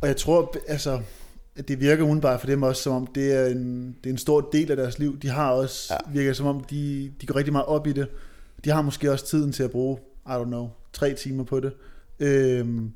og 0.00 0.08
jeg 0.08 0.16
tror, 0.16 0.54
altså, 0.68 1.00
det 1.68 1.80
virker 1.80 2.04
udenbart 2.04 2.40
for 2.40 2.46
dem 2.46 2.62
også, 2.62 2.82
som 2.82 2.92
om 2.92 3.06
det 3.06 3.32
er 3.34 3.46
en, 3.46 3.96
det 4.04 4.10
er 4.10 4.12
en 4.12 4.18
stor 4.18 4.48
del 4.52 4.70
af 4.70 4.76
deres 4.76 4.98
liv. 4.98 5.18
De 5.20 5.28
har 5.28 5.50
også, 5.50 5.94
ja. 5.94 6.12
virker 6.12 6.32
som 6.32 6.46
om, 6.46 6.64
de, 6.70 7.12
de 7.20 7.26
går 7.26 7.36
rigtig 7.36 7.52
meget 7.52 7.66
op 7.66 7.86
i 7.86 7.92
det. 7.92 8.08
De 8.64 8.70
har 8.70 8.82
måske 8.82 9.12
også 9.12 9.26
tiden 9.26 9.52
til 9.52 9.62
at 9.62 9.70
bruge, 9.70 9.98
I 10.26 10.30
don't 10.30 10.44
know, 10.44 10.68
tre 10.92 11.14
timer 11.14 11.44
på 11.44 11.60
det. 11.60 11.72
Øhm, 12.20 12.90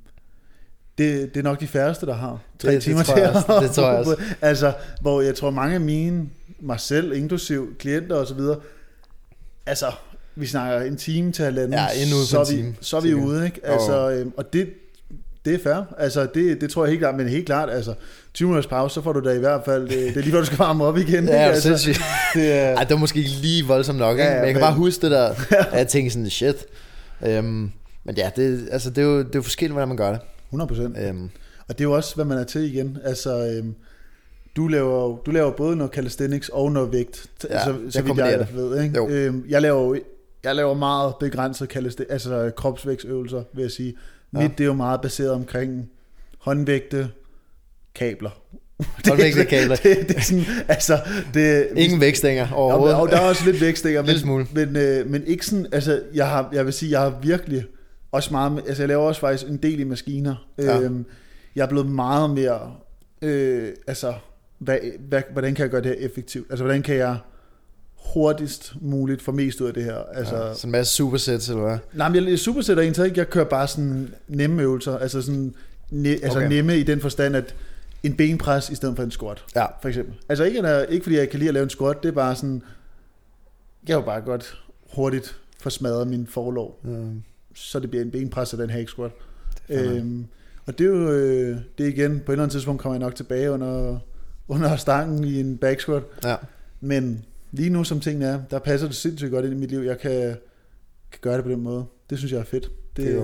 det, 0.98 1.34
det 1.34 1.40
er 1.40 1.44
nok 1.44 1.60
de 1.60 1.66
færreste, 1.66 2.06
der 2.06 2.14
har 2.14 2.38
tre 2.58 2.68
Det- 2.68 2.74
det 2.74 2.82
timer 2.82 3.02
tror 3.02 3.14
til 3.14 3.22
at 3.22 3.34
også. 3.36 3.60
Det 3.62 3.70
tror 3.70 3.90
jeg 3.92 4.04
på- 4.18 4.22
Altså, 4.40 4.72
hvor 5.00 5.20
jeg 5.20 5.34
tror 5.34 5.50
mange 5.50 5.74
af 5.74 5.80
mine, 5.80 6.28
mig 6.60 6.80
selv, 6.80 7.12
inklusiv 7.12 7.76
klienter 7.78 8.16
og 8.16 8.26
så 8.26 8.34
videre, 8.34 8.60
altså, 9.66 9.86
vi 10.34 10.46
snakker 10.46 10.80
en 10.86 10.96
time 10.96 11.32
til 11.32 11.44
halvanden, 11.44 11.72
Ja, 11.72 11.86
så, 12.26 12.38
er 12.40 12.44
vi, 12.50 12.56
time, 12.56 12.74
så 12.80 12.96
er 12.96 13.00
vi 13.00 13.14
ude, 13.14 13.44
ikke? 13.44 13.60
Altså, 13.66 14.10
øhm, 14.10 14.32
og 14.36 14.52
det, 14.52 14.70
det 15.44 15.54
er 15.54 15.58
fair. 15.58 15.94
Altså, 15.98 16.26
det, 16.34 16.60
det 16.60 16.70
tror 16.70 16.84
jeg 16.84 16.90
helt 16.90 17.00
klart, 17.00 17.14
men 17.16 17.28
helt 17.28 17.46
klart, 17.46 17.70
altså, 17.70 17.94
20 18.34 18.48
minutters 18.48 18.66
pause, 18.66 18.94
så 18.94 19.02
får 19.02 19.12
du 19.12 19.20
da 19.20 19.30
i 19.34 19.38
hvert 19.38 19.60
fald, 19.64 19.82
det, 19.82 19.90
det 19.90 20.16
er 20.16 20.20
lige 20.20 20.30
før 20.32 20.38
du 20.40 20.46
skal 20.46 20.58
varme 20.58 20.84
op 20.84 20.96
igen. 20.98 21.24
Ja, 21.28 21.32
er 21.34 21.50
altså, 21.50 21.70
det 22.34 22.52
er, 22.52 22.76
Ej, 22.76 22.84
det 22.84 22.90
var 22.90 22.96
måske 22.96 23.18
ikke 23.18 23.30
lige 23.30 23.64
voldsomt 23.66 23.98
nok, 23.98 24.12
ikke? 24.18 24.22
Ja, 24.24 24.30
ja, 24.30 24.36
men 24.38 24.44
jeg 24.46 24.54
kan 24.54 24.60
men- 24.60 24.66
bare 24.68 24.74
huske 24.74 25.02
det 25.02 25.10
der, 25.10 25.28
at 25.72 25.78
jeg 25.78 25.88
tænkte 25.88 26.12
sådan, 26.12 26.30
shit. 26.30 26.66
Øhm, 27.26 27.70
men 28.04 28.16
ja, 28.16 28.30
det, 28.36 28.68
altså, 28.70 28.90
det, 28.90 28.98
er 28.98 29.06
jo, 29.06 29.18
det 29.18 29.24
er 29.26 29.30
jo 29.34 29.42
forskelligt, 29.42 29.72
hvordan 29.74 29.88
man 29.88 29.96
gør 29.96 30.10
det. 30.10 30.20
100 30.48 30.68
procent. 30.68 30.96
Øhm, 30.98 31.30
Og 31.68 31.78
det 31.78 31.80
er 31.80 31.84
jo 31.84 31.92
også, 31.92 32.14
hvad 32.14 32.24
man 32.24 32.38
er 32.38 32.44
til 32.44 32.74
igen. 32.74 32.98
Altså, 33.04 33.46
øhm, 33.46 33.74
du 34.56 34.68
laver, 34.68 35.16
du 35.26 35.30
laver 35.30 35.50
både 35.50 35.76
noget 35.76 35.92
calisthenics 35.92 36.48
og 36.48 36.72
noget 36.72 36.92
vægt, 36.92 37.26
Ja, 37.50 37.64
så, 37.64 37.70
jeg 37.70 37.78
så 37.92 38.02
vidt 38.02 38.16
jeg 38.18 38.38
det. 38.38 38.48
ved. 38.56 38.82
Ikke? 38.82 38.96
Jo. 38.96 39.08
Øhm, 39.08 39.44
jeg, 39.48 39.62
laver, 39.62 39.98
jeg 40.44 40.54
laver 40.54 40.74
meget 40.74 41.14
begrænset 41.20 41.68
calisthenics, 41.70 42.12
altså 42.12 42.50
kropsvægtsøvelser, 42.56 43.42
vil 43.54 43.62
jeg 43.62 43.70
sige. 43.70 43.94
Ja. 44.34 44.38
Mit, 44.42 44.58
det 44.58 44.64
er 44.64 44.68
jo 44.68 44.72
meget 44.74 45.00
baseret 45.00 45.30
omkring 45.30 45.88
håndvægte, 46.38 47.08
kabler. 47.94 48.30
Håndvægte 49.08 49.44
kabler. 49.44 49.76
Det, 49.84 50.08
det, 50.08 50.16
er 50.16 50.20
sådan, 50.20 50.44
altså, 50.68 50.98
det, 51.34 51.68
ingen 51.76 52.00
vækstænger 52.00 52.50
og, 52.52 52.56
overhovedet. 52.64 52.96
og 52.96 53.08
der 53.08 53.16
er 53.16 53.20
også 53.28 53.44
lidt 53.44 53.60
vækstinger, 53.60 54.02
Lille 54.06 54.14
men, 54.14 54.20
smule. 54.22 54.46
men, 54.54 54.76
øh, 54.76 55.10
men 55.10 55.26
ikke 55.26 55.46
sådan, 55.46 55.66
altså 55.72 56.02
jeg, 56.14 56.28
har, 56.28 56.48
jeg 56.52 56.64
vil 56.64 56.72
sige, 56.72 56.90
jeg 56.92 57.00
har 57.00 57.18
virkelig 57.22 57.64
også 58.12 58.28
meget, 58.32 58.52
med- 58.52 58.62
altså 58.66 58.82
jeg 58.82 58.88
laver 58.88 59.02
også 59.02 59.20
faktisk 59.20 59.50
en 59.50 59.56
del 59.56 59.80
i 59.80 59.84
maskiner. 59.84 60.46
Ja. 60.58 60.80
Øhm, 60.80 61.04
jeg 61.56 61.62
er 61.62 61.68
blevet 61.68 61.86
meget 61.90 62.30
mere, 62.30 62.72
øh, 63.22 63.68
altså 63.86 64.14
hvad, 64.58 64.78
hvad, 65.08 65.22
hvordan 65.32 65.54
kan 65.54 65.62
jeg 65.62 65.70
gøre 65.70 65.82
det 65.82 65.96
her 65.98 66.06
effektivt? 66.06 66.46
Altså 66.50 66.64
hvordan 66.64 66.82
kan 66.82 66.96
jeg 66.96 67.16
hurtigst 68.14 68.72
muligt 68.80 69.22
få 69.22 69.32
mest 69.32 69.60
ud 69.60 69.66
af 69.68 69.74
det 69.74 69.84
her? 69.84 69.96
Altså, 70.14 70.36
ja, 70.36 70.54
sådan 70.54 70.68
en 70.68 70.72
masse 70.72 70.94
supersets, 70.94 71.48
eller 71.48 71.62
hvad? 71.62 71.78
Nej, 71.92 72.08
men 72.08 72.28
jeg 72.28 72.38
supersætter 72.38 72.82
en 72.82 72.88
ikke. 73.06 73.18
Jeg 73.18 73.30
kører 73.30 73.44
bare 73.44 73.68
sådan 73.68 74.14
nemme 74.28 74.62
øvelser. 74.62 74.98
Altså, 74.98 75.22
sådan, 75.22 75.54
ne, 75.90 76.08
altså 76.08 76.38
Okay. 76.38 76.48
nemme 76.48 76.78
i 76.78 76.82
den 76.82 77.00
forstand, 77.00 77.36
at 77.36 77.54
en 78.04 78.16
benpres 78.16 78.70
i 78.70 78.74
stedet 78.74 78.96
for 78.96 79.02
en 79.02 79.10
squat, 79.10 79.44
Ja, 79.56 79.66
for 79.82 79.88
eksempel. 79.88 80.14
Altså 80.28 80.44
ikke, 80.44 80.60
at- 80.68 80.90
ikke 80.90 81.02
fordi 81.02 81.16
jeg 81.16 81.30
kan 81.30 81.38
lide 81.38 81.48
at 81.48 81.54
lave 81.54 81.64
en 81.64 81.70
squat, 81.70 82.02
det 82.02 82.08
er 82.08 82.12
bare 82.12 82.34
sådan, 82.36 82.62
jeg 83.88 83.96
vil 83.98 84.04
bare 84.04 84.20
godt 84.20 84.62
hurtigt 84.94 85.40
få 85.60 85.70
smadret 85.70 86.08
min 86.08 86.26
forlov, 86.26 86.80
øhm, 86.84 87.22
så 87.54 87.78
det 87.80 87.90
bliver 87.90 88.04
en 88.04 88.10
benpres 88.10 88.52
af 88.52 88.58
den 88.58 88.70
hack 88.70 88.88
squat. 88.88 89.10
Øhm, 89.68 90.26
og 90.66 90.78
det 90.78 90.84
er 90.84 90.88
jo, 90.90 91.10
øh, 91.10 91.58
det 91.78 91.86
er 91.86 91.90
igen, 91.90 92.20
på 92.26 92.32
et 92.32 92.34
eller 92.34 92.42
andet 92.42 92.52
tidspunkt 92.52 92.82
kommer 92.82 92.94
jeg 92.94 93.00
nok 93.00 93.14
tilbage 93.14 93.50
under, 93.50 93.98
under 94.48 94.76
stangen 94.76 95.24
i 95.24 95.40
en 95.40 95.58
back 95.58 95.80
squat. 95.80 96.02
ja, 96.24 96.36
Men 96.80 97.24
lige 97.52 97.70
nu, 97.70 97.84
som 97.84 98.00
tingene 98.00 98.26
er, 98.26 98.40
der 98.50 98.58
passer 98.58 98.86
det 98.86 98.96
sindssygt 98.96 99.30
godt 99.30 99.44
ind 99.44 99.54
i 99.54 99.56
mit 99.56 99.70
liv. 99.70 99.78
Jeg 99.80 99.98
kan, 99.98 100.20
kan 101.10 101.18
gøre 101.20 101.36
det 101.36 101.44
på 101.44 101.50
den 101.50 101.60
måde. 101.60 101.84
Det 102.10 102.18
synes 102.18 102.32
jeg 102.32 102.40
er 102.40 102.44
fedt. 102.44 102.62
det, 102.64 102.96
Det, 102.96 103.08
er 103.08 103.14
jo 103.14 103.22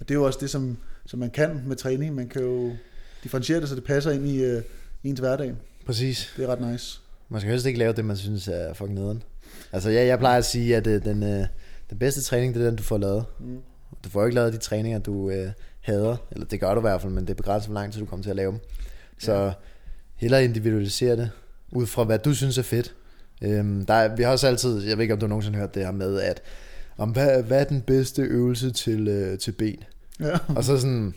og 0.00 0.08
det 0.08 0.10
er 0.10 0.14
jo 0.18 0.24
også 0.26 0.38
det, 0.42 0.50
som, 0.50 0.76
som 1.06 1.18
man 1.20 1.30
kan 1.30 1.62
med 1.66 1.76
træning. 1.76 2.14
Man 2.14 2.28
kan 2.28 2.42
jo 2.42 2.70
differentiere 3.26 3.60
det, 3.60 3.68
så 3.68 3.74
det 3.74 3.84
passer 3.84 4.10
ind 4.10 4.26
i 4.26 4.44
øh, 4.44 4.62
ens 5.04 5.20
hverdag. 5.20 5.54
Præcis. 5.86 6.32
Det 6.36 6.44
er 6.44 6.48
ret 6.48 6.70
nice. 6.72 7.00
Man 7.28 7.40
skal 7.40 7.50
helst 7.50 7.66
ikke 7.66 7.78
lave 7.78 7.92
det, 7.92 8.04
man 8.04 8.16
synes 8.16 8.48
er 8.48 8.74
fucking 8.74 8.98
nederen. 8.98 9.22
Altså, 9.72 9.90
jeg, 9.90 10.06
jeg 10.06 10.18
plejer 10.18 10.38
at 10.38 10.44
sige, 10.44 10.76
at 10.76 10.86
øh, 10.86 11.04
den, 11.04 11.22
øh, 11.22 11.46
den 11.90 11.98
bedste 11.98 12.22
træning, 12.22 12.54
det 12.54 12.62
er 12.62 12.66
den, 12.66 12.76
du 12.76 12.82
får 12.82 12.98
lavet. 12.98 13.24
Mm. 13.40 13.58
Du 14.04 14.08
får 14.08 14.24
ikke 14.24 14.34
lavet 14.34 14.52
de 14.52 14.58
træninger, 14.58 14.98
du 14.98 15.30
øh, 15.30 15.50
hader. 15.80 16.16
Eller 16.32 16.46
det 16.46 16.60
gør 16.60 16.74
du 16.74 16.80
i 16.80 16.88
hvert 16.88 17.00
fald, 17.00 17.12
men 17.12 17.24
det 17.24 17.30
er 17.30 17.34
begrænset, 17.34 17.70
hvor 17.70 17.80
lang 17.80 17.92
tid 17.92 18.00
du 18.00 18.06
kommer 18.06 18.22
til 18.22 18.30
at 18.30 18.36
lave 18.36 18.52
dem. 18.52 18.60
Så 19.18 19.32
Ja. 19.32 19.52
hellere 20.16 20.44
individualisere 20.44 21.16
det, 21.16 21.30
ud 21.72 21.86
fra 21.86 22.04
hvad 22.04 22.18
du 22.18 22.34
synes 22.34 22.58
er 22.58 22.62
fedt. 22.62 22.94
Øhm, 23.42 23.86
der 23.86 23.94
er, 23.94 24.16
vi 24.16 24.22
har 24.22 24.30
også 24.30 24.46
altid, 24.46 24.82
jeg 24.82 24.96
ved 24.96 25.02
ikke 25.02 25.14
om 25.14 25.20
du 25.20 25.26
nogensinde 25.26 25.56
har 25.58 25.62
hørt 25.62 25.74
det 25.74 25.84
her 25.84 25.92
med, 25.92 26.20
at 26.20 26.42
om 26.98 27.10
hvad, 27.10 27.42
hvad 27.42 27.60
er 27.60 27.64
den 27.64 27.80
bedste 27.80 28.22
øvelse 28.22 28.70
til, 28.70 29.08
øh, 29.08 29.38
til 29.38 29.52
ben? 29.52 29.78
Ja. 30.20 30.38
Og 30.48 30.64
så 30.64 30.78
sådan, 30.78 31.14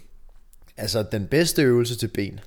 altså 0.79 1.03
den 1.11 1.25
bedste 1.25 1.61
øvelse 1.61 1.95
til 1.95 2.07
ben, 2.07 2.39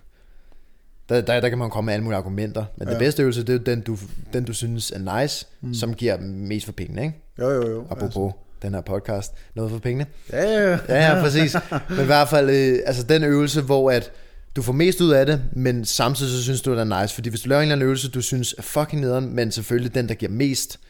der, 1.09 1.21
der, 1.21 1.41
der 1.41 1.49
kan 1.49 1.59
man 1.59 1.71
komme 1.71 1.87
med 1.87 1.95
alle 1.95 2.05
mulige 2.05 2.19
argumenter, 2.19 2.65
men 2.77 2.89
ja. 2.89 2.93
Den 2.93 2.99
bedste 2.99 3.23
øvelse, 3.23 3.43
det 3.43 3.55
er 3.55 3.59
den 3.59 3.81
du, 3.81 3.99
den, 4.33 4.45
du 4.45 4.53
synes 4.53 4.91
er 4.91 5.21
nice, 5.21 5.47
mm. 5.61 5.69
Mm. 5.69 5.75
som 5.75 5.95
giver 5.95 6.21
mest 6.21 6.65
for 6.67 6.73
pengene, 6.73 7.03
ikke? 7.03 7.15
Jo, 7.39 7.51
jo, 7.51 7.71
jo. 7.71 7.87
Apropos 7.91 8.33
altså. 8.33 8.39
den 8.63 8.75
her 8.75 8.81
podcast, 8.81 9.33
noget 9.55 9.71
for 9.71 9.79
pengene. 9.79 10.07
Ja, 10.33 10.43
ja, 10.43 10.71
ja. 10.71 10.79
Ja, 10.89 11.09
ja, 11.09 11.21
præcis. 11.23 11.57
Men 11.89 12.01
i 12.01 12.05
hvert 12.05 12.29
fald, 12.29 12.51
øh, 12.51 12.79
altså 12.87 13.03
den 13.03 13.25
øvelse, 13.25 13.61
hvor 13.61 13.91
at 13.91 14.13
du 14.57 14.63
får 14.63 14.73
mest 14.73 15.01
ud 15.01 15.11
af 15.11 15.27
det, 15.27 15.43
men 15.53 15.85
samtidig 15.85 16.33
så 16.33 16.43
synes 16.43 16.63
du, 16.63 16.73
det 16.73 16.81
er 16.81 17.03
nice. 17.03 17.15
Fordi 17.15 17.29
hvis 17.29 17.41
du 17.41 17.49
laver 17.49 17.61
en 17.61 17.63
eller 17.63 17.75
anden 17.75 17.87
øvelse, 17.87 18.11
du 18.11 18.21
synes 18.21 18.55
er 18.59 18.63
fucking 18.63 19.03
nederen, 19.03 19.35
men 19.35 19.53
selvfølgelig 19.53 19.95
den, 19.95 20.09
der 20.09 20.15
giver 20.15 20.33
mest, 20.33 20.81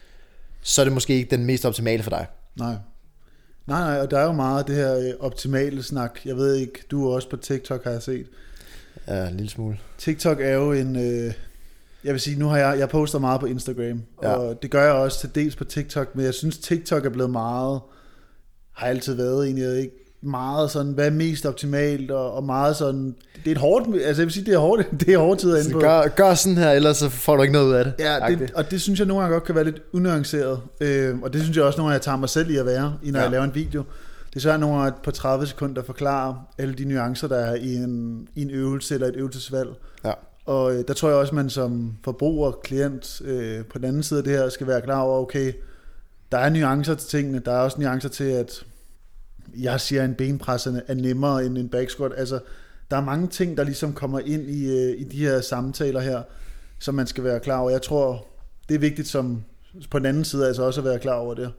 så 0.61 0.81
er 0.81 0.85
det 0.85 0.93
måske 0.93 1.13
ikke 1.13 1.31
den 1.31 1.45
mest 1.45 1.65
optimale 1.65 2.03
for 2.03 2.09
dig. 2.09 2.25
Nej. 2.55 2.75
Nej, 3.67 3.79
nej, 3.91 3.99
og 4.01 4.11
der 4.11 4.19
er 4.19 4.25
jo 4.25 4.31
meget 4.31 4.59
af 4.59 4.65
det 4.65 4.75
her 4.75 4.97
øh, 4.97 5.13
optimale 5.19 5.83
snak. 5.83 6.19
Jeg 6.25 6.35
ved 6.37 6.55
ikke, 6.55 6.83
du 6.91 7.09
er 7.09 7.15
også 7.15 7.29
på 7.29 7.37
TikTok, 7.37 7.83
har 7.83 7.91
jeg 7.91 8.01
set. 8.03 8.27
Ja, 9.07 9.27
en 9.27 9.35
lille 9.37 9.49
smule. 9.49 9.79
TikTok 9.97 10.41
er 10.41 10.53
jo 10.53 10.71
en... 10.71 10.95
Øh, 10.95 11.33
jeg 12.03 12.13
vil 12.13 12.19
sige, 12.21 12.39
nu 12.39 12.47
har 12.47 12.57
jeg, 12.57 12.79
jeg 12.79 12.89
poster 12.89 13.19
meget 13.19 13.39
på 13.39 13.45
Instagram, 13.45 14.01
Ja. 14.23 14.29
og 14.33 14.61
det 14.61 14.71
gør 14.71 14.83
jeg 14.83 14.93
også 14.93 15.19
til 15.19 15.35
dels 15.35 15.55
på 15.55 15.63
TikTok, 15.63 16.15
men 16.15 16.25
jeg 16.25 16.33
synes, 16.33 16.57
TikTok 16.57 17.05
er 17.05 17.09
blevet 17.09 17.31
meget... 17.31 17.81
Har 18.71 18.87
altid 18.87 19.13
været 19.13 19.45
egentlig, 19.45 19.77
ikke? 19.81 19.95
Meget 20.25 20.71
sådan, 20.71 20.91
hvad 20.91 21.05
er 21.05 21.11
mest 21.11 21.45
optimalt, 21.45 22.11
og, 22.11 22.33
og 22.33 22.43
meget 22.43 22.75
sådan... 22.75 23.15
Det 23.35 23.47
er 23.47 23.51
et 23.51 23.57
hårdt... 23.57 23.87
Altså, 23.87 24.21
jeg 24.21 24.25
vil 24.25 24.31
sige, 24.33 24.45
det 24.45 24.53
er 24.53 24.57
hårdt, 24.57 24.87
det 24.99 25.09
er 25.13 25.17
hårdt 25.17 25.39
tid 25.39 25.57
inde 25.57 25.71
på. 25.73 25.79
gør, 25.79 26.07
gør 26.07 26.33
sådan 26.33 26.57
her, 26.57 26.71
ellers 26.71 26.97
så 26.97 27.09
får 27.09 27.35
du 27.35 27.41
ikke 27.41 27.53
noget 27.53 27.67
ud 27.67 27.73
af 27.73 27.85
det. 27.85 27.93
Ja, 27.99 28.19
det, 28.29 28.51
og 28.51 28.71
det 28.71 28.81
synes 28.81 28.99
jeg 28.99 29.07
nogle 29.07 29.21
gange 29.21 29.33
godt 29.33 29.43
kan 29.43 29.55
være 29.55 29.63
lidt 29.63 29.81
unuanceret. 29.93 30.59
Øh, 30.81 31.19
og 31.21 31.33
det 31.33 31.41
synes 31.41 31.57
jeg 31.57 31.65
også 31.65 31.77
nogle 31.77 31.87
gange, 31.89 31.93
jeg 31.93 32.01
tager 32.01 32.17
mig 32.17 32.29
selv 32.29 32.49
i 32.49 32.57
at 32.57 32.65
være, 32.65 32.93
i 33.03 33.11
når 33.11 33.19
Ja. 33.19 33.23
jeg 33.23 33.31
laver 33.31 33.43
en 33.43 33.55
video. 33.55 33.83
Det 34.29 34.35
er 34.35 34.39
så 34.39 34.57
nogle 34.57 34.81
gange 34.81 34.97
på 35.03 35.11
30 35.11 35.45
sekunder 35.47 35.81
at 35.81 35.85
forklare 35.85 36.41
alle 36.57 36.73
de 36.73 36.85
nuancer, 36.85 37.27
der 37.27 37.37
er 37.37 37.55
i 37.55 37.75
en, 37.75 38.27
i 38.35 38.41
en 38.41 38.49
øvelse 38.51 38.93
eller 38.93 39.07
et 39.07 39.15
øvelsesvalg. 39.15 39.69
Ja. 40.05 40.11
Og 40.45 40.75
øh, 40.75 40.83
der 40.87 40.93
tror 40.93 41.09
jeg 41.09 41.17
også, 41.17 41.35
man 41.35 41.49
som 41.49 41.93
forbruger, 42.03 42.51
klient, 42.51 43.21
øh, 43.25 43.65
på 43.65 43.77
den 43.77 43.85
anden 43.87 44.03
side 44.03 44.17
af 44.17 44.23
det 44.23 44.33
her, 44.33 44.49
skal 44.49 44.67
være 44.67 44.81
klar 44.81 44.99
over, 45.01 45.19
okay, 45.19 45.53
der 46.31 46.37
er 46.37 46.49
nuancer 46.49 46.95
til 46.95 47.09
tingene. 47.09 47.41
Der 47.45 47.51
er 47.51 47.59
også 47.59 47.81
nuancer 47.81 48.09
til, 48.09 48.23
at 48.23 48.63
jeg 49.57 49.81
siger, 49.81 50.03
at 50.03 50.09
en 50.09 50.15
benpres 50.15 50.67
er 50.67 50.79
er 50.87 50.93
nemmere 50.93 51.45
end 51.45 51.57
en 51.57 51.69
back 51.69 51.89
squat. 51.89 52.11
Altså, 52.17 52.39
der 52.91 52.97
er 52.97 53.01
mange 53.01 53.27
ting, 53.27 53.57
der 53.57 53.63
ligesom 53.63 53.93
kommer 53.93 54.19
ind 54.19 54.49
i, 54.49 54.65
øh, 54.65 54.99
i 54.99 55.03
de 55.03 55.17
her 55.17 55.41
samtaler 55.41 55.99
her, 55.99 56.21
som 56.79 56.95
man 56.95 57.07
skal 57.07 57.23
være 57.23 57.39
klar 57.39 57.59
over. 57.59 57.69
Jeg 57.69 57.81
tror, 57.81 58.27
det 58.69 58.75
er 58.75 58.79
vigtigt 58.79 59.07
som 59.07 59.43
på 59.91 59.99
den 59.99 60.05
anden 60.05 60.25
side 60.25 60.47
altså 60.47 60.63
også 60.63 60.81
at 60.81 60.85
være 60.85 60.99
klar 60.99 61.15
over 61.15 61.33
det. 61.33 61.51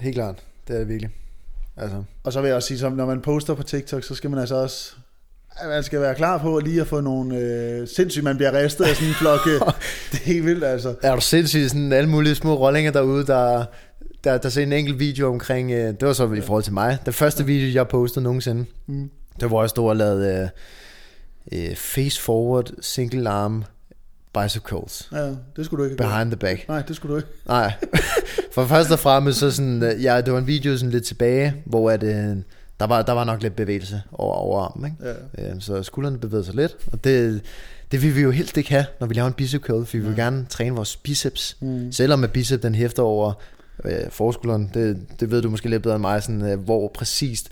Helt 0.00 0.14
klart, 0.14 0.42
det 0.68 0.74
er 0.74 0.78
det 0.78 0.88
virkelig. 0.88 1.10
Altså, 1.76 2.02
Og 2.24 2.32
så 2.32 2.40
vil 2.40 2.48
jeg 2.48 2.56
også 2.56 2.68
sige, 2.68 2.78
som 2.78 2.92
når 2.92 3.06
man 3.06 3.20
poster 3.20 3.54
på 3.54 3.62
TikTok, 3.62 4.04
så 4.04 4.14
skal 4.14 4.30
man 4.30 4.38
altså 4.38 4.54
også 4.54 4.94
man 5.66 5.82
skal 5.82 6.00
være 6.00 6.14
klar 6.14 6.38
på 6.38 6.58
lige 6.58 6.80
at 6.80 6.86
få 6.86 7.00
nogle 7.00 7.38
øh, 7.38 7.88
sindssygt, 7.88 8.24
man 8.24 8.36
bliver 8.36 8.62
ristet 8.62 8.84
af 8.84 8.94
sådan 8.94 9.08
en 9.08 9.14
flok. 9.14 9.46
øh, 9.46 9.52
det 10.12 10.20
er 10.20 10.24
helt 10.24 10.44
vildt, 10.44 10.64
altså. 10.64 10.94
er 11.02 11.14
du 11.14 11.20
sindssygt 11.20 11.70
sådan 11.70 11.92
alle 11.92 12.10
mulige 12.10 12.34
små 12.34 12.54
rollinger 12.54 12.92
derude, 12.92 13.26
der, 13.26 13.64
der, 14.24 14.38
der 14.38 14.48
ser 14.48 14.62
en 14.62 14.72
enkelt 14.72 14.98
video 14.98 15.28
omkring, 15.28 15.70
øh, 15.70 15.78
det 16.00 16.02
var 16.02 16.12
så 16.12 16.32
i 16.32 16.40
forhold 16.40 16.62
til 16.62 16.72
mig, 16.72 16.98
den 17.04 17.12
første 17.12 17.46
video, 17.46 17.74
jeg 17.74 17.88
postede 17.88 18.22
nogensinde, 18.24 18.64
Mm. 18.86 19.10
det 19.40 19.50
var 19.50 19.60
jeg 19.60 19.70
stod 19.70 19.88
og 19.88 19.96
lavede 19.96 20.50
øh, 21.52 21.68
øh, 21.70 21.76
face 21.76 22.20
forward, 22.22 22.70
single 22.80 23.28
arm, 23.28 23.64
bicep 24.40 24.62
curls, 24.62 25.08
Ja, 25.12 25.26
det 25.56 25.64
skulle 25.66 25.84
du 25.84 25.90
ikke. 25.90 26.02
behind 26.02 26.30
the 26.30 26.36
back. 26.36 26.68
Nej, 26.68 26.82
det 26.82 26.96
skulle 26.96 27.12
du 27.12 27.16
ikke. 27.16 27.28
Nej, 27.48 27.72
for 28.52 28.64
først 28.66 28.90
og 28.90 28.98
fremmest 28.98 29.38
så 29.38 29.50
sådan, 29.50 29.82
øh, 29.82 30.02
ja, 30.04 30.20
det 30.20 30.32
var 30.32 30.38
en 30.38 30.46
video 30.46 30.76
sådan 30.76 30.90
lidt 30.90 31.04
tilbage, 31.04 31.54
hvor 31.66 31.90
at, 31.90 32.02
øh, 32.02 32.36
der, 32.80 32.86
var, 32.86 33.02
der 33.02 33.12
var 33.12 33.24
nok 33.24 33.42
lidt 33.42 33.56
bevægelse 33.56 34.02
over, 34.12 34.34
over 34.34 34.60
armen, 34.62 34.84
ikke? 34.84 35.14
Ja. 35.38 35.50
Øh, 35.54 35.60
så 35.60 35.82
skuldrene 35.82 36.18
bevægede 36.18 36.44
sig 36.44 36.54
lidt, 36.54 36.76
og 36.92 37.04
det, 37.04 37.40
det 37.92 38.02
vil 38.02 38.16
vi 38.16 38.20
jo 38.20 38.30
helst 38.30 38.56
ikke 38.56 38.70
have, 38.70 38.84
når 39.00 39.06
vi 39.06 39.14
laver 39.14 39.26
en 39.28 39.32
bicep 39.34 39.62
curl, 39.62 39.84
for 39.86 39.96
vi 39.96 40.02
vil 40.02 40.14
Ja. 40.16 40.22
gerne 40.22 40.46
træne 40.48 40.76
vores 40.76 40.96
biceps, 40.96 41.56
Mm. 41.60 41.92
selvom 41.92 42.24
at 42.24 42.32
bicep 42.32 42.62
den 42.62 42.74
hæfter 42.74 43.02
over 43.02 43.32
øh, 43.84 44.10
forskulderen, 44.10 44.70
det, 44.74 44.96
det 45.20 45.30
ved 45.30 45.42
du 45.42 45.50
måske 45.50 45.68
lidt 45.68 45.82
bedre 45.82 45.94
end 45.96 46.00
mig, 46.02 46.22
sådan, 46.22 46.42
øh, 46.42 46.58
hvor 46.60 46.90
præcist, 46.94 47.48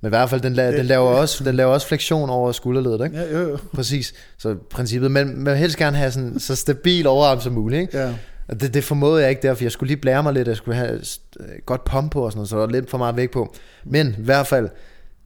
men 0.00 0.08
i 0.08 0.10
hvert 0.10 0.30
fald, 0.30 0.40
den, 0.40 0.52
la, 0.54 0.66
Det- 0.68 0.78
den, 0.78 0.86
laver 0.86 1.08
også, 1.10 1.44
den 1.44 1.54
laver 1.54 1.72
også 1.72 1.86
fleksion 1.86 2.30
over 2.30 2.52
skulderledet, 2.52 3.04
ikke? 3.04 3.16
Ja, 3.18 3.32
jo, 3.38 3.48
jo. 3.50 3.58
Præcis, 3.74 4.14
så 4.38 4.56
princippet, 4.70 5.10
men 5.10 5.36
man 5.42 5.52
vil 5.52 5.56
helst 5.60 5.76
gerne 5.76 5.96
have 5.96 6.10
sådan, 6.10 6.38
så 6.40 6.56
stabil 6.56 7.06
overarm 7.06 7.40
som 7.40 7.52
muligt, 7.52 7.80
ikke? 7.80 7.98
Ja. 7.98 8.14
Og 8.48 8.60
det, 8.60 8.74
det 8.74 8.84
formåede 8.84 9.22
jeg 9.22 9.30
ikke 9.30 9.42
der, 9.42 9.54
for 9.54 9.64
jeg 9.64 9.72
skulle 9.72 9.88
lige 9.88 9.96
blære 10.00 10.22
mig 10.22 10.32
lidt, 10.32 10.48
jeg 10.48 10.56
skulle 10.56 10.76
have 10.76 10.92
øh, 11.40 11.46
godt 11.66 11.84
pump 11.84 12.12
på 12.12 12.24
og 12.24 12.32
sådan 12.32 12.38
noget, 12.38 12.48
så 12.48 12.56
der 12.56 12.60
var 12.66 12.72
lidt 12.72 12.90
for 12.90 12.98
meget 12.98 13.16
vægt 13.16 13.32
på. 13.32 13.54
Men 13.84 14.08
i 14.18 14.22
hvert 14.22 14.46
fald, 14.46 14.68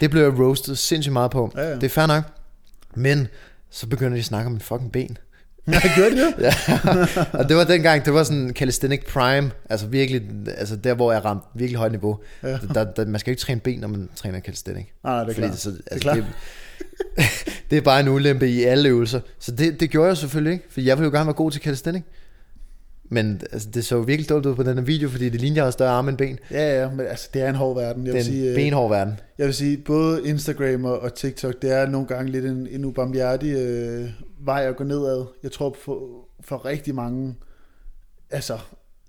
det 0.00 0.10
blev 0.10 0.22
jeg 0.22 0.38
roastet 0.38 0.78
sindssygt 0.78 1.12
meget 1.12 1.30
på. 1.30 1.52
Ja, 1.56 1.68
ja. 1.68 1.74
Det 1.74 1.84
er 1.84 1.88
fair 1.88 2.06
nok. 2.06 2.24
Men 2.94 3.28
så 3.70 3.86
begynder 3.86 4.12
de 4.12 4.18
at 4.18 4.24
snakke 4.24 4.46
om 4.46 4.52
min 4.52 4.60
fucking 4.60 4.92
ben. 4.92 5.16
Jeg 5.72 5.92
gjorde 5.96 6.10
det. 6.10 6.34
Ja, 6.38 6.52
og 7.32 7.48
det 7.48 7.56
var 7.56 7.64
dengang, 7.64 8.04
det 8.04 8.14
var 8.14 8.22
sådan 8.22 8.52
calisthenic 8.54 9.06
prime, 9.12 9.50
altså 9.70 9.86
virkelig, 9.86 10.22
altså 10.56 10.76
der 10.76 10.94
hvor 10.94 11.12
jeg 11.12 11.24
ramte 11.24 11.46
virkelig 11.54 11.78
højt 11.78 11.92
niveau. 11.92 12.18
Ja. 12.42 12.58
Der, 12.74 12.84
der, 12.84 13.06
man 13.06 13.20
skal 13.20 13.30
jo 13.30 13.32
ikke 13.32 13.40
træne 13.40 13.60
ben, 13.60 13.80
når 13.80 13.88
man 13.88 14.08
træner 14.16 14.40
calisthenic. 14.40 14.86
Nej, 15.04 15.24
det 15.24 15.30
er 15.30 15.34
klart. 15.34 15.50
Det, 15.50 15.58
så, 15.58 15.70
Det 15.70 15.78
er 15.86 15.90
altså, 15.90 16.02
klart. 16.02 16.16
det, 16.16 16.26
det, 17.70 17.78
er 17.78 17.82
bare 17.82 18.00
en 18.00 18.08
ulempe 18.08 18.48
i 18.48 18.64
alle 18.64 18.88
øvelser. 18.88 19.20
Så 19.38 19.52
det, 19.52 19.80
det 19.80 19.90
gjorde 19.90 20.08
jeg 20.08 20.16
selvfølgelig 20.16 20.52
ikke, 20.52 20.64
for 20.70 20.80
jeg 20.80 20.98
ville 20.98 21.06
jo 21.06 21.12
gerne 21.16 21.26
være 21.26 21.34
god 21.34 21.50
til 21.50 21.62
calisthenic. 21.62 22.02
Men 23.08 23.40
altså, 23.52 23.68
det 23.74 23.84
så 23.84 24.00
virkelig 24.02 24.28
dumt 24.28 24.46
ud 24.46 24.54
på 24.54 24.62
den 24.62 24.78
her 24.78 24.84
video, 24.84 25.08
fordi 25.08 25.28
det 25.28 25.40
lignede, 25.40 25.56
jeg 25.56 25.64
havde 25.64 25.72
større 25.72 25.90
arme 25.90 26.08
end 26.10 26.18
ben. 26.18 26.38
Ja, 26.50 26.80
ja, 26.82 26.90
men 26.90 27.06
altså, 27.06 27.28
det 27.34 27.42
er 27.42 27.48
en 27.48 27.54
hård 27.54 27.76
verden. 27.76 28.06
Jeg 28.06 28.14
Det 28.14 28.14
vil, 28.14 28.20
er 28.20 28.24
sige, 28.24 28.42
en 28.44 28.48
øh, 28.48 28.54
benhård 28.54 28.90
verden. 28.90 29.20
jeg 29.38 29.46
vil 29.46 29.54
sige, 29.54 29.76
både 29.78 30.28
Instagram 30.28 30.84
og, 30.84 30.98
og 31.00 31.14
TikTok, 31.14 31.62
det 31.62 31.72
er 31.72 31.86
nogle 31.86 32.06
gange 32.06 32.32
lidt 32.32 32.44
en, 32.44 32.66
en 32.70 32.84
ubarmhjertig 32.84 33.52
øh, 33.56 34.10
vej 34.40 34.64
at 34.68 34.76
gå 34.76 34.84
nedad. 34.84 35.24
Jeg 35.42 35.52
tror 35.52 35.76
for, 35.84 36.00
for 36.40 36.64
rigtig 36.64 36.94
mange, 36.94 37.34
altså, 38.30 38.58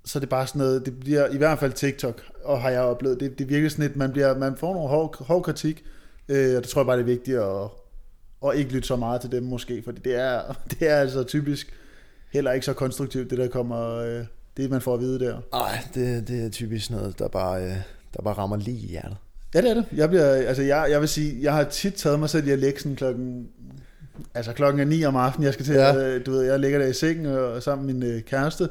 så 0.06 0.18
er 0.18 0.20
det 0.20 0.30
bare 0.30 0.48
sådan 0.48 0.60
noget, 0.60 0.86
det 0.86 1.00
bliver 1.00 1.28
i 1.34 1.38
hvert 1.38 1.60
fald 1.60 1.74
TikTok, 1.74 2.22
og 2.44 2.62
har 2.62 2.70
jeg 2.70 2.82
oplevet, 2.82 3.20
det, 3.20 3.40
det 3.40 3.50
virker 3.50 3.70
sådan 3.70 3.84
lidt, 3.86 3.96
man, 3.96 4.12
bliver, 4.12 4.38
man 4.38 4.56
får 4.58 4.74
nogle 4.74 4.90
hård, 4.90 5.26
hård 5.26 5.44
kritik, 5.44 5.84
øh, 6.30 6.58
og 6.58 6.62
det 6.64 6.70
tror 6.70 6.82
jeg 6.82 6.86
bare, 6.86 6.98
det 6.98 7.04
er 7.04 7.06
vigtigt 7.06 7.38
at, 7.38 7.68
at 8.50 8.58
ikke 8.58 8.74
lytte 8.74 8.88
så 8.88 8.96
meget 8.96 9.22
til 9.22 9.32
dem 9.32 9.44
måske, 9.44 9.82
fordi 9.86 10.02
det 10.04 10.16
er, 10.16 10.42
det 10.80 10.90
er 10.90 10.96
altså 10.96 11.24
typisk 11.24 11.74
heller 12.32 12.52
ikke 12.52 12.66
så 12.66 12.74
konstruktivt, 12.74 13.30
det 13.30 13.38
der 13.38 13.48
kommer, 13.48 13.96
øh, 13.96 14.24
det 14.58 14.70
man 14.70 14.82
får 14.82 14.94
at 14.94 15.00
vide 15.00 15.20
der. 15.20 15.38
Nej, 15.54 15.84
det, 15.96 16.28
det 16.28 16.46
er 16.46 16.50
typisk 16.50 16.90
noget, 16.92 17.20
der 17.20 17.28
bare, 17.28 17.64
øh, 17.64 17.76
der 18.18 18.22
bare 18.24 18.34
rammer 18.34 18.58
lige 18.58 18.78
i 18.78 18.88
hjertet. 18.90 19.18
Ja, 19.56 19.62
det 19.62 19.70
er 19.70 19.74
det. 19.74 19.86
Jeg, 19.96 20.10
bliver, 20.10 20.26
altså 20.26 20.64
jeg, 20.64 20.88
jeg 20.90 21.00
vil 21.00 21.10
sige, 21.10 21.38
jeg 21.42 21.54
har 21.54 21.64
tit 21.64 21.94
taget 21.94 22.20
mig 22.20 22.30
selv 22.30 22.48
i 22.48 22.52
at 22.52 22.60
lægge 22.60 22.80
sådan 22.80 22.96
klokken, 22.96 23.48
altså 24.34 24.54
klokken 24.54 24.80
er 24.82 24.86
9 24.86 25.04
om 25.06 25.16
aftenen, 25.16 25.46
jeg 25.46 25.54
skal 25.54 25.66
til, 25.66 25.76
Ja. 25.76 25.94
ja. 25.94 26.20
du 26.20 26.32
ved, 26.32 26.42
jeg 26.42 26.60
ligger 26.60 26.80
der 26.80 26.86
i 26.88 26.94
sengen 26.94 27.26
og 27.26 27.64
sammen 27.64 27.86
med 27.88 27.94
min 27.94 28.04
øh, 28.16 28.22
kæreste, 28.22 28.70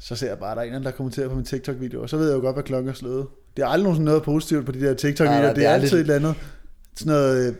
så 0.00 0.16
ser 0.16 0.28
jeg 0.28 0.38
bare, 0.38 0.50
at 0.50 0.56
der 0.56 0.62
er 0.62 0.66
en, 0.66 0.72
anden, 0.74 0.84
der 0.86 0.90
kommenterer 0.90 1.28
på 1.28 1.34
min 1.34 1.44
TikTok-video, 1.44 2.02
og 2.02 2.08
så 2.08 2.16
ved 2.16 2.28
jeg 2.28 2.34
jo 2.36 2.40
godt, 2.40 2.56
hvad 2.56 2.62
klokken 2.64 2.88
er 2.88 2.94
slået. 2.94 3.26
Det 3.56 3.62
er 3.62 3.66
aldrig 3.66 3.82
nogensinde 3.84 4.04
noget 4.04 4.22
positivt 4.22 4.66
på 4.66 4.72
de 4.72 4.80
der 4.80 4.94
TikTok-videoer, 4.94 5.46
det, 5.46 5.56
det 5.56 5.64
er 5.64 5.68
er 5.68 5.74
altid 5.74 5.96
lidt- 5.96 6.10
et 6.10 6.14
eller 6.14 6.28
andet, 6.30 6.42
sådan 6.96 7.12
noget, 7.12 7.48
øh, 7.48 7.54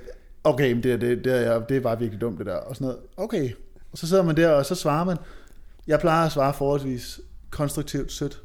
okay, 0.45 0.73
men 0.73 0.83
det, 0.83 0.93
er- 0.93 0.97
det, 0.97 1.25
det, 1.25 1.47
er, 1.47 1.61
det 1.67 1.77
er 1.77 1.81
bare 1.81 1.99
virkelig 1.99 2.21
dumt 2.21 2.39
det 2.39 2.47
der, 2.47 2.55
og 2.55 2.75
sådan 2.77 2.85
noget, 2.85 3.01
okay, 3.17 3.51
og 3.93 3.99
så 3.99 4.09
sidder 4.09 4.23
man 4.23 4.37
der, 4.37 4.49
og 4.49 4.67
så 4.67 4.75
svarer 4.75 5.05
man, 5.05 5.17
jeg 5.87 6.01
plejer 6.01 6.27
at 6.27 6.33
svare 6.33 6.55
forholdsvis 6.55 7.21
konstruktivt 7.51 8.13
sødt, 8.13 8.43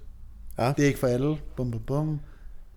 Ja. 0.60 0.74
det 0.78 0.84
er 0.84 0.88
ikke 0.88 1.00
for 1.00 1.08
alle, 1.08 1.38
bum 1.56 1.72
bum 1.72 1.82
bum, 1.88 2.20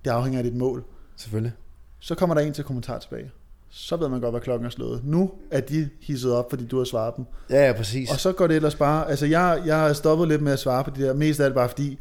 det 0.04 0.10
afhænger 0.10 0.38
af 0.38 0.44
dit 0.44 0.54
mål, 0.56 0.84
Selvfølgelig. 1.16 1.52
så 2.00 2.14
kommer 2.14 2.34
der 2.34 2.42
en 2.42 2.52
til 2.52 2.64
kommentar 2.64 2.98
tilbage. 2.98 3.30
Så 3.72 3.96
ved 3.96 4.08
man 4.08 4.20
godt, 4.20 4.32
hvad 4.32 4.40
klokken 4.40 4.66
er 4.66 4.70
slået. 4.70 5.04
Nu 5.04 5.30
er 5.50 5.60
de 5.60 5.88
hisset 6.00 6.32
op, 6.32 6.50
fordi 6.50 6.66
du 6.66 6.78
har 6.78 6.84
svaret 6.84 7.16
dem. 7.16 7.24
Ja, 7.50 7.66
ja, 7.66 7.72
præcis. 7.72 8.10
Og 8.10 8.20
så 8.20 8.32
går 8.32 8.46
det 8.46 8.56
ellers 8.56 8.74
bare... 8.74 9.10
Altså, 9.10 9.26
jeg, 9.26 9.62
jeg 9.66 9.78
har 9.78 9.92
stoppet 9.92 10.28
lidt 10.28 10.42
med 10.42 10.52
at 10.52 10.58
svare 10.58 10.84
på 10.84 10.90
de 10.90 11.02
der. 11.02 11.14
Mest 11.14 11.40
af 11.40 11.48
det 11.48 11.54
bare 11.54 11.68
fordi, 11.68 11.98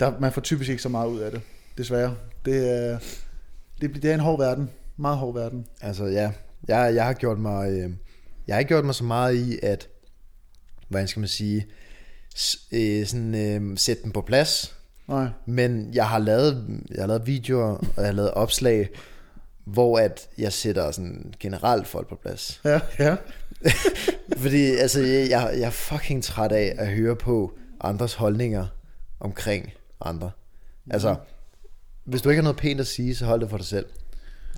der, 0.00 0.12
man 0.20 0.32
får 0.32 0.40
typisk 0.40 0.70
ikke 0.70 0.82
så 0.82 0.88
meget 0.88 1.08
ud 1.08 1.18
af 1.20 1.30
det. 1.30 1.40
Desværre. 1.78 2.14
Det 2.44 2.70
er, 2.76 2.98
det, 3.80 3.94
det 3.94 4.04
er 4.10 4.14
en 4.14 4.20
hård 4.20 4.38
verden. 4.38 4.70
Meget 4.96 5.18
hård 5.18 5.34
verden. 5.34 5.66
Altså 5.80 6.04
ja, 6.04 6.32
jeg, 6.68 6.94
jeg 6.94 7.04
har 7.04 7.12
gjort 7.12 7.38
mig, 7.38 7.70
øh, 7.72 7.90
jeg 8.50 8.56
har 8.56 8.58
ikke 8.58 8.68
gjort 8.68 8.84
mig 8.84 8.94
så 8.94 9.04
meget 9.04 9.34
i 9.34 9.58
at, 9.62 9.88
hvordan 10.88 11.08
skal 11.08 11.20
man 11.20 11.28
sige, 11.28 11.66
øh, 12.72 13.06
sådan 13.06 13.34
øh, 13.34 13.78
sætte 13.78 14.02
dem 14.02 14.12
på 14.12 14.20
plads, 14.20 14.76
Nej. 15.08 15.28
men 15.46 15.94
jeg 15.94 16.08
har 16.08 16.18
lavet, 16.18 16.80
jeg 16.90 17.02
har 17.02 17.06
lavet 17.06 17.26
videoer, 17.26 17.66
og 17.76 17.94
jeg 17.96 18.04
har 18.04 18.12
lavet 18.12 18.30
opslag, 18.30 18.88
hvor 19.64 19.98
at 19.98 20.28
jeg 20.38 20.52
sætter 20.52 20.90
sådan 20.90 21.34
generelt 21.40 21.86
folk 21.86 22.08
på 22.08 22.16
plads. 22.22 22.60
Ja, 22.64 22.80
ja. 22.98 23.16
Fordi 24.42 24.70
altså, 24.76 25.00
jeg, 25.00 25.30
jeg 25.30 25.50
jeg 25.58 25.66
er 25.66 25.70
fucking 25.70 26.24
træt 26.24 26.52
af 26.52 26.74
at 26.78 26.88
høre 26.88 27.16
på 27.16 27.58
andres 27.80 28.14
holdninger 28.14 28.66
omkring 29.20 29.70
andre. 30.00 30.30
Altså, 30.90 31.16
hvis 32.04 32.22
du 32.22 32.28
ikke 32.28 32.38
har 32.38 32.44
noget 32.44 32.56
pænt 32.56 32.80
at 32.80 32.86
sige, 32.86 33.16
så 33.16 33.24
hold 33.26 33.40
det 33.40 33.50
for 33.50 33.56
dig 33.56 33.66
selv. 33.66 33.86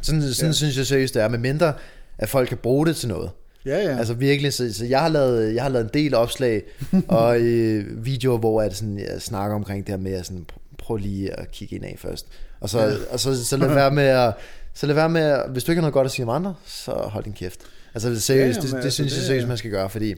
Sådan, 0.03 0.23
sådan 0.23 0.49
Ja. 0.49 0.53
synes 0.53 0.77
jeg 0.79 0.87
seriøst, 0.87 1.15
det 1.15 1.23
er. 1.23 1.29
Med 1.29 1.39
mindre, 1.39 1.75
at 2.19 2.29
folk 2.29 2.49
kan 2.49 2.59
bruge 2.59 2.87
det 2.87 2.97
til 2.97 3.09
noget. 3.09 3.31
Ja, 3.67 3.79
ja. 3.79 3.99
Altså 3.99 4.15
virkelig, 4.15 4.53
så, 4.53 4.75
så 4.75 4.85
jeg, 4.85 5.01
har 5.01 5.09
lavet, 5.09 5.55
jeg 5.55 5.63
har 5.63 5.71
lavet 5.71 5.85
en 5.85 5.91
del 5.95 6.15
opslag 6.15 6.63
og 7.09 7.41
øh, 7.41 8.05
videoer, 8.05 8.39
hvor 8.39 8.63
jeg, 8.63 8.73
sådan, 8.77 8.99
jeg 8.99 9.23
snakker 9.23 9.57
omkring 9.57 9.87
det 9.87 9.93
her 9.93 9.99
med 10.01 10.13
at 10.13 10.27
sådan, 10.27 10.47
pr- 10.53 10.75
prøv 10.79 10.97
lige 10.97 11.41
at 11.41 11.51
kigge 11.51 11.77
ind 11.77 11.85
af 11.85 11.97
først. 11.99 12.27
Og 12.61 12.69
så, 12.71 12.81
ja. 12.81 12.95
og 13.11 13.21
så, 13.21 13.45
så 13.47 13.57
lad 13.57 13.69
være 13.83 13.91
med 13.91 14.03
at, 14.05 14.35
så 14.75 14.87
lad 14.87 14.95
være 14.95 15.09
med 15.09 15.21
at, 15.21 15.51
hvis 15.51 15.65
du 15.65 15.73
ikke 15.73 15.79
har 15.79 15.83
noget 15.83 15.95
godt 15.95 16.05
at 16.05 16.11
sige 16.11 16.23
om 16.27 16.29
andre, 16.29 16.55
så 16.67 16.91
hold 16.93 17.25
din 17.25 17.33
kæft. 17.33 17.61
Altså 17.95 18.21
seriøst, 18.21 18.29
Ja, 18.29 18.39
ja, 18.39 18.47
ja, 18.57 18.63
det, 18.63 18.73
men 18.73 18.79
det, 18.79 18.85
altså, 18.85 18.91
synes 18.95 19.13
jeg 19.13 19.19
det- 19.19 19.27
seriøst, 19.27 19.49
man 19.49 19.57
skal 19.57 19.71
gøre, 19.71 19.91
fordi 19.91 20.15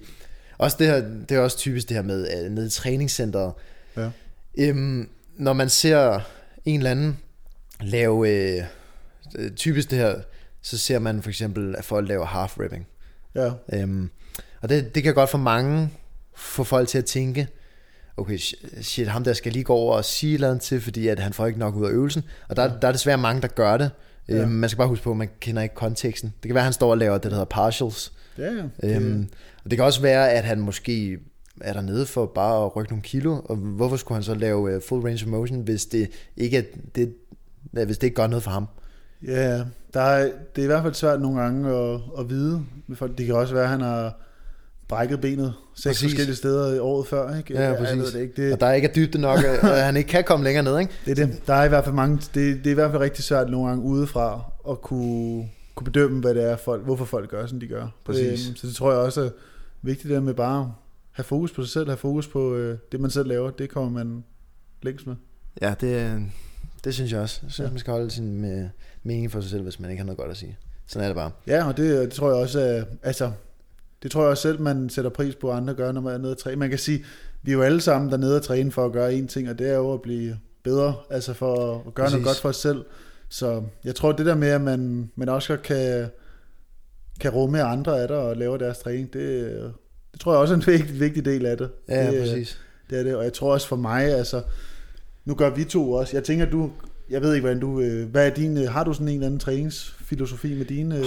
også 0.59 0.77
det 0.81 0.87
her, 0.87 1.03
det 1.29 1.37
er 1.37 1.41
også 1.41 1.57
typisk 1.57 1.89
det 1.89 1.95
her 1.97 2.03
med 2.03 2.45
uh, 2.47 2.53
nede 2.53 2.67
i 2.67 2.71
træningscenteret. 2.71 3.53
Ja. 3.97 4.09
Øhm, 4.59 5.09
når 5.37 5.53
man 5.53 5.69
ser 5.69 6.21
en 6.65 6.81
eller 6.81 6.91
anden 6.91 7.19
lave, 7.81 8.29
øh, 8.31 8.63
øh, 9.39 9.51
typisk 9.51 9.91
det 9.91 9.99
her, 9.99 10.15
så 10.63 10.79
ser 10.79 10.99
man 10.99 11.23
for 11.23 11.29
eksempel, 11.31 11.75
at 11.79 11.85
folk 11.85 12.09
laver 12.09 12.27
half 12.27 12.59
ripping. 12.61 12.87
Ja. 13.35 13.51
Øhm, 13.73 14.11
og 14.61 14.69
det, 14.69 14.95
det 14.95 15.03
kan 15.03 15.15
godt 15.15 15.31
for 15.31 15.39
mange 15.39 15.91
få 16.37 16.65
folk 16.65 16.89
til 16.89 16.99
at 16.99 17.05
tænke, 17.05 17.49
okay, 18.17 18.39
sh- 18.39 18.83
shit, 18.83 19.09
ham 19.09 19.25
der 19.25 19.33
skal 19.33 19.53
lige 19.53 19.65
gå 19.65 19.75
over 19.75 19.97
og 19.97 20.05
sige 20.05 20.31
et 20.31 20.35
eller 20.35 20.49
andet 20.49 20.63
til, 20.63 20.81
fordi 20.81 21.09
at 21.09 21.19
han 21.19 21.33
får 21.33 21.47
ikke 21.47 21.59
nok 21.59 21.77
ud 21.77 21.87
af 21.87 21.91
øvelsen. 21.91 22.23
Og 22.49 22.57
der, 22.57 22.81
der 22.81 22.89
er 22.89 22.93
desværre 22.93 23.19
mange, 23.19 23.43
der 23.43 23.49
gør 23.49 23.77
det. 23.77 23.91
Ja. 24.29 24.35
Øhm, 24.35 24.51
man 24.51 24.69
skal 24.71 24.77
bare 24.77 24.89
huske 24.89 25.05
på, 25.05 25.11
at 25.11 25.17
man 25.17 25.29
kender 25.41 25.63
ikke 25.63 25.75
konteksten. 25.75 26.35
Det 26.43 26.49
kan 26.49 26.55
være, 26.55 26.63
at 26.63 26.67
han 26.67 26.73
står 26.73 26.91
og 26.91 26.99
laver 26.99 27.15
det, 27.15 27.23
der 27.23 27.31
hedder 27.31 27.45
partials. 27.45 28.13
Ja, 28.39 28.53
ja. 28.83 28.97
Øhm, 28.97 29.29
og 29.65 29.71
det 29.71 29.79
kan 29.79 29.85
også 29.85 30.03
være, 30.03 30.31
at 30.33 30.45
han 30.45 30.61
måske 30.61 31.19
er 31.61 31.73
dernede 31.73 32.07
for 32.07 32.27
bare 32.27 32.65
at 32.65 32.77
rykke 32.77 32.91
nogle 32.91 33.03
kilo, 33.03 33.41
og 33.45 33.57
hvorfor 33.57 33.97
skulle 33.97 34.17
han 34.17 34.23
så 34.23 34.35
lave 34.35 34.73
øh, 34.73 34.83
full 34.89 35.03
range 35.03 35.25
of 35.25 35.31
motion, 35.31 35.61
hvis 35.61 35.87
det 35.87 36.11
ikke, 36.37 36.59
er, 36.59 36.63
det, 36.95 37.15
hvis 37.73 37.99
det 37.99 38.03
ikke 38.03 38.17
gør 38.17 38.27
noget 38.27 38.43
for 38.43 38.51
ham? 38.51 38.67
Ja, 39.27 39.65
der 39.95 40.01
er, 40.01 40.23
det 40.57 40.63
er 40.63 40.65
i 40.65 40.67
hvert 40.67 40.83
fald 40.83 40.95
svært 40.95 41.21
nogle 41.21 41.41
gange 41.41 41.71
at, 41.77 42.01
at 42.19 42.31
vide. 42.31 42.65
Det 43.19 43.27
kan 43.27 43.35
også 43.35 43.55
være, 43.55 43.63
at 43.65 43.71
han 43.71 43.81
har 43.81 44.21
brækket 44.89 45.21
benet 45.21 45.55
seks 45.75 45.85
Præcis. 45.87 46.03
forskellige 46.11 46.37
steder 46.37 46.75
i 46.75 46.79
året 46.79 47.07
før. 47.07 47.37
Ikke? 47.37 47.55
Ja, 47.55 47.63
Jeg 47.69 47.79
præcis. 47.79 47.97
ved 47.99 48.13
det 48.13 48.21
ikke. 48.21 48.43
Det, 48.45 48.53
Og 48.53 48.61
der 48.61 48.67
er 48.67 48.73
ikke 48.73 48.91
dybde 48.97 49.19
nok, 49.21 49.39
og 49.63 49.69
han 49.69 49.97
ikke 49.97 50.09
kan 50.09 50.25
komme 50.25 50.45
længere 50.45 50.65
ned, 50.65 50.79
ikke? 50.79 50.93
Det 51.05 51.19
er 51.19 51.27
det. 51.27 51.47
Der 51.47 51.55
er 51.55 51.65
i 51.65 51.69
hvert 51.69 51.85
fald 51.85 51.95
mange, 51.95 52.17
det, 52.17 52.35
det 52.35 52.67
er 52.67 52.71
i 52.71 52.75
hvert 52.75 52.91
fald 52.91 53.03
rigtig 53.03 53.25
svært 53.25 53.51
nogle 53.51 53.69
gange 53.69 53.85
udefra 53.85 54.45
at 54.71 54.81
kunne, 54.83 55.49
kunne 55.75 55.85
bedømme, 55.85 56.21
hvad 56.21 56.35
det 56.35 56.45
er, 56.51 56.57
folk, 56.57 56.85
hvorfor 56.85 57.05
folk 57.05 57.31
gør, 57.31 57.47
som 57.47 57.61
de 57.61 57.67
gør. 57.67 57.87
Præcis. 58.05 58.49
Øhm, 58.49 58.57
så 58.57 58.67
det 58.67 58.77
tror 58.77 58.91
jeg 58.91 59.01
også 59.01 59.21
er 59.23 59.31
vigtigt, 59.83 60.09
det 60.09 60.15
der 60.15 60.21
med 60.21 60.35
bare 60.35 60.61
at 60.61 60.67
have 61.13 61.25
fokus 61.25 61.53
på 61.53 61.63
sig 61.63 61.71
selv, 61.73 61.89
have 61.89 61.97
fokus 61.97 62.29
på 62.29 62.55
øh, 62.55 62.79
det, 62.93 63.01
man 63.01 63.11
selv 63.11 63.29
laver. 63.29 63.51
Det 63.51 63.71
kommer 63.71 63.91
man 64.05 64.25
længst 64.83 65.07
med. 65.07 65.15
Ja, 65.63 65.75
det, 65.81 66.23
det 66.85 66.95
synes 66.95 67.13
jeg 67.13 67.21
også. 67.21 67.41
Jeg 67.43 67.53
synes, 67.53 67.67
Ja. 67.67 67.71
man 67.71 67.79
skal 67.79 67.93
holde 67.93 68.11
sin 68.11 68.41
med, 68.41 68.69
mening 69.03 69.31
for 69.33 69.41
sig 69.41 69.51
selv, 69.51 69.63
hvis 69.63 69.81
man 69.81 69.91
ikke 69.91 70.01
har 70.01 70.07
noget 70.07 70.19
godt 70.19 70.31
at 70.31 70.37
sige. 70.37 70.59
Sådan 70.87 71.05
er 71.05 71.09
det 71.09 71.17
bare. 71.17 71.31
Ja, 71.47 71.69
og 71.69 71.77
det, 71.77 72.01
det 72.01 72.13
tror 72.13 72.29
jeg 72.29 72.37
også 72.37 72.85
altså, 73.03 73.31
det 74.03 74.11
tror 74.11 74.23
jeg 74.23 74.31
også 74.31 74.43
selv, 74.43 74.61
man 74.61 74.89
sætter 74.91 75.11
pris 75.11 75.35
på, 75.35 75.51
at 75.51 75.57
andre 75.57 75.75
gør, 75.75 75.93
når 75.93 76.01
man 76.01 76.15
er 76.15 76.19
nede 76.19 76.33
at 76.33 76.39
træne. 76.39 76.57
Man 76.57 76.71
kan 76.71 76.79
sige, 76.79 77.05
vi 77.43 77.51
er 77.51 77.55
jo 77.55 77.63
alle 77.63 77.81
sammen 77.81 78.11
dernede 78.11 78.37
at 78.37 78.43
træne 78.43 78.73
for 78.73 78.87
at 78.87 78.93
gøre 78.93 79.13
én 79.19 79.27
ting, 79.27 79.51
og 79.51 79.59
det 79.59 79.71
er 79.71 79.75
jo 79.75 79.93
at 79.93 80.03
blive 80.03 80.39
bedre, 80.63 80.95
altså 81.11 81.33
for 81.33 81.83
at 81.87 81.95
gøre 81.95 82.05
Præcis. 82.07 82.13
noget 82.15 82.27
godt 82.27 82.37
for 82.41 82.49
os 82.49 82.57
selv. 82.57 82.85
Så 83.29 83.63
jeg 83.85 83.95
tror, 83.95 84.13
det 84.13 84.27
der 84.27 84.35
med, 84.35 84.49
at 84.49 84.61
man, 84.61 85.11
man 85.17 85.29
også 85.29 85.57
kan, 85.57 86.07
kan 87.21 87.31
rumme 87.31 87.63
andre 87.63 88.03
af 88.03 88.09
det 88.09 88.17
og 88.17 88.37
lave 88.37 88.59
deres 88.59 88.79
træning, 88.79 89.13
det, 89.13 89.51
det 90.13 90.21
tror 90.21 90.33
jeg 90.33 90.41
også 90.41 90.55
er 90.55 90.59
en 90.59 90.67
vigtig, 90.79 91.01
vigtig 91.01 91.25
del 91.25 91.47
af 91.47 91.57
det. 91.57 91.71
Ja, 91.89 92.11
det, 92.11 92.21
præcis. 92.21 92.59
Det 92.91 92.99
er 92.99 93.03
det, 93.03 93.17
og 93.17 93.25
jeg 93.25 93.33
tror 93.33 93.53
også 93.53 93.69
for 93.69 93.77
mig, 93.77 94.05
altså, 94.05 94.43
nu 95.25 95.35
gør 95.35 95.51
vi 95.51 95.65
to 95.65 95.93
også, 95.93 96.17
jeg 96.17 96.25
tænker, 96.25 96.47
du, 96.47 96.71
jeg 97.11 97.23
ved 97.23 97.35
ikke, 97.35 97.43
hvordan 97.43 97.61
du, 97.61 97.81
øh, 97.81 98.09
hvad 98.09 98.27
er 98.27 98.35
din, 98.35 98.59
øh, 98.59 98.73
har 98.73 98.85
du 98.85 98.93
sådan 98.93 99.09
en 99.09 99.15
eller 99.15 99.27
anden 99.27 99.41
træningsfilosofi 99.41 100.55
med 100.55 100.65
dine? 100.65 100.97
Øh? 100.97 101.05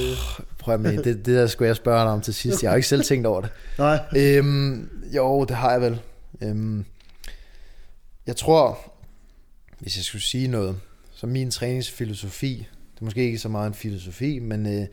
Prøv 0.59 0.73
at 0.73 0.79
med, 0.79 0.97
det, 0.97 1.05
det 1.05 1.25
der 1.25 1.47
skulle 1.47 1.67
jeg 1.67 1.75
spørge 1.75 1.99
dig 1.99 2.11
om 2.11 2.21
til 2.21 2.33
sidst. 2.33 2.63
Jeg 2.63 2.71
har 2.71 2.75
ikke 2.75 2.87
selv 2.87 3.03
tænkt 3.03 3.27
over 3.27 3.41
det. 3.41 3.49
Nej, 3.77 3.99
Øhm, 4.17 4.89
jo, 5.15 5.43
det 5.43 5.55
har 5.55 5.71
jeg 5.71 5.81
vel. 5.81 5.99
Øhm, 6.41 6.85
jeg 8.27 8.35
tror, 8.35 8.79
hvis 9.79 9.97
jeg 9.97 10.03
skulle 10.03 10.21
sige 10.21 10.47
noget, 10.47 10.79
så 11.11 11.27
min 11.27 11.51
træningsfilosofi, 11.51 12.67
det 12.95 13.01
er 13.01 13.05
måske 13.05 13.23
ikke 13.25 13.37
så 13.37 13.49
meget 13.49 13.67
en 13.67 13.73
filosofi, 13.73 14.39
men 14.39 14.79
øh, 14.81 14.87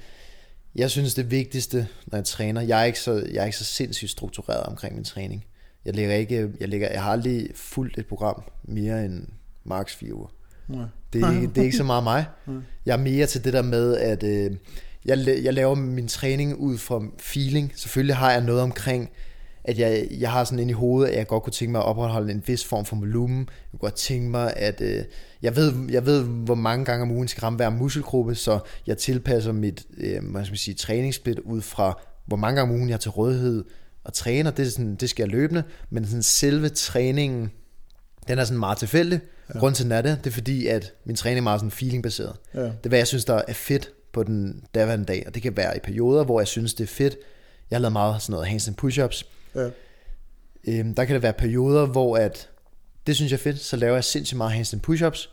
jeg 0.75 0.91
synes 0.91 1.15
det 1.15 1.31
vigtigste, 1.31 1.89
når 2.07 2.19
jeg 2.19 2.25
træner, 2.25 2.61
jeg 2.61 2.81
er 2.81 2.85
ikke 2.85 3.01
så, 3.01 3.13
jeg 3.13 3.41
er 3.41 3.45
ikke 3.45 3.59
så 3.59 3.65
sindssygt 3.65 4.11
struktureret 4.11 4.63
omkring 4.63 4.95
min 4.95 5.05
træning. 5.05 5.45
Jeg 5.85 5.95
lægger 5.95 6.15
ikke, 6.15 6.51
jeg, 6.61 6.69
lægger, 6.69 6.89
jeg 6.91 7.03
har 7.03 7.13
aldrig 7.13 7.49
fulgt 7.55 7.99
et 7.99 8.07
program 8.07 8.43
mere 8.63 9.05
end 9.05 9.27
max 9.65 9.97
4 9.97 10.15
uger. 10.15 10.29
nej. 10.69 10.87
Det 11.13 11.23
er, 11.23 11.33
ikke, 11.33 11.47
det 11.47 11.59
er 11.59 11.65
ikke 11.65 11.77
så 11.77 11.85
meget 11.85 12.05
mig. 12.05 12.25
Jeg 12.87 12.93
er 12.93 13.03
mere 13.03 13.27
til 13.27 13.45
det 13.45 13.53
der 13.53 13.63
med, 13.63 13.97
at 13.97 14.23
øh, 14.23 14.57
jeg, 15.05 15.41
jeg 15.45 15.55
laver 15.55 15.75
min 15.75 16.09
træning 16.09 16.57
ud 16.57 16.79
fra 16.79 17.03
feeling. 17.19 17.73
Selvfølgelig 17.77 18.17
har 18.17 18.33
jeg 18.33 18.41
noget 18.41 18.63
omkring, 18.63 19.11
at 19.65 19.79
jeg, 19.79 20.09
jeg 20.11 20.31
har 20.31 20.45
sådan 20.45 20.59
ind 20.59 20.71
i 20.71 20.73
hovedet, 20.73 21.11
at 21.11 21.19
jeg 21.19 21.27
godt 21.27 21.43
kunne 21.43 21.53
tænke 21.53 21.73
mig 21.73 21.79
at 21.79 21.85
opretholde 21.85 22.33
en 22.33 22.43
vis 22.47 22.65
form 22.65 22.85
for 22.85 22.97
volumen. 22.97 23.39
Jeg 23.39 23.71
kunne 23.71 23.79
godt 23.79 23.95
tænke 23.95 24.31
mig, 24.31 24.53
at 24.57 24.81
øh, 24.81 25.05
jeg, 25.43 25.57
ved, 25.57 25.73
jeg 25.91 26.07
ved, 26.07 26.25
hvor 26.25 26.55
mange 26.55 26.85
gange 26.85 27.03
om 27.03 27.11
ugen 27.11 27.29
skal 27.29 27.41
ramme 27.41 27.57
hver 27.57 27.71
muskelgruppe, 27.71 28.35
så 28.35 28.59
jeg 28.87 28.99
tilpasser 28.99 29.53
mit 29.53 29.87
øh, 29.97 30.31
hvad 30.31 30.45
skal 30.45 30.53
man 30.53 30.57
sige, 30.57 30.75
træningssplit 30.75 31.39
ud 31.39 31.61
fra, 31.61 32.01
hvor 32.27 32.37
mange 32.37 32.57
gange 32.57 32.73
om 32.73 32.79
ugen 32.79 32.89
jeg 32.89 32.95
har 32.95 32.99
til 32.99 33.11
rådighed 33.11 33.65
og 34.05 34.13
træner, 34.13 34.51
det, 34.51 34.67
er 34.67 34.71
sådan, 34.71 34.95
det 34.95 35.11
skal 35.11 35.23
jeg 35.23 35.31
løbende, 35.31 35.63
men 35.91 36.07
sådan 36.07 36.23
selve 36.23 36.69
træningen, 36.69 37.51
den 38.29 38.39
er 38.39 38.45
sådan 38.45 38.59
meget 38.59 38.79
tilfældig. 38.79 39.21
Ja. 39.55 39.59
Grunden 39.59 39.75
til 39.75 39.85
den 39.85 39.93
er 39.93 40.03
det, 40.03 40.19
det 40.25 40.31
er 40.31 40.35
fordi, 40.35 40.67
at 40.67 40.93
min 41.05 41.17
træning 41.17 41.39
er 41.39 41.43
meget 41.43 41.61
sådan 41.61 41.71
feelingbaseret. 41.71 42.37
Ja. 42.55 42.61
Det 42.61 42.85
er, 42.85 42.89
hvad 42.89 42.99
jeg 42.99 43.07
synes, 43.07 43.25
der 43.25 43.43
er 43.49 43.53
fedt 43.53 43.91
på 44.13 44.23
den 44.23 44.65
daværende 44.75 45.05
dag, 45.05 45.25
og 45.27 45.35
det 45.35 45.43
kan 45.43 45.57
være 45.57 45.77
i 45.77 45.81
perioder, 45.81 46.25
hvor 46.25 46.41
jeg 46.41 46.49
synes, 46.49 46.75
det 46.75 46.85
er 46.85 46.89
fedt. 46.89 47.17
Jeg 47.71 47.77
har 47.77 47.81
lavet 47.81 47.93
meget 47.93 48.23
sådan 48.23 48.33
noget 48.33 48.47
handstand 48.49 48.77
push-ups. 48.83 49.27
Ja. 49.55 49.71
Øhm, 50.69 50.95
der 50.95 51.05
kan 51.05 51.15
det 51.15 51.23
være 51.23 51.33
perioder, 51.33 51.87
hvor 51.87 52.17
at, 52.17 52.49
det 53.07 53.17
synes 53.17 53.33
jeg 53.33 53.39
er 53.39 53.43
fedt, 53.43 53.61
så 53.61 53.77
laver 53.77 53.95
jeg 53.95 54.05
sindssygt 54.05 54.37
meget 54.37 54.53
handstand 54.53 54.83
push-ups. 54.89 55.29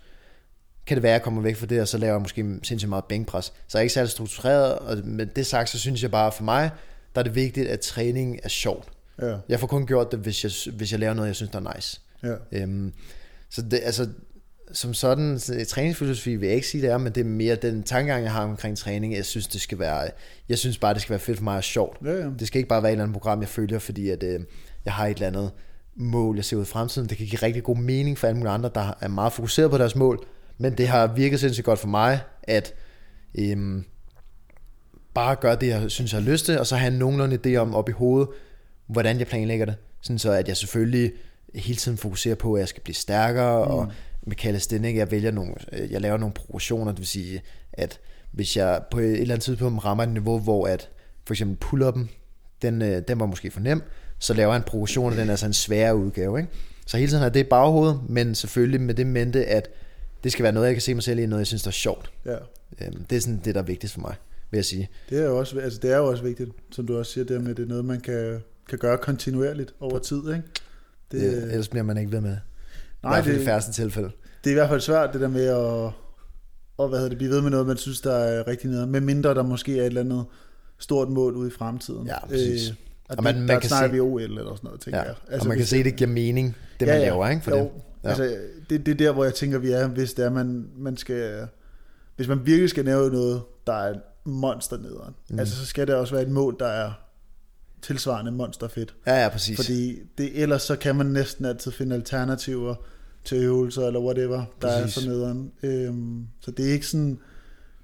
Kan 0.86 0.98
det 0.98 1.04
være, 1.04 1.12
at 1.12 1.14
jeg 1.14 1.22
kommer 1.22 1.42
væk 1.42 1.56
fra 1.56 1.66
det, 1.66 1.82
og 1.82 1.88
så 1.88 1.98
laver 1.98 2.14
jeg 2.14 2.22
måske 2.22 2.46
sindssygt 2.64 2.90
meget 2.90 3.06
bænkpres. 3.06 3.46
Så 3.46 3.78
jeg 3.78 3.80
er 3.80 3.82
ikke 3.82 3.94
særlig 3.94 4.10
struktureret, 4.10 4.80
og 4.80 4.98
med 5.04 5.26
det 5.26 5.46
sagt, 5.46 5.70
så 5.70 5.80
synes 5.80 6.04
jeg 6.04 6.12
bare 6.12 6.32
for 6.32 6.44
mig, 6.44 6.70
der 7.16 7.22
er 7.22 7.24
det 7.24 7.36
vigtigt, 7.36 7.68
at 7.68 7.80
træning 7.80 8.40
er 8.44 8.50
sjovt. 8.50 8.88
Ja. 9.22 9.38
Jeg 9.50 9.60
får 9.60 9.68
kun 9.68 9.86
gjort 9.86 10.12
det, 10.12 10.20
hvis 10.20 10.44
jeg, 10.44 10.74
hvis 10.74 10.92
jeg 10.92 11.00
laver 11.00 11.14
noget, 11.14 11.28
jeg 11.28 11.36
synes, 11.36 11.52
der 11.52 11.60
er 11.60 11.76
nice. 11.76 12.02
Ja. 12.24 12.36
Øhm, 12.52 12.94
så 13.50 13.62
det, 13.62 13.80
altså, 13.84 14.08
som 14.72 14.94
sådan, 14.94 15.40
træningsfilosofi 15.68 16.36
vil 16.36 16.48
jeg 16.48 16.56
ikke 16.56 16.68
sige, 16.68 16.82
det 16.82 16.90
er, 16.90 16.98
men 16.98 17.14
det 17.14 17.22
er 17.22 17.26
mere 17.26 17.56
den 17.56 17.84
tankegang, 17.84 18.24
jeg 18.24 18.32
har 18.32 18.44
omkring 18.44 18.78
træning. 18.78 19.14
Jeg 19.16 19.26
synes, 19.26 19.48
det 19.48 19.62
skal 19.62 19.80
være, 19.80 20.10
jeg 20.50 20.58
synes 20.58 20.78
bare, 20.78 20.94
det 20.94 21.02
skal 21.02 21.10
være 21.10 21.20
fedt 21.20 21.38
for 21.38 21.44
mig 21.44 21.58
og 21.58 21.64
sjovt. 21.64 21.98
Ja, 22.06 22.12
ja. 22.12 22.30
Det 22.40 22.48
skal 22.48 22.60
ikke 22.60 22.70
bare 22.70 22.84
være 22.84 22.92
et 22.92 22.94
eller 22.94 23.04
andet 23.04 23.14
program, 23.14 23.42
jeg 23.42 23.50
følger, 23.50 23.80
fordi 23.80 24.10
at, 24.10 24.24
øh, 24.24 24.40
jeg 24.86 24.94
har 24.94 25.08
et 25.08 25.14
eller 25.14 25.28
andet 25.28 25.52
mål, 25.96 26.36
jeg 26.36 26.46
ser 26.46 26.58
ud 26.58 26.62
i 26.62 26.66
fremtiden. 26.66 27.10
Det 27.10 27.18
kan 27.18 27.28
give 27.28 27.42
rigtig 27.44 27.64
god 27.64 27.78
mening 27.78 28.18
for 28.18 28.28
alle 28.28 28.38
mulige 28.38 28.54
andre, 28.54 28.72
der 28.76 28.94
er 29.02 29.08
meget 29.08 29.34
fokuseret 29.34 29.72
på 29.72 29.78
deres 29.78 29.96
mål. 29.96 30.26
Men 30.58 30.78
det 30.78 30.88
har 30.88 31.08
virket 31.08 31.40
sindssygt 31.40 31.66
godt 31.66 31.80
for 31.80 31.88
mig, 31.88 32.20
at 32.44 32.74
øhm, 33.36 33.86
bare 35.14 35.36
gøre 35.36 35.56
det, 35.56 35.68
jeg 35.68 35.92
synes, 35.92 36.14
jeg 36.14 36.22
har 36.22 36.30
lyst 36.32 36.46
til, 36.46 36.60
og 36.60 36.68
så 36.68 36.76
have 36.76 36.94
nogenlunde 36.94 37.40
idé 37.46 37.56
om 37.56 37.76
op 37.76 37.90
i 37.90 37.92
hovedet, 37.92 38.30
hvordan 38.88 39.20
jeg 39.20 39.28
planlægger 39.28 39.66
det. 39.66 39.76
Sådan 40.02 40.20
så, 40.20 40.32
at 40.32 40.48
jeg 40.48 40.58
selvfølgelig 40.58 41.12
hele 41.56 41.76
tiden 41.78 41.98
fokuserer 41.98 42.36
på, 42.36 42.54
at 42.54 42.60
jeg 42.60 42.68
skal 42.68 42.84
blive 42.84 42.96
stærkere, 42.96 43.66
mm. 43.66 43.72
og 43.72 43.92
med 44.24 44.36
calisthenics, 44.36 44.98
jeg 44.98 45.12
vælger 45.12 45.32
nogle, 45.32 45.54
jeg 45.90 46.02
laver 46.02 46.18
nogle 46.18 46.34
progressioner, 46.34 46.92
det 46.92 47.00
vil 47.00 47.08
sige, 47.08 47.42
at 47.74 48.00
hvis 48.32 48.58
jeg 48.58 48.82
på 48.92 49.00
et 49.00 49.22
eller 49.22 49.34
andet 49.34 49.44
tidspunkt 49.44 49.86
rammer 49.86 50.04
et 50.04 50.10
niveau, 50.10 50.40
hvor 50.40 50.68
at 50.68 50.90
for 51.26 51.34
eksempel 51.34 51.68
pull-up'en, 51.68 52.08
den, 52.62 52.82
øh, 52.82 53.02
den 53.08 53.20
var 53.20 53.26
måske 53.26 53.52
for 53.52 53.60
nem, 53.60 53.84
så 54.20 54.34
laver 54.34 54.52
jeg 54.54 54.58
en 54.58 54.64
progression, 54.64 55.12
og 55.12 55.18
den 55.18 55.28
er 55.28 55.32
altså 55.32 55.46
en 55.46 55.54
sværere 55.54 55.96
udgave. 55.96 56.40
Ikke? 56.40 56.52
Så 56.88 56.98
hele 56.98 57.10
tiden 57.10 57.22
har 57.22 57.30
det 57.30 57.40
i 57.40 57.44
baghovedet, 57.44 58.02
men 58.10 58.36
selvfølgelig 58.36 58.82
med 58.82 58.94
det 58.94 59.08
mente, 59.08 59.46
at 59.46 59.70
det 60.24 60.32
skal 60.32 60.44
være 60.44 60.52
noget, 60.54 60.68
jeg 60.68 60.76
kan 60.76 60.82
se 60.82 60.94
mig 60.94 61.04
selv 61.04 61.20
i, 61.20 61.26
noget 61.26 61.40
jeg 61.40 61.48
synes, 61.48 61.64
der 61.64 61.68
er 61.70 61.72
sjovt. 61.72 62.12
ja. 62.26 62.36
Øhm, 62.82 63.06
Det 63.06 63.16
er 63.16 63.20
sådan 63.22 63.42
det, 63.46 63.56
der 63.56 63.62
er 63.62 63.66
vigtigst 63.66 63.94
for 63.94 64.02
mig, 64.02 64.16
vil 64.52 64.58
jeg 64.58 64.66
sige. 64.66 64.90
Det 65.10 65.20
er 65.20 65.26
jo 65.26 65.38
også, 65.38 65.60
altså 65.60 65.80
det 65.82 65.92
er 65.92 65.98
jo 65.98 66.06
også 66.08 66.24
vigtigt, 66.24 66.50
som 66.72 66.88
du 66.88 66.98
også 66.98 67.12
siger, 67.12 67.26
det 67.26 67.42
med, 67.44 67.56
det 67.56 67.64
er 67.64 67.68
noget, 67.68 67.86
man 67.86 68.00
kan, 68.02 68.40
kan 68.70 68.78
gøre 68.80 68.98
kontinuerligt 68.98 69.74
over 69.80 70.00
tid, 70.00 70.18
ikke? 70.18 70.44
Det, 71.12 71.22
det, 71.22 71.44
ellers 71.44 71.68
bliver 71.68 71.84
man 71.84 71.98
ikke 71.98 72.12
ved 72.12 72.22
med 72.22 72.30
det. 72.32 72.40
nej, 73.04 73.18
det, 73.18 73.26
det, 73.26 73.36
i 73.36 73.40
de 73.40 73.46
færreste 73.46 73.72
tilfælde. 73.74 74.10
det 74.44 74.50
er 74.50 74.52
i 74.52 74.54
hvert 74.54 74.70
fald 74.70 74.82
svært, 74.82 75.14
det 75.14 75.22
der 75.22 75.28
med 75.28 75.46
at, 75.46 75.92
og 76.78 76.88
hvad 76.90 76.98
hedder 77.00 77.10
det, 77.10 77.18
blive 77.18 77.32
ved 77.32 77.42
med 77.42 77.50
noget, 77.52 77.68
man 77.68 77.78
synes, 77.78 78.02
der 78.02 78.14
er 78.14 78.48
rigtig 78.48 78.70
noget, 78.70 78.88
med 78.90 79.02
mindre 79.02 79.34
der 79.34 79.44
måske 79.44 79.78
er 79.78 79.82
et 79.82 79.86
eller 79.86 80.02
andet 80.02 80.26
stort 80.80 81.10
mål 81.10 81.36
ude 81.36 81.48
i 81.48 81.52
fremtiden. 81.52 82.08
Ja, 82.08 82.26
præcis. 82.28 82.70
Øh, 82.70 82.76
og, 83.10 83.16
Og 83.18 83.24
man- 83.24 83.34
man, 83.36 83.42
man 83.42 83.50
der 83.56 83.60
kan 83.60 83.70
snakker 83.70 83.88
se- 83.88 83.94
vi 83.94 84.00
OL 84.00 84.22
eller 84.22 84.36
sådan 84.56 84.60
noget, 84.64 84.82
tænker 84.82 85.00
Ja. 85.00 85.06
jeg. 85.06 85.16
Altså, 85.28 85.46
og 85.46 85.48
man 85.48 85.58
kan 85.58 85.62
hvis 85.62 85.70
se, 85.70 85.84
det 85.84 85.96
giver 85.96 86.10
mening, 86.10 86.56
det 86.80 86.88
man 86.88 87.00
laver, 87.02 87.30
ikke? 87.30 87.44
For 87.44 87.52
jo. 87.52 87.58
det. 87.58 87.70
Ja. 88.04 88.10
Altså, 88.10 88.36
det, 88.70 88.86
det 88.86 88.92
er 88.92 88.96
der, 88.96 89.12
hvor 89.12 89.24
jeg 89.24 89.34
tænker, 89.34 89.58
vi 89.58 89.72
er, 89.72 89.88
hvis 89.88 90.14
det 90.14 90.26
er, 90.26 90.30
man, 90.30 90.68
man 90.78 90.98
skal... 90.98 91.48
Hvis 92.16 92.28
man 92.28 92.46
virkelig 92.46 92.70
skal 92.70 92.86
lave 92.86 93.10
noget, 93.10 93.42
der 93.68 93.74
er 93.74 93.94
monster 94.24 94.78
nederen, 94.78 95.16
mm. 95.30 95.40
altså, 95.40 95.56
så 95.56 95.66
skal 95.66 95.88
det 95.88 95.96
også 95.96 96.14
være 96.14 96.24
et 96.24 96.32
mål, 96.32 96.56
der 96.60 96.68
er 96.68 96.92
tilsvarende 97.82 98.32
monsterfedt. 98.32 98.96
Ja, 99.08 99.24
ja, 99.24 99.30
præcis. 99.30 99.56
Fordi 99.56 100.00
det, 100.18 100.42
ellers 100.42 100.62
så 100.62 100.76
kan 100.76 100.96
man 100.96 101.06
næsten 101.06 101.46
altid 101.46 101.72
finde 101.72 101.96
alternativer 101.96 102.76
til 103.24 103.38
øvelser 103.38 103.88
eller 103.88 104.00
whatever, 104.00 104.44
der 104.62 104.82
Præcis. 104.82 104.98
er 104.98 105.02
så 105.02 105.08
nederen. 105.08 105.52
Øhm, 105.64 106.28
så 106.40 106.52
det 106.52 106.70
er 106.70 106.74
ikke 106.74 106.88
sådan, 106.88 107.20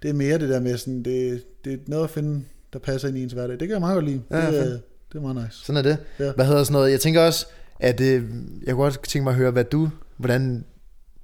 det 0.01 0.09
er 0.09 0.13
mere 0.13 0.37
det 0.37 0.49
der 0.49 0.59
med 0.59 0.77
sådan, 0.77 1.03
det, 1.03 1.43
det 1.65 1.73
er 1.73 1.77
noget 1.87 2.03
at 2.03 2.09
finde, 2.09 2.43
der 2.73 2.79
passer 2.79 3.07
ind 3.07 3.17
i 3.17 3.23
ens 3.23 3.33
hverdag. 3.33 3.51
Det 3.51 3.67
kan 3.67 3.69
jeg 3.69 3.79
meget 3.79 3.93
godt 3.93 4.05
lide. 4.05 4.21
Ja, 4.31 4.37
det, 4.37 4.45
fedt. 4.45 4.73
er, 4.73 4.79
det 5.11 5.15
er 5.15 5.21
meget 5.21 5.35
nice. 5.35 5.65
Sådan 5.65 5.77
er 5.77 5.81
det. 5.81 5.97
Ja. 6.19 6.31
Hvad 6.31 6.45
hedder 6.45 6.63
sådan 6.63 6.73
noget? 6.73 6.91
Jeg 6.91 6.99
tænker 6.99 7.21
også, 7.21 7.45
at 7.79 8.01
øh, 8.01 8.23
jeg 8.65 8.75
kunne 8.75 8.83
godt 8.83 9.03
tænke 9.03 9.23
mig 9.23 9.31
at 9.31 9.37
høre, 9.37 9.51
hvad 9.51 9.63
du, 9.63 9.89
hvordan 10.17 10.65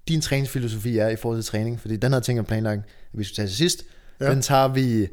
din 0.08 0.22
træningsfilosofi 0.22 0.98
er 0.98 1.08
i 1.08 1.16
forhold 1.16 1.42
til 1.42 1.52
træning, 1.52 1.80
fordi 1.80 1.96
den 1.96 2.12
havde 2.12 2.20
jeg 2.20 2.24
tænkt 2.24 2.40
at 2.40 2.46
planlagt, 2.48 2.80
at 3.14 3.20
vi 3.20 3.24
skulle 3.24 3.36
tage 3.36 3.48
til 3.48 3.58
sidst. 3.58 3.84
Ja. 4.24 4.28
Ja. 4.30 4.34
Den 4.34 4.42
tager 4.42 4.68
vi 4.68 5.08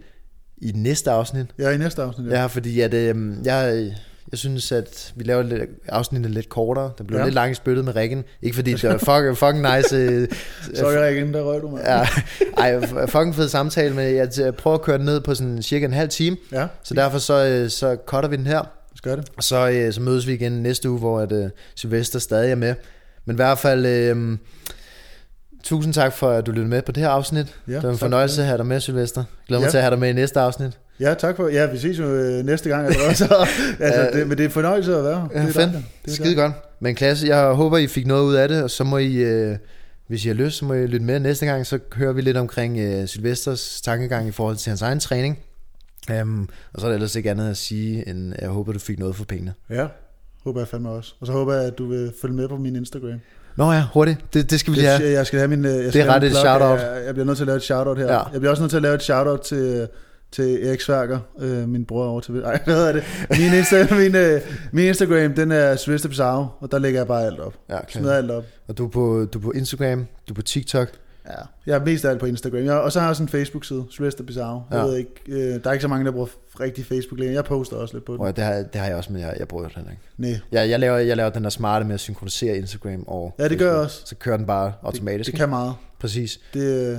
i 0.63 0.73
næste 0.75 1.11
afsnit. 1.11 1.47
Ja, 1.59 1.71
i 1.71 1.77
næste 1.79 2.03
afsnit. 2.03 2.31
Ja, 2.31 2.47
fordi 2.47 2.81
at, 2.81 2.95
øh, 2.95 3.17
jeg, 3.45 3.91
jeg 4.33 4.39
synes, 4.39 4.73
at 4.73 5.13
vi 5.17 5.25
laver 5.25 5.43
lidt, 5.43 5.63
afsnittet 5.89 6.31
lidt 6.31 6.49
kortere. 6.49 6.93
Det 6.99 7.07
blev 7.07 7.17
Ja. 7.17 7.21
ja. 7.23 7.27
lidt 7.27 7.35
langt 7.35 7.57
spyttet 7.57 7.85
med 7.85 7.97
Rikken. 7.97 8.25
Ikke 8.43 8.55
fordi 8.55 8.73
det 8.73 8.83
var 8.89 8.99
fucking, 9.19 9.37
fucking 9.39 9.77
nice. 9.77 9.97
Øh, 9.97 10.29
Sorry, 10.75 10.95
Rikken, 11.07 11.35
der 11.35 11.43
røg 11.43 11.63
du 11.63 11.69
mig. 11.69 11.83
ja, 11.87 12.07
ej, 12.57 12.81
fucking 13.07 13.35
fed 13.35 13.49
samtale, 13.49 13.95
men 13.95 14.15
jeg 14.17 14.29
t- 14.29 14.51
prøver 14.51 14.75
at 14.77 14.83
køre 14.83 14.99
den 14.99 15.07
ned 15.07 15.21
på 15.21 15.35
sådan 15.35 15.63
cirka 15.63 15.85
en 15.85 15.93
halv 15.93 16.09
time. 16.09 16.37
ja 16.53 16.67
Så 16.83 16.95
derfor 16.95 17.19
så, 17.19 17.47
øh, 17.47 17.71
så 17.71 17.97
cutter 18.07 18.29
vi 18.31 18.37
den 18.37 18.47
her. 18.47 18.63
skal 18.97 19.17
det. 19.17 19.29
Og 19.37 19.43
så, 19.45 19.71
øh, 19.71 19.93
så 19.93 20.01
mødes 20.01 20.27
vi 20.27 20.33
igen 20.35 20.53
næste 20.53 20.91
uge, 20.91 20.99
hvor 20.99 21.21
at, 21.21 21.33
øh, 21.33 21.51
Sylvester 21.75 22.19
stadig 22.19 22.51
er 22.51 22.55
med. 22.55 22.75
Men 23.25 23.35
i 23.35 23.37
hvert 23.37 23.59
fald, 23.59 23.87
øh, 23.87 24.39
tusind 25.63 25.95
tak 25.95 26.13
for, 26.13 26.31
at 26.31 26.47
du 26.47 26.51
lyttede 26.51 26.69
med 26.69 26.83
på 26.83 26.93
det 26.93 27.03
her 27.03 27.11
afsnit. 27.11 27.55
Ja, 27.69 27.75
det 27.75 27.83
var 27.83 27.91
en 27.91 27.99
fornøjelse 27.99 28.37
for 28.37 28.43
at 28.43 28.47
have 28.49 28.59
dig 28.59 28.67
med, 28.67 28.81
Sylvester. 28.81 29.25
Glæder 29.49 29.61
mig 29.61 29.67
Ja. 29.67 29.71
til 29.71 29.77
at 29.77 29.83
have 29.83 29.91
dig 29.91 29.99
med 29.99 30.09
i 30.09 30.13
næste 30.13 30.41
afsnit. 30.41 30.79
Ja, 31.01 31.15
tak 31.15 31.37
for. 31.37 31.49
Ja, 31.49 31.71
vi 31.71 31.79
ses 31.79 31.99
jo 31.99 32.05
øh, 32.15 32.45
næste 32.45 32.69
gang. 32.69 32.87
Altså, 33.09 33.27
så, 33.27 33.47
altså, 33.81 34.11
det, 34.19 34.27
men 34.29 34.37
det 34.39 34.45
er 34.45 34.49
en 34.49 34.53
fornøjelse 34.53 34.97
at 34.97 35.05
være 35.05 35.29
her. 35.35 35.41
Ja, 35.41 35.47
det 35.47 35.57
er 35.57 35.71
fedt. 36.07 36.15
Skide 36.15 36.35
godt. 36.35 36.53
Men 36.81 36.95
klasse, 36.95 37.27
jeg 37.27 37.53
håber, 37.53 37.79
I 37.79 37.87
fik 37.87 38.07
noget 38.07 38.25
ud 38.25 38.35
af 38.35 38.49
det, 38.49 38.63
og 38.63 38.71
så 38.71 38.85
må 38.85 38.99
I, 38.99 39.15
øh, 39.15 39.57
hvis 40.07 40.25
I 40.25 40.29
har 40.29 40.35
lyst, 40.35 40.57
så 40.59 40.65
må 40.65 40.75
I 40.75 40.87
lytte 40.87 41.07
med 41.07 41.21
næste 41.21 41.47
gang, 41.47 41.67
så 41.67 41.79
hører 41.95 42.13
vi 42.13 42.21
lidt 42.21 42.37
omkring 42.37 42.79
øh, 42.79 43.07
Sylvesters 43.07 43.81
tankegang 43.81 44.29
i 44.29 44.31
forhold 44.31 44.57
til 44.57 44.71
hans 44.71 44.83
egen 44.83 45.01
træning. 45.01 45.39
Um, 46.23 46.49
og 46.75 46.81
så 46.81 46.87
er 46.87 46.91
der 46.91 46.95
ellers 46.95 47.17
ikke 47.17 47.31
andet 47.31 47.51
at 47.51 47.57
sige, 47.57 48.09
end 48.09 48.35
jeg 48.41 48.49
håber, 48.49 48.73
du 48.73 48.79
fik 48.79 48.99
noget 48.99 49.17
for 49.17 49.25
pengene. 49.25 49.55
Ja, 49.71 49.87
håber 50.45 50.61
jeg 50.61 50.69
fandme 50.69 50.91
også. 50.91 51.15
Og 51.21 51.27
så 51.27 51.33
håber 51.33 51.55
jeg, 51.55 51.65
at 51.65 51.79
du 51.79 51.89
vil 51.89 52.13
følge 52.23 52.35
med 52.35 52.49
på 52.49 52.57
min 52.57 52.77
Instagram. 52.77 53.21
Nå 53.57 53.73
ja, 53.73 53.85
hurtigt. 53.93 54.19
Det, 54.35 54.51
det 54.51 54.61
skal 54.61 54.73
vi 54.73 54.79
lige 54.79 54.91
Jeg, 54.91 54.99
have. 54.99 55.11
jeg 55.11 55.27
skal 55.27 55.39
have 55.39 55.49
min... 55.49 55.65
øh, 55.65 55.85
Jeg 55.85 55.93
Det 55.93 56.01
er 56.01 56.07
ret 56.07 56.25
et 56.25 56.37
shout-out. 56.37 56.79
Jeg, 56.81 57.03
jeg 57.07 57.15
bliver 57.15 57.27
nødt 57.27 57.37
til 57.37 57.43
at 57.45 57.47
lave 57.47 57.57
et 57.57 57.63
shoutout 57.63 57.99
her. 57.99 58.07
Ja. 58.13 58.19
Jeg 58.33 58.41
bliver 58.41 58.51
også 58.51 58.63
nødt 58.63 58.71
til 58.71 58.77
at 58.77 58.83
lave 58.83 58.95
et 58.95 59.03
shoutout 59.03 59.41
til, 59.41 59.89
til 60.33 60.67
Erik 60.69 60.81
Sværker, 60.81 61.19
øh, 61.41 61.69
min 61.69 61.85
bror 61.85 62.05
over 62.07 62.21
til... 62.21 62.43
Ej, 62.45 62.61
hvad 62.65 62.75
hedder 62.75 62.93
det? 62.93 63.03
Min, 63.39 63.55
Insta, 63.59 63.87
min, 64.03 64.15
øh, 64.17 64.41
min 64.73 64.85
Instagram, 64.85 65.35
den 65.35 65.53
er 65.53 65.99
Pizarro, 66.09 66.47
og 66.61 66.71
der 66.73 66.79
lægger 66.79 67.01
jeg 67.01 67.07
bare 67.07 67.27
alt 67.27 67.41
op. 67.41 67.55
Ja, 67.71 67.79
Smider 67.89 68.07
klar. 68.09 68.17
alt 68.17 68.31
op. 68.31 68.45
Og 68.69 68.79
du 68.79 68.85
er, 68.87 68.91
på, 68.91 69.27
du 69.33 69.39
er 69.39 69.43
på 69.43 69.51
Instagram, 69.51 70.07
du 70.29 70.33
er 70.33 70.35
på 70.35 70.43
TikTok. 70.43 70.89
Ja, 71.29 71.33
jeg 71.67 71.77
er 71.81 71.85
mest 71.85 72.05
af 72.05 72.11
alt 72.11 72.21
på 72.21 72.27
Instagram. 72.27 72.65
Jeg, 72.65 72.75
og 72.75 72.93
så 72.93 72.99
har 73.01 73.07
jeg 73.07 73.11
også 73.11 73.23
en 73.23 73.29
Facebook-side, 73.29 73.85
Sylvester 73.91 74.25
Pizarro. 74.25 74.61
Jeg 74.71 74.79
Ja. 74.79 74.83
ved 74.85 74.97
ikke, 74.97 75.11
øh, 75.29 75.39
der 75.65 75.69
er 75.69 75.73
ikke 75.73 75.83
så 75.83 75.89
mange, 75.89 76.05
der 76.07 76.13
bruger 76.13 76.27
rigtig 76.61 76.87
Facebook 76.87 77.19
længere. 77.19 77.35
Jeg 77.37 77.45
poster 77.45 77.77
også 77.77 77.95
lidt 77.95 78.05
på 78.05 78.13
den. 78.13 78.21
Og 78.21 78.37
det 78.37 78.45
har, 78.45 78.55
det 78.55 78.75
har 78.75 78.87
jeg 78.87 78.97
også, 78.97 79.13
men 79.13 79.23
jeg, 79.23 79.37
jeg 79.39 79.49
bruger 79.49 79.65
det 79.65 79.75
heller 79.77 79.91
ikke. 79.91 80.03
Nej, 80.19 80.31
Jeg, 80.53 80.71
jeg, 80.71 80.81
laver, 80.81 80.99
jeg 80.99 81.17
laver 81.17 81.31
den 81.31 81.45
der 81.45 81.51
smarte 81.51 81.85
med 81.85 81.95
at 81.95 82.01
synkronisere 82.01 82.57
Instagram 82.57 83.05
og 83.07 83.35
Ja, 83.39 83.49
det 83.49 83.59
gør 83.59 83.71
jeg 83.73 83.81
også. 83.81 84.03
Så 84.07 84.15
kører 84.17 84.37
den 84.37 84.47
bare 84.47 84.67
det, 84.67 84.75
automatisk. 84.83 85.31
det 85.31 85.39
kan 85.39 85.49
meget. 85.49 85.75
Præcis. 86.01 86.41
Det, 86.55 86.93
øh, 86.93 86.99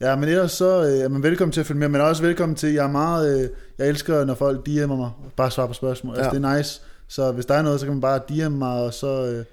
ja, 0.00 0.16
men 0.16 0.28
ellers 0.28 0.52
så 0.52 0.82
øh, 0.82 0.98
er 0.98 1.08
man 1.08 1.22
velkommen 1.22 1.52
til 1.52 1.60
at 1.60 1.66
følge 1.66 1.78
med, 1.80 1.88
men 1.88 2.00
også 2.00 2.22
velkommen 2.22 2.56
til, 2.56 2.72
jeg 2.72 2.84
er 2.84 2.90
meget, 2.90 3.40
øh, 3.44 3.48
jeg 3.78 3.88
elsker, 3.88 4.24
når 4.24 4.34
folk 4.34 4.68
DM'er 4.68 4.86
mig, 4.86 5.10
bare 5.36 5.50
svarer 5.50 5.66
på 5.66 5.72
spørgsmål. 5.72 6.14
Altså, 6.16 6.30
Ja. 6.34 6.38
det 6.38 6.44
er 6.44 6.56
nice. 6.56 6.80
Så 7.08 7.32
hvis 7.32 7.46
der 7.46 7.54
er 7.54 7.62
noget, 7.62 7.80
så 7.80 7.86
kan 7.86 7.94
man 7.94 8.00
bare 8.00 8.18
DM 8.28 8.52
mig, 8.52 8.72
og 8.82 8.94
så 8.94 9.26
øh, 9.26 9.44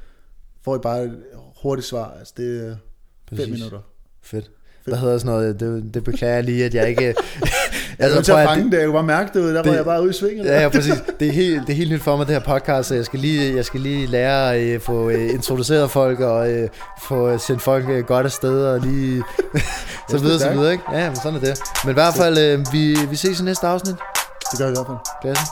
får 0.61 0.75
I 0.75 0.79
bare 0.79 1.03
et 1.03 1.17
hurtigt 1.61 1.87
svar. 1.87 2.15
Altså, 2.19 2.33
det 2.37 2.59
er 2.59 2.65
øh, 2.65 2.69
fem 2.69 3.37
Præcis. 3.37 3.51
minutter. 3.53 3.79
Fedt. 4.31 4.45
Hvad 4.85 4.97
hedder 4.97 5.17
sådan 5.17 5.31
noget? 5.31 5.59
Det, 5.59 5.83
det 5.93 6.03
beklager 6.03 6.33
jeg 6.35 6.43
lige, 6.43 6.65
at 6.65 6.73
jeg 6.75 6.89
ikke... 6.89 7.03
Jeg 7.99 8.09
er 8.09 8.13
nødt 8.15 8.25
til 8.25 8.31
at 8.31 8.47
fange 8.47 8.71
det, 8.71 8.77
jeg 8.77 8.85
kunne 8.85 8.93
bare 8.93 9.03
mærke 9.03 9.39
det, 9.39 9.55
der 9.55 9.61
det- 9.61 9.69
var 9.71 9.75
jeg 9.75 9.85
bare 9.85 10.01
ude 10.01 10.09
i 10.09 10.13
svinget. 10.13 10.45
Ja, 10.45 10.61
ja, 10.61 10.69
præcis. 10.69 10.93
Det 11.19 11.27
er, 11.27 11.31
helt, 11.31 11.61
det 11.67 11.73
er 11.73 11.77
helt 11.77 11.91
nyt 11.91 12.01
for 12.01 12.17
mig, 12.17 12.27
det 12.27 12.35
her 12.35 12.41
podcast, 12.59 12.87
så 12.89 12.95
jeg 12.95 13.05
skal 13.05 13.19
lige, 13.19 13.55
jeg 13.55 13.65
skal 13.65 13.79
lige 13.79 14.07
lære 14.07 14.55
at 14.55 14.61
øh, 14.61 14.79
få 14.81 15.09
øh, 15.09 15.29
introduceret 15.33 15.91
folk, 15.91 16.19
og 16.19 16.51
øh, 16.51 16.69
få 17.03 17.37
sendt 17.37 17.61
folk 17.61 17.89
øh, 17.89 18.03
godt 18.05 18.25
afsted, 18.25 18.65
og 18.65 18.79
lige 18.79 19.23
så 20.09 20.17
er 20.17 20.19
videre, 20.21 20.39
så 20.39 20.49
videre, 20.51 20.71
ikke? 20.71 20.83
Ja, 20.93 21.07
men 21.07 21.15
sådan 21.15 21.35
er 21.35 21.39
det. 21.39 21.59
Men 21.85 21.91
i 21.91 21.93
hvert 21.93 22.13
fald, 22.13 22.37
øh, 22.37 22.65
vi, 22.73 22.97
vi 23.09 23.15
ses 23.15 23.39
i 23.39 23.43
næste 23.43 23.67
afsnit. 23.67 23.95
Det 24.51 24.59
gør 24.59 24.65
jeg 24.65 24.71
i 24.73 24.77
hvert 24.77 24.87
fald. 24.87 24.97
Klasse. 25.21 25.43